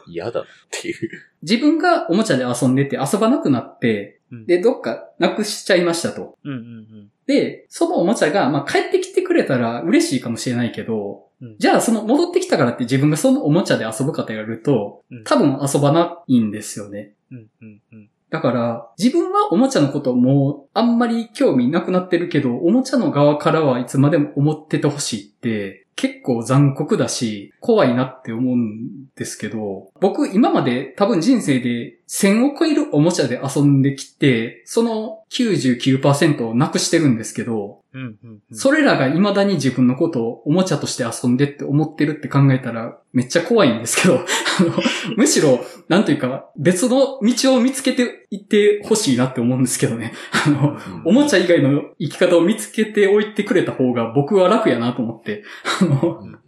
[0.07, 1.10] 嫌だなっていう。
[1.41, 6.38] 自分がおもちゃで遊んでて遊ばなくなって、うんで、どっかなくしちゃいましたと。
[6.45, 6.52] うん。
[6.52, 7.11] うん。
[7.26, 17.13] で、そのおもちゃが、まあ、帰ってきてくれたら嬉しいかもしれないけど、うんじゃあその戻ってきたからって自分がそのおもちゃで遊ぶかとやるとうん、多分遊ばないんですよね。
[17.31, 17.47] うん。
[17.61, 17.81] うん。
[17.91, 18.09] うん。
[18.31, 38.19] だから、自分はおもちゃのこともうあんまり興味なくなってるけど、おもちゃの側からはいつまでも思っててほしいって、結構残酷だし、怖いなって思うんですけど、僕今まで多分人生で1000を超えるおもちゃで遊んできて、その99%をなくしてるんですけど、うん。
[38.23, 38.41] うん。
[38.51, 44.19] それらが未だに自分のことをおもちゃとして遊んでって思ってるって考えたらめっちゃ怖いんですけど、
[44.59, 44.73] あの、
[45.18, 50.13] むしろ、なんというか、別の道を見つけていってほしいなって思うんですけどね。
[50.45, 55.43] あの、おもちゃ以外の生き方を見つけておいてくれた方が僕は楽やなと思って。
[55.81, 56.39] あの、うん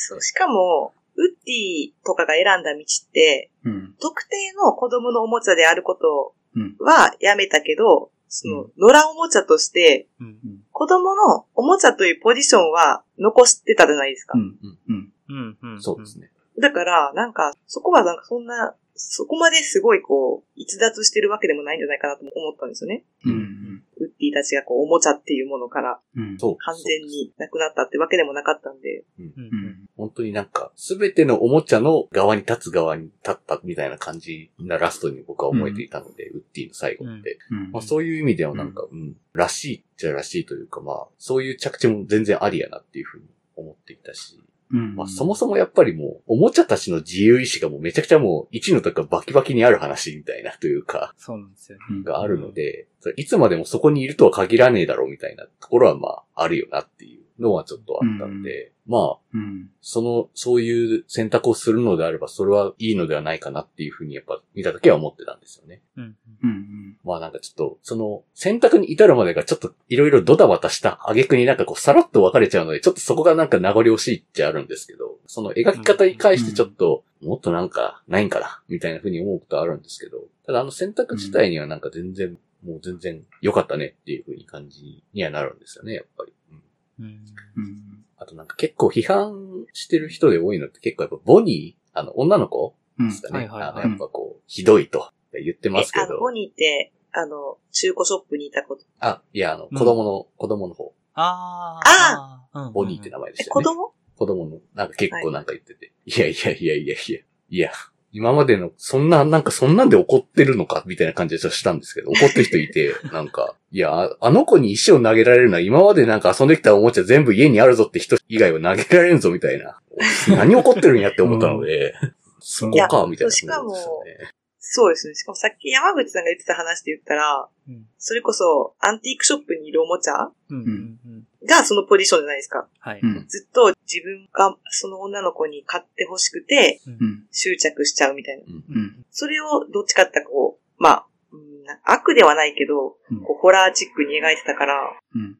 [0.00, 3.94] そう、しかも、ウッディとかが選んだ道って、うん。
[4.00, 10.36] 特定の子供のおもちゃであることうんはやめたけど、そのう、野良おもちゃとして、うん。
[10.72, 14.38] 子供のおもちゃというポジションは残してたじゃないですか。
[14.38, 14.56] うん。
[14.88, 15.12] うん。
[15.28, 15.58] うん。
[15.62, 15.82] うん。
[15.82, 16.30] そうですね。
[16.60, 23.04] だから、なんか、そこはなんかそんな、そこまですごいこう、逸脱してるわけでもないんじゃないかなと思ったんですよね。
[23.24, 23.82] うん。
[23.96, 26.36] ウッディたちがこう、おもちゃっていうものからうん。
[26.38, 26.56] そう。
[26.58, 29.24] 完全になくなったってわけでもなかったんで、うん。
[29.24, 29.88] うん。
[29.96, 37.38] 本当になんか、すべてのおもちゃの側に立つ側に立ったみたいな感じなラストに僕は思えていたので、ウッディの最後って。
[37.50, 37.70] うん。
[37.72, 43.26] まあそういう意味ではなんか、うん、らしいっちゃらしいというか、まあ、そういう着地も全然ありやなっていうふうに
[43.56, 44.40] 思っていたし、
[44.72, 44.96] うん。
[44.96, 51.84] まあ、そもそもやっぱりもう、おもちゃたちの自由意志がもうめちゃくちゃもう、1の時からバキバキにある話みたいなというか、そうなんですよね。
[51.90, 52.86] うんがあるので、
[53.16, 59.70] いつまでもそこにいるとは限らねえだろうみたいなところはまあ、あるよなっていうのはちょっとあったんで、まあ、うん。
[59.82, 65.82] その、そういう選択をするのであれば、それはいいのではないかなっていうふうにやっぱ見た時は思ってたんですよね。
[65.96, 66.16] うん。
[66.42, 66.96] うん。
[67.04, 86.32] まあなんかちょっと、その、選択に至るまでがちょっといろいろドタバタした挙句になんかこうさらっと分かれちゃうので、ちょっとそこがなんか名残惜しいっちゃあるんですけど、その描き方に関してちょっと、もっとなんかないんかな、みたいなふうに思うことはあるんですけど、ただあの選択自体にはなんか全然、もう全然良かったねっていうふうに感じにはなるんですよね、やっぱり。
[86.52, 86.62] うん
[86.98, 87.06] うん。
[87.06, 88.04] うん。
[88.16, 93.38] あとなんか結構批判してる人で多いのって結構やっぱボニー、あの女の子うんですかね。
[93.40, 96.30] はいはいはいあのやっぱこう、ひどいと言ってますけえ、あボ。
[96.30, 98.84] ニーって、あの、中古ショップにいたこと。
[99.00, 100.92] あ、いや、あの、うん子供の、子供の方。
[101.14, 103.64] あああうんボニーって名前でえ、したよね。
[103.64, 103.92] 子供？
[104.16, 105.92] 子供の、なんか結構なんか言ってて。
[106.06, 107.20] い、やいやいやいやいや、
[107.50, 107.70] いや、
[108.12, 119.78] 今までの、そんな、なんかそんなんで怒ってるのかみたいな感じでしたんですけど、怒ってる人いて、 なんか、いや、ああの子に石を投げられるのは今までなんか遊んできたおもちゃ全部家にあるぞって人以外は投げられんぞみたいな。
[120.28, 121.94] 何怒ってるんやって思ったので、
[122.40, 124.30] そこか、みたいな、しかもね。
[124.70, 125.14] そうですね。
[125.14, 127.86] しかもさっき山口さんが言ってた話で言ったら、うん。
[127.96, 130.56] それこそ、アンティークショップにいるおもちゃうん。
[130.56, 130.98] うん。
[131.06, 131.27] うん。
[131.48, 132.68] がそのポジションじゃないですか。
[132.78, 133.00] はい。
[133.02, 133.26] うん。
[133.26, 137.24] ずっと自分がその女の子に買って欲しくてうん。
[137.32, 138.44] 執着しちゃうみたいな。
[138.46, 139.04] うん。
[139.10, 141.40] それをどっちかってこう、まあ、うん
[141.84, 145.38] 悪ではないけど、うんこうホラーチックに描いてたから、うん。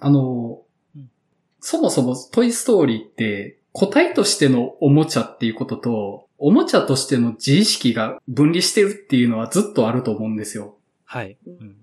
[0.00, 0.62] あの
[0.96, 1.10] うん、
[1.60, 10.76] そもそもトイストーリーって、個体としてのおもちゃっていうことと、おもちゃとしての自意識が分離してるっていうのはずっとあると思うんですよ。
[11.04, 11.38] はい。
[11.46, 11.76] ううんん。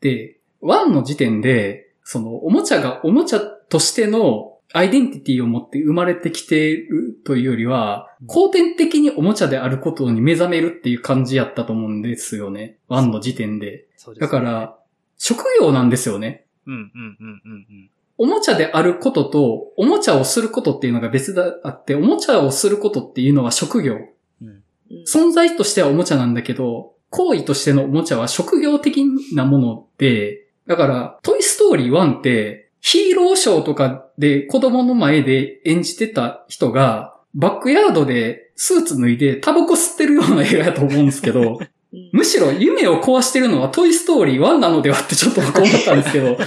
[0.00, 12.78] で、1の時点で、その、おもちゃがおもちゃとしてのアイデンティティを持って生まれてきているというよりは、後天的におもちゃであることに目覚めるっていう感じやったと思うんですよね。
[12.88, 13.70] 1の時点で。
[13.70, 14.78] ですねだか、ら、
[15.16, 16.46] 職業なんですよね。
[16.66, 16.74] うん。
[16.74, 17.16] うん。
[17.20, 17.42] うん。
[17.46, 17.90] うん。
[18.18, 23.94] おもちゃであることと、おもちゃをすることっていうのが別であって、おもちゃをすることっていうのは職業。
[24.42, 24.48] うん。
[24.48, 24.64] うん
[25.08, 29.04] 存在としてはおもちゃなんだけど、行為としてのおもちゃは職業的
[29.34, 41.68] なもので、だから、トイストーリー1って、ヒーローショーとかで子供の前で演じてた人が、バックヤードでスーツ脱いでタバコ吸ってるような映画やと思うんですけど、 うん
[42.10, 46.36] むしろ夢を壊してるのはトイストーリー1なのではってちょっと僕思ったんですけど、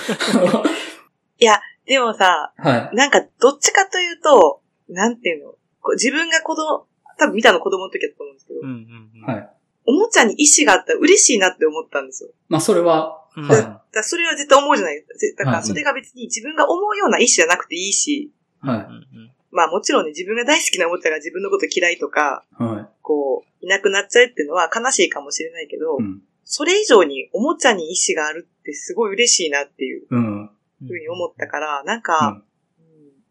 [1.88, 2.96] でもさ、はい。
[2.96, 5.56] なんかどっちかというと、なんていうの、
[5.94, 6.86] 自分が子供、
[7.18, 8.88] 多分見たの子供の時だと思うんですけど、うん。
[9.18, 9.34] うん。
[9.34, 9.50] はい。
[9.88, 12.30] おもちゃに意志があったら嬉しいなって思ったんですよ。
[12.50, 13.48] まあそれは、うん。
[13.48, 13.62] はい
[13.94, 15.46] だそれは絶対思うじゃないですか。
[15.46, 18.80] だかはいらそれが別に自分が思うような意志じゃなくていいし、はい。
[18.80, 19.32] うん。
[19.50, 26.04] まあもちろんね、自分が大好きなおもちゃが自分のこと嫌いとか、はこう、いなくなっちゃうっていうのは悲しいかもしれないけど、い。
[26.04, 26.22] うん。
[26.44, 30.50] それ以上におもちゃに意志があるってすごい嬉しいなっていううん。
[30.80, 32.44] ふうに思ったから、なんうか、んうん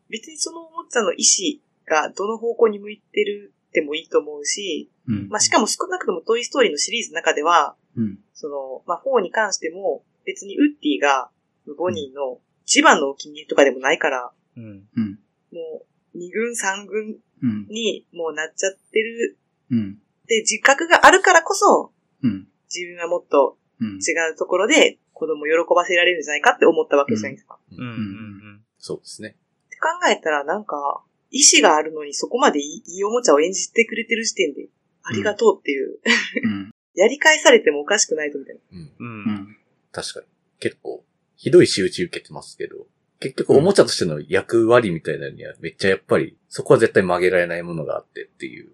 [0.09, 5.29] 別にそのおもちゃの意志がどの方向に向いてるってもいいと思うし、うん。
[5.29, 8.19] まあしかも少なくともトイストーリーのシリーズの中では、うん。
[8.33, 11.29] その、まあ4に関しても別にウッディが
[11.77, 14.65] ボニーの一番のお気に入りとかでもないから、うん。
[14.97, 15.19] うん。
[15.53, 15.83] も
[16.15, 17.67] う2軍3軍うん。
[17.69, 19.37] にもうなっちゃってる
[19.71, 19.99] うん。
[20.27, 21.93] で自覚があるからこそ、
[22.23, 22.49] うん。
[22.75, 23.97] 自分はもっとうん。
[23.97, 27.59] 違うところで子供を喜ばせられるんじゃないかって思ったわけじゃないですか。
[27.73, 27.79] うん。
[27.79, 28.61] うん。
[28.79, 29.37] そうですね。
[29.67, 34.69] って考えたらなんか、意志があるのにそこまでいいいいおもちゃを演じてくれてる時点で、
[35.03, 35.99] ありがとうっていう、
[36.45, 36.71] うん。
[36.95, 38.61] やり返されてもおかしくないとみたいな。
[38.73, 38.79] うん。
[38.79, 38.89] うん。
[38.89, 39.35] ううん。
[39.35, 39.57] ん。
[39.93, 40.27] 確かに。
[40.59, 41.05] 結構、
[41.37, 42.87] ひどい仕打ち受けてますけど、
[43.21, 48.71] 結局おもちゃとしての役割みたいなのにはめっちゃやっぱり、そこは絶対曲げられないものがあってっていう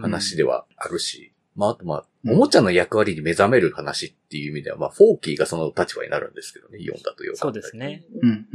[0.00, 8.04] 話ではあるし、まああとまあ、おもちゃの役割に目覚める話っていう意味では、まあ、フォーキーがその立場になるんですけどね、イオンだとよそうですね。
[8.22, 8.26] う。
[8.26, 8.46] ん。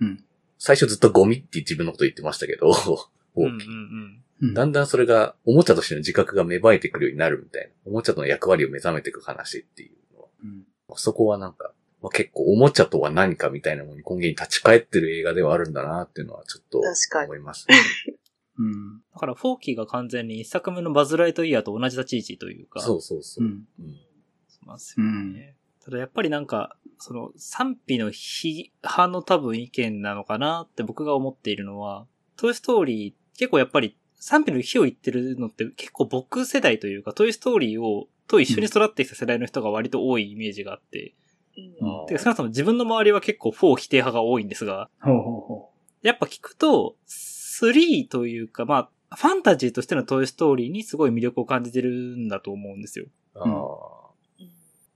[0.00, 0.24] うん。
[0.66, 2.96] 最初ずっとゴミって自分のこと言ってましたけど、フ
[3.36, 3.44] うん。
[3.44, 3.70] うんォーキー。。
[4.42, 4.54] うん。
[4.54, 10.66] だんだんそれが、おもちゃとしての自覚が芽生えてくるようになるみたいな、おもちゃの役割を目覚めていく話っていうのは、うん。
[10.96, 11.70] そこはなんか、
[12.02, 17.76] まあ、結構おもちゃとは何かみたいなものに根源に立ち返ってる映画ではあるんだなっていうのはちょっと確かに思います、ね。
[18.58, 18.98] うん。
[19.14, 22.80] だから、フォーキーが完全に一作目のバズ・ライトイヤーと同じ立ち位置というか。
[22.80, 23.48] そうそうそうう。
[23.50, 23.68] ん。
[23.78, 23.94] うん
[24.48, 25.54] しますよね。
[25.84, 32.06] ただやっぱりなんか、その賛否の批判の多分意見なのかなって僕が思っているのは、
[32.36, 41.14] トイストーリー結構やっぱり賛否の非を言ってるのって結構僕世代というか、トイストーリーをと一緒に育ってきた世代の人が割と多いイメージがあって、
[41.56, 42.06] うん。
[42.06, 45.70] てか少なくとも自分の周りは結構フォー否定派が多いんですが、ほうほうほ
[46.02, 53.06] やっぱ聞くと、3というか、まあ、ファンタジーとしてのトイストーリーにすごい魅力を感じてるんだと思うんですよ。
[53.34, 54.44] ああ、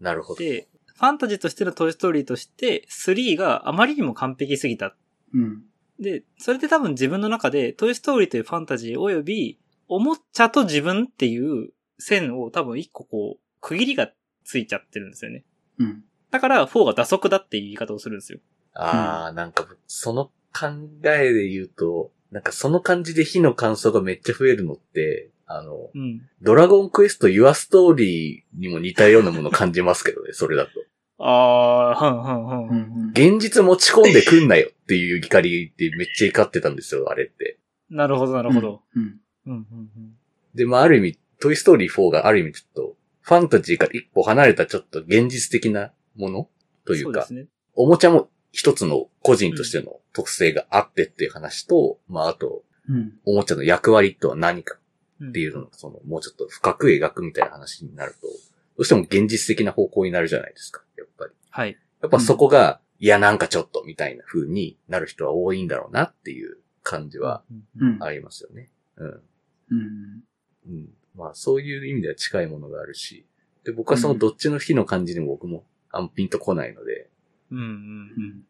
[0.01, 0.41] なるほど。
[0.41, 0.69] で、
[1.01, 4.95] ファンタジーとしてのトイストーリーとして、3があまりにも完璧すぎた。
[5.33, 5.63] うん。
[5.99, 9.59] で、それで多分自分の中で、トイストーリーというファンタジー及び、
[9.89, 14.11] おもちゃと自分っていう線を多分一個こう、区切りが
[14.45, 15.45] ついちゃってるんですよね。
[15.79, 16.05] うん。
[16.31, 18.41] だから、4が打足だっていう言い方をするんですよ。
[18.75, 20.67] ああ、なんか、その考
[21.05, 26.23] えで言うと、なんかその感じで火の感想がめっちゃ増えるのって、あの、うん。
[26.43, 30.71] ドラゴンクエスト Your Story にも似たようなものを感じますけどね、それだと。
[31.19, 33.11] あー、はんはんはん。
[33.11, 37.59] 現実持ち込んでくんなよっていう怒りってめっちゃ怒ってたんですよ、あれって。
[37.91, 38.83] なるほど、なるほど。
[38.95, 39.21] うん。
[39.47, 39.65] うん、うん、
[39.97, 40.15] うん。
[40.55, 46.49] で、まあある意味、トイストーリー4がある意味ちょっと、ファンタジーから一歩離れたちょっと現実的なもの
[46.85, 47.47] というか、そうですね。
[47.75, 53.13] おもちゃも一つの個人としての特性があってっていう話と、まああと、うん。
[53.25, 54.80] おもちゃの役割とは何か
[55.25, 58.33] っっていうのを、その、もうちょっと深く描くみたいな話になると、ど
[58.79, 61.33] うしても現実的な方向になるじゃないですか、やっぱり。
[61.51, 61.77] はい。
[62.03, 67.43] やっぱそこが、いやなんかちょっとみたいな風になる人は多いんだろうなっていう感じは
[67.79, 68.03] うんうん。
[68.03, 68.71] ありますよね。
[68.97, 69.09] うん。
[69.09, 70.25] うん。
[70.69, 70.89] うん。
[71.15, 73.27] まあそういう意味では近いものがあるし、
[73.65, 77.09] で、僕はそのどっちの非の感じにも僕もあんピンとこないので、
[77.51, 77.65] うん、うん。
[77.65, 78.43] うん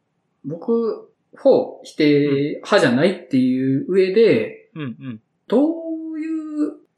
[0.44, 5.22] 僕、4否定派じゃないっていう上で、うん、うん。
[5.48, 5.70] どう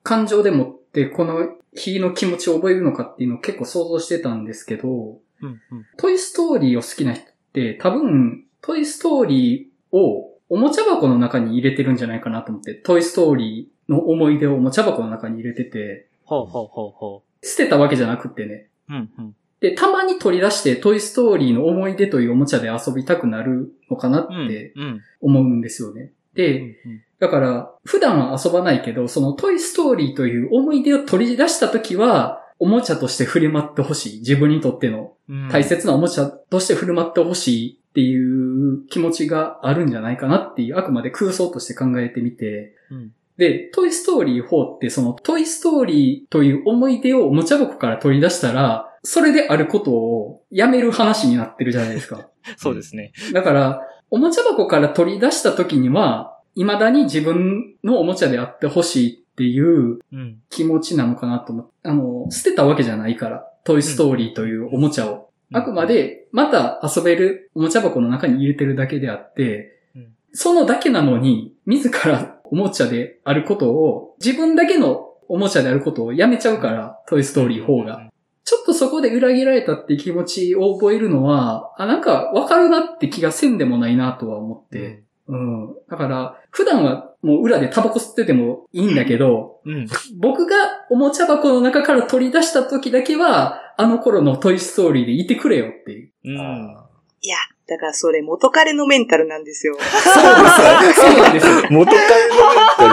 [0.02, 5.60] 感情でもってこの非の気持ちを覚えるのかっていうのを結構想像してたんですけど、うん、うん。
[5.96, 18.68] トイストーリーを好きな人って多分、トイストーリーをおもちゃ箱の中に入れてるんじゃないかなと思って、トイストーリーの思い出をおもちゃ箱の中に入れてて、ほうほうほうほ捨てたわけじゃなくってね。
[18.88, 18.92] う。
[18.92, 19.36] うん、うん。
[19.60, 25.00] で、たまに取り出してトイストーリーの思い出というおもちゃで遊びたくなるのかなっうん、てうん。
[25.20, 26.12] 思うんですよね。
[26.34, 26.76] うで、ん
[27.18, 34.18] だから、普段は遊ばないけど、そのトイストーリーという思い出を取り出したときは、おもちゃとして振る舞ってほしい。
[34.18, 35.48] 自分にとってのうん。
[35.48, 43.12] 大切なおもちゃとして振る舞ってほしいっていう気持ちがあるんじゃないかなっていう、あくまで空想として考えてみて、うん。
[43.36, 52.28] で、トイストーリー4ってそのトイストーリーという思い出をおもちゃ箱から取り出したら、それであることをやめる話になってるじゃないですか。
[52.56, 53.12] そうですね。
[53.32, 53.80] だから、
[54.12, 60.38] おもちゃ箱から取り出した時には、未だに自分のおもちゃであってほしいっていううん。
[60.50, 65.30] 気持ちなのかなと思って、あの、捨てたわけじゃないから、トイストーリーというおもちゃを。
[65.54, 78.11] あくま、で、また遊べるおもちゃ箱の中に入れてるだけであってうん、そのだけなのに、自らおもちゃであることを、自分だけのおもちゃであることをやめちゃうから、トイストーリー4が。。
[78.44, 85.04] ちょっとそこで裏切られたって気持ちを覚えるのは、あ、なんかわかるなって気がせんでもないなとは思って。
[85.28, 85.74] うん。
[85.88, 89.86] だから、普段はもう裏でタバコ吸っててもいいんだけど、うん。
[90.18, 90.56] 僕が
[90.90, 96.12] おもちゃ箱の中から取り出した時だけは、あの頃のトイストーリーでいてくれよっていう。
[96.24, 96.40] うん。
[96.40, 96.86] あ
[97.20, 97.36] いや、
[97.72, 99.76] だからそれ元彼のメンタルなんですよ。
[99.80, 101.08] そうですよ。
[101.08, 101.52] そうなんですよ。
[101.62, 102.88] ー元彼のメンタ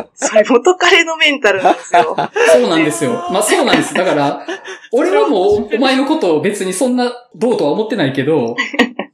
[0.00, 2.16] ルそれ元彼のメンタルなんですよ。
[2.52, 3.10] そうなんですよ。
[3.30, 3.92] まあそうなんです。
[3.92, 4.46] だから、
[4.92, 8.56] 俺はもうお前のことを別にそんなどうとは思ってないけど、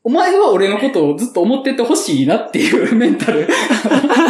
[0.04, 3.48] お前は俺のことをずっと思っててほしいなっていうメンタル。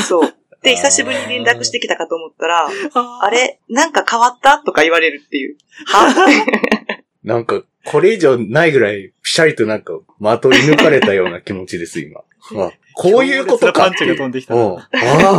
[0.01, 0.35] そう。
[0.63, 3.61] で、久しぶりに連絡してきたかと思ったら、ああれ？
[3.69, 4.59] なんか変わった？
[4.65, 5.57] とか言われるっていう。
[5.87, 6.27] は？
[7.23, 12.23] なんか、これ以上ないぐらい、ピシャリとなんか、的を射抜かれたような気持ちです、今。
[12.61, 14.17] あこういうことかっていう。
[14.17, 14.77] 強烈なパンチが飛んできたうん。
[14.77, 14.87] あ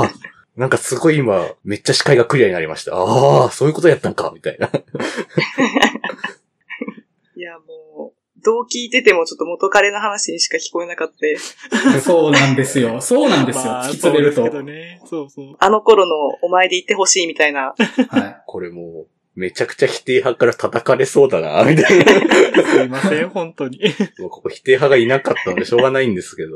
[0.05, 0.11] あ。
[0.55, 2.95] なんかすごい今、めっちゃ視界がクリアになりました。
[2.95, 4.69] ああ、そういうことやったんか、みたいな。
[7.35, 11.99] いや、もう、どう聞いててもちょっと元彼の話にしか聞こえなかった。
[11.99, 13.01] そうなんですよ。
[13.01, 13.63] そうなんですよ。
[13.65, 14.37] まあ突き詰めると。
[14.37, 15.01] そうですけどね。
[15.05, 15.55] そうそう。
[15.59, 17.75] あの頃のお前で言ってほしいみたいな。
[18.09, 18.41] はい。
[18.47, 22.63] これもう、めちゃくちゃ否定派から叩かれそうだな、 みたいな。
[22.63, 23.79] すいません、本当に。
[24.19, 26.51] もうここ否定派がいなかったのでしょうがないんですけど。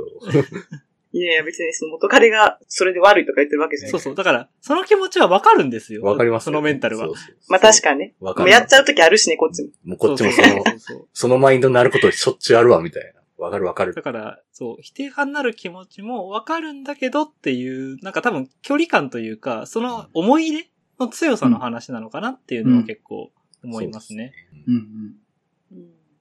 [1.13, 3.91] いやいや、別にその元彼がそれで悪いとか言ってるわけじゃない。
[3.91, 4.15] そうそう。
[4.15, 6.03] だから、その気持ちはわかるんですよ。
[6.03, 7.15] わかりますそのメンタルはそう。
[7.15, 8.15] そうそうまあ確かにね。
[8.19, 8.49] わかる。
[8.49, 9.69] もうやっちゃうときあるしね、こっちも。
[9.85, 13.21] もうこっちもその、うそうそうそのマインドになることしょっちゅうあるわ、みたいな。
[13.37, 14.01] わかるわかるだ。
[14.01, 20.69] から、そう、否定派になる気持ちもわかるんだけどっていう、なんか多分距離感というか、その思い入れ
[20.99, 23.31] の強さの話なのかなっていうのは結構
[23.63, 24.33] 思いますね。
[24.67, 25.15] うん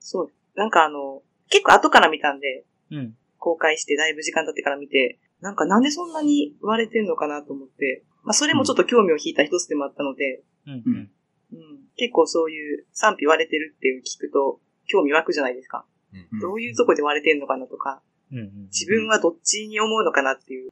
[0.00, 0.30] そう。
[0.54, 3.16] なんかあの、結構後から見たんで、うん。
[3.38, 10.82] 公開してだいぶ時間経ってから見て、なんかなんでそんなに割れてんのかなと思って、まあそれもちょっと興味を引いた一つでもあったので、うん。
[10.86, 11.10] うん
[11.52, 11.60] うん、
[11.96, 15.84] 結構そういう賛否割れてるっていう聞くと興味湧くじゃないですか。
[16.32, 18.38] うんどういうとこで割れてんのかなとか、うん。
[18.38, 18.68] うん。
[18.72, 20.70] 自分はどっちに思うのかなっていう。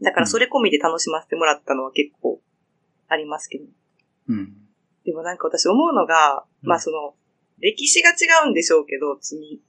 [0.00, 2.40] だからそれ込みで楽しませてもらったのは結構
[3.12, 3.64] ありますけど。
[4.28, 4.56] うん。
[5.04, 7.14] でもなんか私思うのが、うんまあその、
[7.58, 9.60] 歴史が違うんでしょうけど、積み、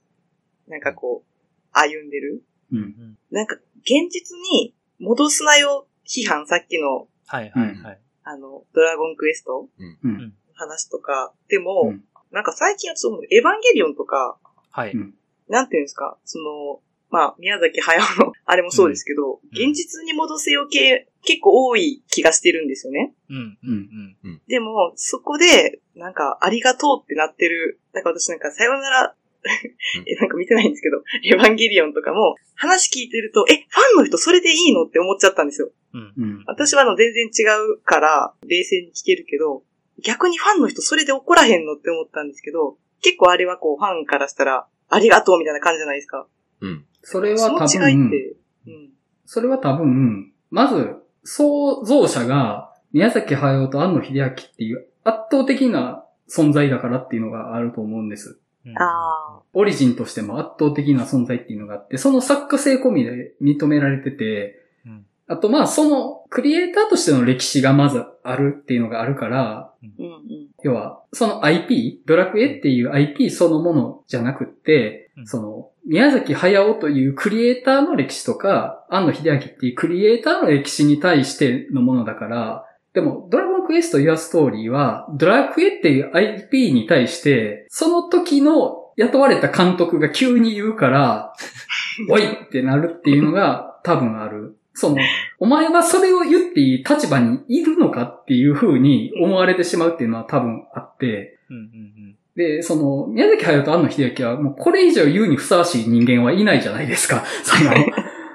[0.66, 2.42] なんかこう、歩んでる。
[2.72, 3.18] うん。
[3.30, 8.00] なんか、現実に戻すなよ批判、さっきの、はいはいはい。
[8.24, 9.68] あの、ドラゴンクエスト
[10.02, 10.18] うん。
[10.18, 14.36] の話とか、でも、うんなんか最近はその、エヴァンゲリオンとか、
[14.70, 14.92] はい。
[14.92, 15.14] うん
[15.46, 23.14] なんていうんですか、その、まあ、宮崎駿の、あれもそうですけど、うん現実に戻せよ系、結構多い気がしてるんですよね。
[23.30, 24.42] うんうんうん。
[24.48, 27.80] でも、そこで、なんか、ありがとうってなってる。
[27.92, 29.14] だから私なんか、さよなら、
[30.06, 35.70] え、なんか見てないんですけど、エヴァンゲリオンとかも、話聞いてると、え、ファンの人それでいいのって思っちゃったんですよ。
[35.92, 36.44] うんうん。
[36.46, 39.62] 私はあの、全然違うから、冷静に聞けるけど、
[40.02, 46.26] 逆にファンの人それで怒らへんのって思ったんですけど、結構あれはこう、ファンからしたら、ありがとうみたいな感じじゃないですか。
[46.64, 46.84] うん。
[47.02, 48.36] それはそ多分、て、
[48.66, 48.90] うん。
[49.26, 58.40] それは多分、まず、創造者が宮崎駿と庵野秀明っていう圧倒的な存在だからっていうのがあると思うんです。
[58.66, 58.74] うん。
[58.78, 70.48] あオリジンとしても圧倒的な存在っていうのがあって、その作家性込みで認められてて、うんあとまあそのクリエイターとしての歴史がまずあるっていうのがあるから、うん。
[70.64, 82.64] 要はその IP、ドラクエっていう IP そのものじゃなくって、うんその宮崎駿というクリエイターの歴史とか、庵野秀明っていうクリエイターの歴史に対してのものだから、
[82.94, 91.32] でも、ドラゴンクエスト Your Story は、ドラクエっていう IP に対して、その時の雇われた監督が急に言うから、
[92.08, 94.56] おいってなるっていうのが多分ある。
[94.74, 94.96] その、
[95.38, 101.94] お前はそれを言っていい立場にいるのかっていう風に思われてしまうっていうのは多分あって、うんうん
[102.36, 107.24] で、その、宮崎駿と庵野秀明はもうこれ以上言うにふさわしい人間はいないじゃないですか。
[107.44, 107.76] その、うん。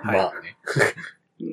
[0.08, 1.46] はい。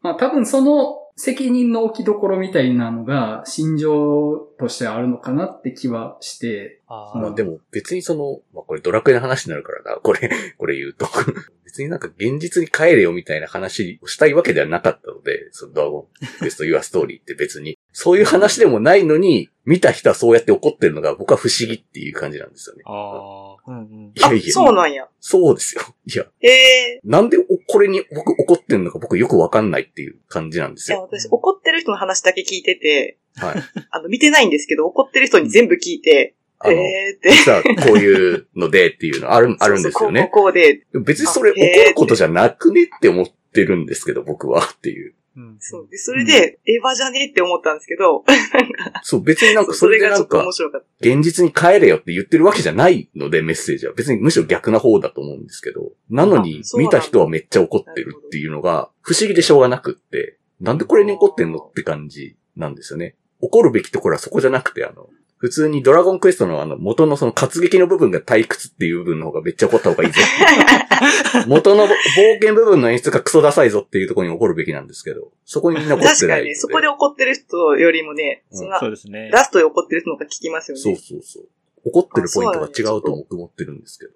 [0.00, 11.06] まあ 多分その責任の置きどころみたいなのが心情としてあるのかなって気はして、あまあでも別にその、まあこれドラクエの話になるからな、これ、これ言うと。
[11.66, 17.78] 別になんか現実に帰れよみたいな話をしたいわけではなかったので、そのドラゴンクエスト Your Story って別に。
[17.92, 22.82] そういう話でもないのに、見た人はそうやって怒ってるのが僕は不思議っていう感じなんですよね。
[22.86, 23.70] ああ。
[23.70, 24.20] うんうんい。
[24.20, 25.06] やいや、そうなんや。
[25.20, 25.82] そうですよ。
[26.06, 27.00] いや、へえ。
[27.04, 31.08] なんでおこれに僕怒ってるのか僕よくわかんないっていう感じなんですいや、よ。
[31.10, 33.54] 私、怒ってる人の話だけ聞いてて、はい。
[33.90, 37.30] あの、見てないんですけど、怒ってる人に全部聞いて、あの、えーって。
[37.30, 40.20] 実はこういうのでっていうのある、 あるんですよね。
[40.20, 45.14] そうそうこうで、別にそれ怒ることじゃなくねって思ってるんですけど、僕はっていう。
[45.34, 45.88] うんそう。
[45.90, 48.22] で、それで、エヴァじゃねえって思ったんですけど、
[49.02, 50.46] そう、別になんかそれでなんか。
[51.00, 53.94] 現実に帰れよって言ってるわけじゃないので、メッセージは。
[53.94, 55.92] 別にむしろ逆な方だと思うんですけど。
[56.10, 63.16] なのに見た人はめっちゃ怒ってるっていうのが、不思議でしょうがなくって、なんでこれに怒ってんのって感じなんですよね。
[63.40, 65.08] 怒るべきところはそこじゃなくて、あの、
[65.42, 70.20] 普通にドラゴンクエストのあの、元のその活劇の部分が退屈っていう部分の方がめっちゃ怒った方がいいぞ。
[71.48, 71.88] 元の冒
[72.34, 76.16] 険部分の演出がクソダサいぞっていうところに怒るべきなんですけど、そこにみんな怒ってない。
[76.16, 79.30] 確かにね、そこで怒ってる人よりもね、うんそんなそうですね。
[79.32, 80.80] ラストで怒ってる人の方が聞きますよね。
[80.80, 81.48] そうそうそう。
[81.86, 84.12] 怒ってるポイントが違うと僕思ってるんですけど。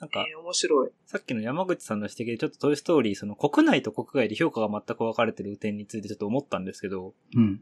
[0.00, 0.90] なんか、えー面白い。
[1.06, 7.60] さっきの山口さんの指摘でちょっとトイストーリー、その国内と国外で評価が全く分かれてる点についてちょっと思ったんですけど、うん。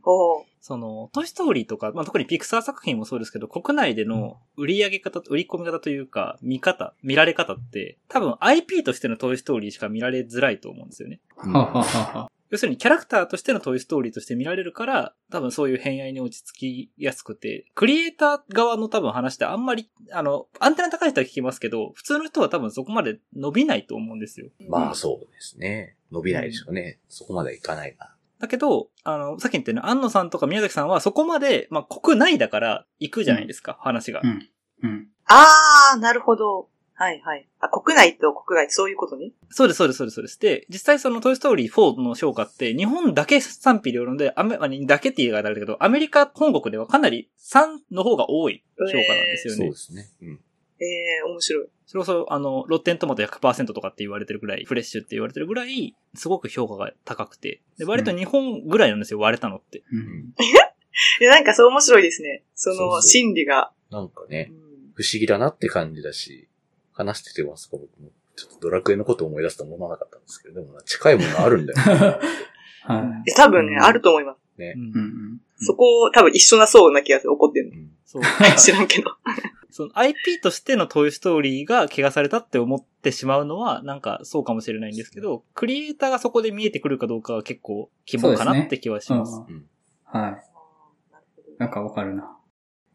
[0.60, 11.20] その、トイストーリーとか、まあ、特にピクサー作品もそうですけど、国内での売り上げ方、売り込み方というか、見方、見られ方って、多分 IP としてのトイストーリーしか見られづらいと思うんですよね。
[11.36, 12.30] ははは。
[12.50, 24.48] 要するにキャラクターとしてのトイストーリーとして見られるから、多分そういう偏愛に落ち着きやすくて、クリエイター側の多分話ってあんまり、あの、アンテナ高い人は聞きますけど、普通の人は多分そこまで伸びないと思うんですよ。
[24.68, 25.96] まあそうですね。
[26.10, 26.98] 伸びないでしょうね。
[27.08, 28.14] そこまではいかないな。
[28.40, 34.20] だけど、あの、さっき言ったように、安野さんとか宮崎さんはそこまで、まあ、国内だから行くじゃないですか、話が。
[34.22, 34.48] うん。
[34.82, 35.08] うん。
[35.26, 36.68] あー、なるほど。
[37.00, 37.46] はいはい。
[37.60, 39.30] あ、国内と国外、そういうことね？
[39.50, 40.40] そうです、そうです、そうです、そうです。
[40.40, 49.58] で、実際そのトイストーリー4の評価って、日本だけ賛否両論で、アメ、まあだけって言い方あれだけど、アメリカ本国ではかなり3の方が多い評価なんですよね。
[49.58, 50.08] そうですね。
[50.22, 50.40] うん。
[50.80, 51.68] えー、面白い。
[51.86, 57.62] それこそ、あの、ロッテントマト100%とかって言われてるぐらい、フレッシュって言われてるぐらい、すごく評価が高くて。
[57.78, 59.84] で、割と日本ぐらいなんですよ、割れたのって。
[59.92, 60.34] うん。
[61.20, 62.42] で、なんかそう面白いですね。
[62.54, 63.72] そのそうそう心理が。
[63.90, 66.47] なんかねう、ん不思議だなって感じだし、
[66.98, 68.10] 話しててますか僕も。
[68.36, 71.78] ちょっとドラクエのことを思い出すと思わなかったんですけど、でもな近いものあるんだよ。
[72.82, 74.60] はえ多分ね、うんあると思います。
[74.60, 74.78] ねう。
[74.78, 74.92] んい。
[74.92, 75.40] うん。
[75.58, 77.32] そこ、多分一緒なそうな気がする。
[77.32, 77.76] 怒ってるの。
[77.76, 77.78] う。
[77.78, 78.22] んそう。
[78.58, 79.10] 知らんけど。
[79.70, 89.42] その IP としてのトイストーリーが怪我されたって思ってしまうのは、なんかそうかもしれないんですけど、クリエイターがそこで見えてくるかどうかは結構希望かなって気はします。
[89.48, 89.66] うんうん
[90.10, 90.42] はい。
[91.58, 92.34] なんかわかるな。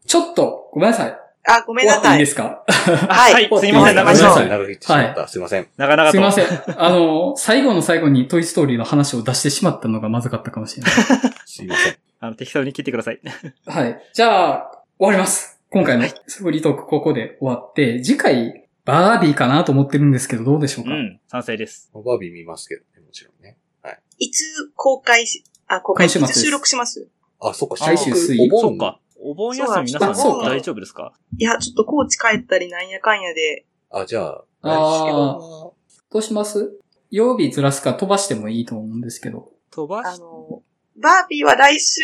[0.06, 1.23] ちょっと、ごめんなさい。
[1.46, 2.12] あ、ごめんなさい。
[2.14, 2.64] いいですか？
[2.66, 4.46] はいはい、すいません、は長々と。
[4.48, 5.28] 長引いてしまった。
[5.28, 5.66] すいません。
[5.76, 6.10] 長々と。
[6.12, 6.46] すいません。
[6.80, 10.92] あの、 最後の最後にトイストーリーの話を出してしまったのがまずかったかもしれない。
[11.44, 11.96] すいません。
[12.20, 13.20] あの、適当に切ってください。
[13.66, 14.02] はい。
[14.14, 15.60] じゃあ、終わります。
[15.70, 16.04] 今回の
[16.38, 21.90] フリートークここで終わって、次回、バービーかなと思ってるんですけど、どうでしょうか、うん、賛成です。
[21.94, 23.58] バービー見ますけどね、もちろんね。
[24.18, 27.08] いつ公開し、あ、公開し、い今週末ですつ収録します？
[27.40, 29.00] あ、そっか、来週水曜お盆そうか。
[29.26, 31.14] お盆休み皆さんそうか大丈夫ですか？
[31.38, 35.72] いや、ちょっと高知帰ったりなんやかんやで、あ、じゃあ、あー来週は
[36.10, 36.78] どうします？
[37.10, 39.50] 曜日ずらすか飛ばしてもいいと思うんですけど。
[39.70, 40.62] あ飛ばし、の、
[41.00, 42.02] バービーは来週、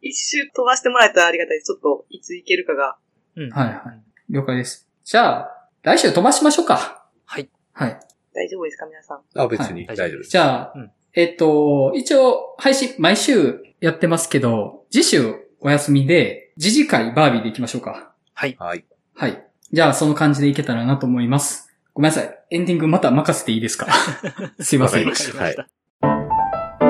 [0.00, 1.66] 一週飛ばしてもらえたらありがたいです。
[1.66, 2.96] ちょっと、いつ行けるかが。
[3.36, 3.50] うん。
[3.50, 4.02] はいはい。
[4.30, 4.88] 了解です。
[5.04, 7.06] じゃあ、来週飛ばしましょうか。
[7.24, 7.48] はい。
[7.72, 8.00] はい。
[8.34, 9.20] 大丈夫ですか皆さん？
[9.34, 10.30] あ、別にはい大丈夫です。
[10.30, 18.12] じゃあ、うんえっと、一応、配信、毎週やってますけど、次週お休みで、次次回バービーで行きましょうか。
[18.34, 18.56] はい。
[18.58, 18.84] はい。
[19.14, 19.42] はい。
[19.72, 21.70] じゃあ、その感じでいけたらなと思います。
[21.94, 22.38] ごめんなさい。
[22.50, 23.86] エンディングまた任せていいですか？
[24.60, 25.14] すいませんわかりま。
[25.14, 26.82] したわかりました。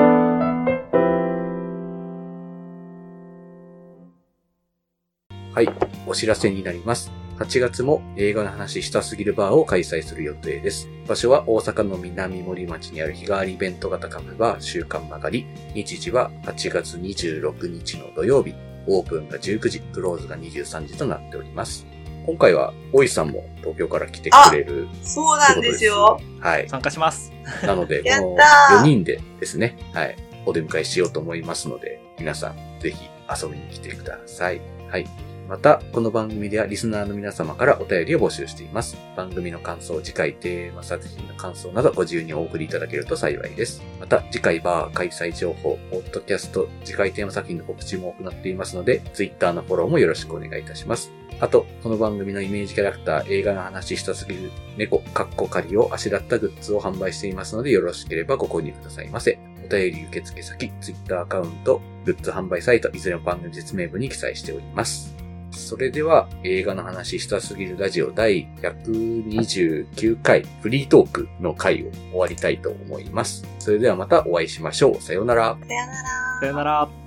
[5.53, 5.69] はい。
[6.07, 7.11] お知らせになります。
[7.39, 10.87] 8月も映画の話したすぎるバーを開催する予定です。
[11.07, 15.45] 場所は大阪の南森町にある日替わりイベント型カフェバー週刊曲がり。
[15.73, 18.53] 日時は8月26日の土曜日。
[18.87, 21.85] オープンが19時、クローズが23時となっております。
[22.25, 26.19] 今回は、大石さんも東京から来てくれるそうなんですよ。
[26.39, 26.69] はい。
[26.69, 27.33] 参加します。
[27.63, 28.37] なので、こ
[28.71, 30.15] の4人でですね、はい、
[30.45, 34.61] お出迎えしようと思いますので、皆さん、ぜひ遊びに来てください。
[34.89, 35.32] はい。
[35.47, 38.97] また、この番組ではリスナーの皆様からお便りを募集しています。
[39.15, 43.83] 番組の感想、次回テーマ作品の感想などご自由にお送りいただけると幸いです。
[43.99, 51.11] また、次回バー開催情報、ポッドキャスト、次回テーマ作品の告知も行っていますので、Twitter のフォローもよろしくお願いいたします。
[51.39, 59.37] あと、この番組のイメージキャラクター、映画の話したすぎる猫、カッコカリをあしらったグッズを販売していますので、よろしければご購入くださいませ。
[59.65, 65.22] お便り受付先、Twitter アカウント、グッズ販売サイト、いずれも番組説明文に記載しております。
[65.53, 73.45] それでは、映画の話したすぎるラジオ第129回フリートークの回を終わりたいと思います。
[73.59, 75.01] それではまたお会いしましょう。
[75.01, 75.57] さようなら。
[75.59, 76.39] さよなら。
[76.39, 77.02] さよなら。